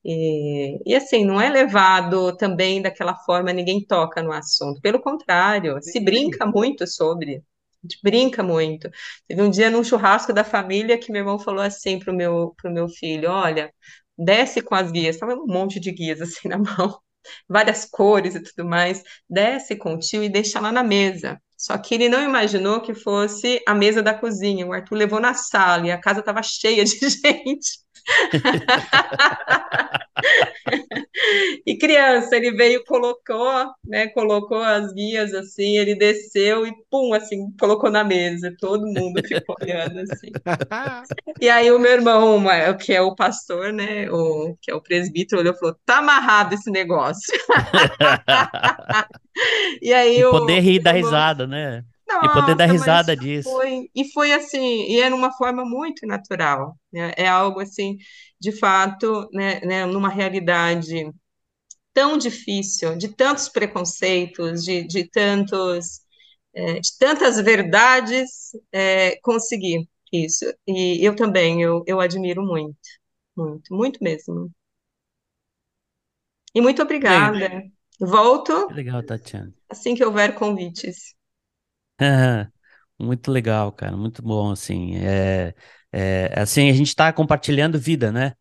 e, 0.04 0.78
e 0.86 0.94
assim, 0.96 1.24
não 1.24 1.40
é 1.40 1.50
levado 1.50 2.36
também 2.36 2.82
daquela 2.82 3.16
forma, 3.16 3.52
ninguém 3.52 3.84
toca 3.86 4.22
no 4.22 4.32
assunto. 4.32 4.80
Pelo 4.82 5.00
contrário, 5.02 5.82
se 5.82 6.00
Sim. 6.00 6.00
brinca 6.00 6.46
muito 6.46 6.86
sobre. 6.88 7.36
A 7.38 7.88
gente 7.88 8.00
brinca 8.02 8.42
muito. 8.42 8.90
Teve 9.28 9.42
um 9.42 9.50
dia 9.50 9.70
num 9.70 9.84
churrasco 9.84 10.32
da 10.32 10.44
família 10.44 10.98
que 10.98 11.12
meu 11.12 11.20
irmão 11.22 11.38
falou 11.38 11.62
assim 11.62 11.98
pro 11.98 12.14
meu, 12.14 12.54
pro 12.60 12.72
meu 12.72 12.88
filho: 12.88 13.30
Olha, 13.30 13.72
desce 14.18 14.60
com 14.62 14.74
as 14.74 14.90
guias. 14.90 15.16
Tava 15.18 15.34
um 15.34 15.46
monte 15.46 15.80
de 15.80 15.90
guias 15.92 16.20
assim 16.20 16.48
na 16.48 16.58
mão, 16.58 16.98
várias 17.48 17.84
cores 17.84 18.34
e 18.34 18.42
tudo 18.42 18.68
mais. 18.68 19.02
Desce 19.28 19.76
com 19.76 19.94
o 19.94 19.98
tio 19.98 20.22
e 20.22 20.28
deixa 20.28 20.60
lá 20.60 20.72
na 20.72 20.82
mesa. 20.82 21.40
Só 21.56 21.78
que 21.78 21.94
ele 21.94 22.08
não 22.08 22.22
imaginou 22.22 22.80
que 22.80 22.94
fosse 22.94 23.62
a 23.66 23.74
mesa 23.74 24.02
da 24.02 24.12
cozinha. 24.14 24.66
O 24.66 24.72
Arthur 24.72 24.96
levou 24.96 25.20
na 25.20 25.34
sala 25.34 25.86
e 25.86 25.90
a 25.92 26.00
casa 26.00 26.20
estava 26.20 26.42
cheia 26.42 26.84
de 26.84 26.98
gente. 27.08 27.83
E 31.66 31.76
criança, 31.78 32.36
ele 32.36 32.52
veio, 32.52 32.84
colocou, 32.84 33.66
né, 33.84 34.08
colocou 34.08 34.58
as 34.62 34.92
guias 34.92 35.32
assim, 35.34 35.78
ele 35.78 35.94
desceu 35.94 36.66
e 36.66 36.72
pum, 36.90 37.12
assim, 37.14 37.50
colocou 37.58 37.90
na 37.90 38.04
mesa. 38.04 38.54
Todo 38.58 38.86
mundo 38.86 39.20
ficou 39.26 39.56
olhando 39.60 40.00
assim. 40.00 40.30
E 41.40 41.48
aí 41.48 41.70
o 41.70 41.78
meu 41.78 41.92
irmão, 41.92 42.36
uma- 42.36 42.74
que 42.74 42.92
é 42.92 43.00
o 43.00 43.14
pastor, 43.14 43.72
né, 43.72 44.10
o, 44.10 44.56
que 44.60 44.70
é 44.70 44.74
o 44.74 44.80
presbítero, 44.80 45.40
olhou 45.40 45.54
e 45.54 45.58
falou: 45.58 45.76
"Tá 45.84 45.98
amarrado 45.98 46.54
esse 46.54 46.70
negócio". 46.70 47.32
E 49.82 49.92
aí 49.92 50.18
E 50.18 50.24
o 50.24 50.30
poder 50.30 50.60
rir 50.60 50.80
da 50.80 50.90
irmão, 50.90 51.10
risada, 51.10 51.46
né? 51.46 51.84
E 52.08 52.28
poder 52.28 52.56
dar 52.56 52.66
risada 52.66 53.16
disso. 53.16 53.50
foi, 53.50 53.90
e 53.94 54.12
foi 54.12 54.32
assim, 54.32 54.84
e 54.90 55.00
era 55.00 55.14
uma 55.14 55.32
forma 55.32 55.64
muito 55.64 56.06
natural, 56.06 56.76
né? 56.92 57.12
É 57.16 57.26
algo 57.26 57.60
assim, 57.60 57.96
de 58.40 58.52
fato, 58.52 59.28
né, 59.32 59.60
né, 59.60 59.86
numa 59.86 60.08
realidade 60.08 61.10
tão 61.92 62.18
difícil, 62.18 62.96
de 62.96 63.08
tantos 63.08 63.48
preconceitos, 63.48 64.64
de, 64.64 64.84
de 64.86 65.08
tantos, 65.10 66.00
é, 66.54 66.80
de 66.80 66.98
tantas 66.98 67.40
verdades, 67.40 68.52
é, 68.72 69.16
conseguir 69.22 69.88
isso. 70.12 70.44
E 70.66 71.04
eu 71.06 71.14
também, 71.16 71.62
eu, 71.62 71.82
eu 71.86 72.00
admiro 72.00 72.42
muito, 72.44 72.78
muito, 73.36 73.74
muito 73.74 74.02
mesmo. 74.02 74.50
E 76.54 76.60
muito 76.60 76.82
legal, 77.00 77.34
obrigada. 77.34 77.62
Volto 78.00 78.68
legal, 78.68 79.02
Tatiana. 79.02 79.52
assim 79.68 79.94
que 79.94 80.04
houver 80.04 80.34
convites. 80.34 81.13
Muito 82.98 83.30
legal, 83.30 83.72
cara, 83.72 83.96
muito 83.96 84.22
bom, 84.22 84.50
assim, 84.52 84.96
é, 84.96 85.54
é, 85.92 86.40
assim, 86.40 86.70
a 86.70 86.72
gente 86.72 86.88
está 86.88 87.12
compartilhando 87.12 87.78
vida, 87.78 88.12
né? 88.12 88.34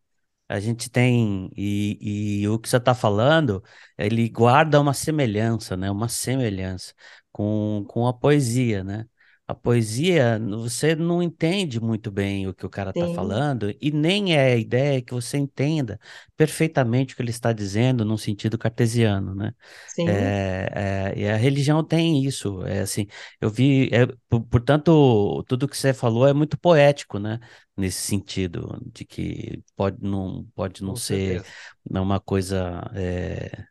A 0.50 0.60
gente 0.60 0.90
tem, 0.92 1.52
e, 1.58 2.42
e 2.44 2.50
o 2.50 2.60
que 2.60 2.70
você 2.70 2.78
está 2.78 2.96
falando, 2.96 3.64
ele 3.98 4.30
guarda 4.30 4.82
uma 4.82 4.94
semelhança, 4.94 5.78
né? 5.78 5.92
Uma 5.92 6.10
semelhança 6.10 6.94
com, 7.32 7.86
com 7.90 8.08
a 8.08 8.14
poesia, 8.14 8.84
né? 8.84 9.06
A 9.54 9.56
poesia, 9.56 10.40
você 10.40 10.96
não 10.96 11.22
entende 11.22 11.80
muito 11.80 12.12
bem 12.12 12.48
o 12.48 12.54
que 12.54 12.66
o 12.66 12.70
cara 12.70 12.90
está 12.92 13.08
falando, 13.08 13.72
e 13.80 13.92
nem 13.92 14.36
é 14.36 14.54
a 14.54 14.58
ideia 14.58 15.02
que 15.02 15.14
você 15.14 15.38
entenda 15.38 16.00
perfeitamente 16.36 17.14
o 17.14 17.18
que 17.18 17.22
ele 17.22 17.30
está 17.30 17.54
dizendo 17.54 18.04
num 18.04 18.18
sentido 18.18 18.58
cartesiano, 18.58 19.36
né? 19.36 19.54
sim, 19.86 20.36
É, 20.36 21.14
é, 21.16 21.20
e 21.20 21.28
a 21.30 21.38
religião 21.38 21.84
tem 21.84 22.26
isso, 22.26 22.64
é 22.66 22.82
assim, 22.82 23.08
eu 23.42 23.50
vi, 23.50 23.90
é, 23.94 24.06
por- 24.30 24.44
portanto, 24.46 25.44
tudo 25.48 25.68
que 25.68 25.78
você 25.78 25.94
falou 25.94 26.28
é 26.28 26.34
muito 26.34 26.58
poético, 26.60 27.20
né? 27.20 27.40
Nesse 27.78 28.02
sentido, 28.02 28.80
de 28.94 29.06
que 29.06 29.64
pode 29.76 29.98
não, 30.02 30.46
pode 30.56 30.84
não 30.84 30.94
Com 30.94 30.96
ser 30.96 31.42
certeza. 31.42 31.54
uma 31.90 32.20
coisa 32.20 32.82
é, 32.96 33.66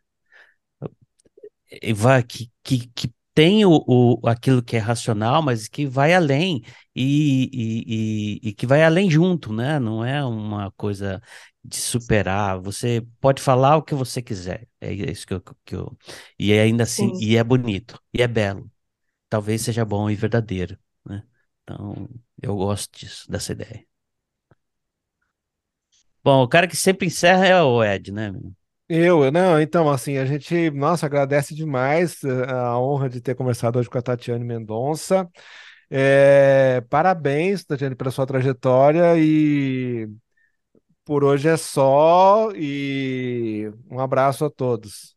e 1.81 1.93
vai, 1.93 2.23
que, 2.23 2.51
que, 2.63 2.87
que 2.89 3.13
tem 3.33 3.65
o, 3.65 3.83
o, 3.87 4.27
aquilo 4.27 4.61
que 4.63 4.75
é 4.75 4.79
racional, 4.79 5.41
mas 5.41 5.67
que 5.67 5.85
vai 5.87 6.13
além 6.13 6.63
e, 6.95 7.49
e, 7.53 8.39
e, 8.45 8.49
e 8.49 8.53
que 8.53 8.67
vai 8.67 8.83
além 8.83 9.09
junto, 9.09 9.51
né? 9.53 9.79
Não 9.79 10.03
é 10.05 10.23
uma 10.23 10.71
coisa 10.71 11.21
de 11.63 11.77
superar. 11.77 12.59
Você 12.61 13.05
pode 13.19 13.41
falar 13.41 13.77
o 13.77 13.83
que 13.83 13.95
você 13.95 14.21
quiser. 14.21 14.67
É 14.79 14.91
isso 14.93 15.25
que 15.27 15.33
eu, 15.33 15.41
que 15.65 15.75
eu... 15.75 15.97
E 16.37 16.53
é 16.53 16.61
ainda 16.61 16.83
assim, 16.83 17.13
sim. 17.15 17.25
e 17.25 17.37
é 17.37 17.43
bonito, 17.43 17.99
e 18.13 18.21
é 18.21 18.27
belo. 18.27 18.71
Talvez 19.29 19.61
seja 19.63 19.85
bom 19.85 20.09
e 20.09 20.15
verdadeiro, 20.15 20.77
né? 21.05 21.23
Então, 21.63 22.09
eu 22.41 22.55
gosto 22.55 22.97
disso, 22.97 23.29
dessa 23.31 23.51
ideia. 23.53 23.85
Bom, 26.23 26.43
o 26.43 26.47
cara 26.47 26.67
que 26.67 26.75
sempre 26.75 27.07
encerra 27.07 27.45
é 27.45 27.61
o 27.61 27.83
Ed, 27.83 28.11
né? 28.11 28.31
Eu, 28.89 29.31
não, 29.31 29.59
então, 29.61 29.89
assim, 29.89 30.17
a 30.17 30.25
gente, 30.25 30.69
nossa, 30.71 31.05
agradece 31.05 31.55
demais 31.55 32.23
eh, 32.23 32.51
a 32.51 32.77
honra 32.77 33.09
de 33.09 33.21
ter 33.21 33.33
conversado 33.33 33.79
hoje 33.79 33.89
com 33.89 33.97
a 33.97 34.01
Tatiane 34.01 34.43
Mendonça. 34.43 35.27
É, 35.89 36.81
parabéns, 36.89 37.63
Tatiane, 37.63 37.95
pela 37.95 38.11
sua 38.11 38.25
trajetória 38.25 39.17
e 39.17 40.09
por 41.05 41.23
hoje 41.23 41.47
é 41.47 41.57
só 41.57 42.51
e 42.55 43.71
um 43.89 43.99
abraço 43.99 44.45
a 44.45 44.49
todos. 44.49 45.15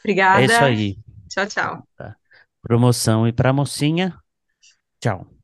Obrigada. 0.00 0.42
É 0.42 0.44
isso 0.44 0.64
aí. 0.64 0.98
Tchau, 1.28 1.46
tchau. 1.46 1.88
Tá. 1.96 2.16
Promoção 2.62 3.26
e 3.26 3.32
para 3.32 3.52
mocinha. 3.52 4.16
Tchau. 5.00 5.39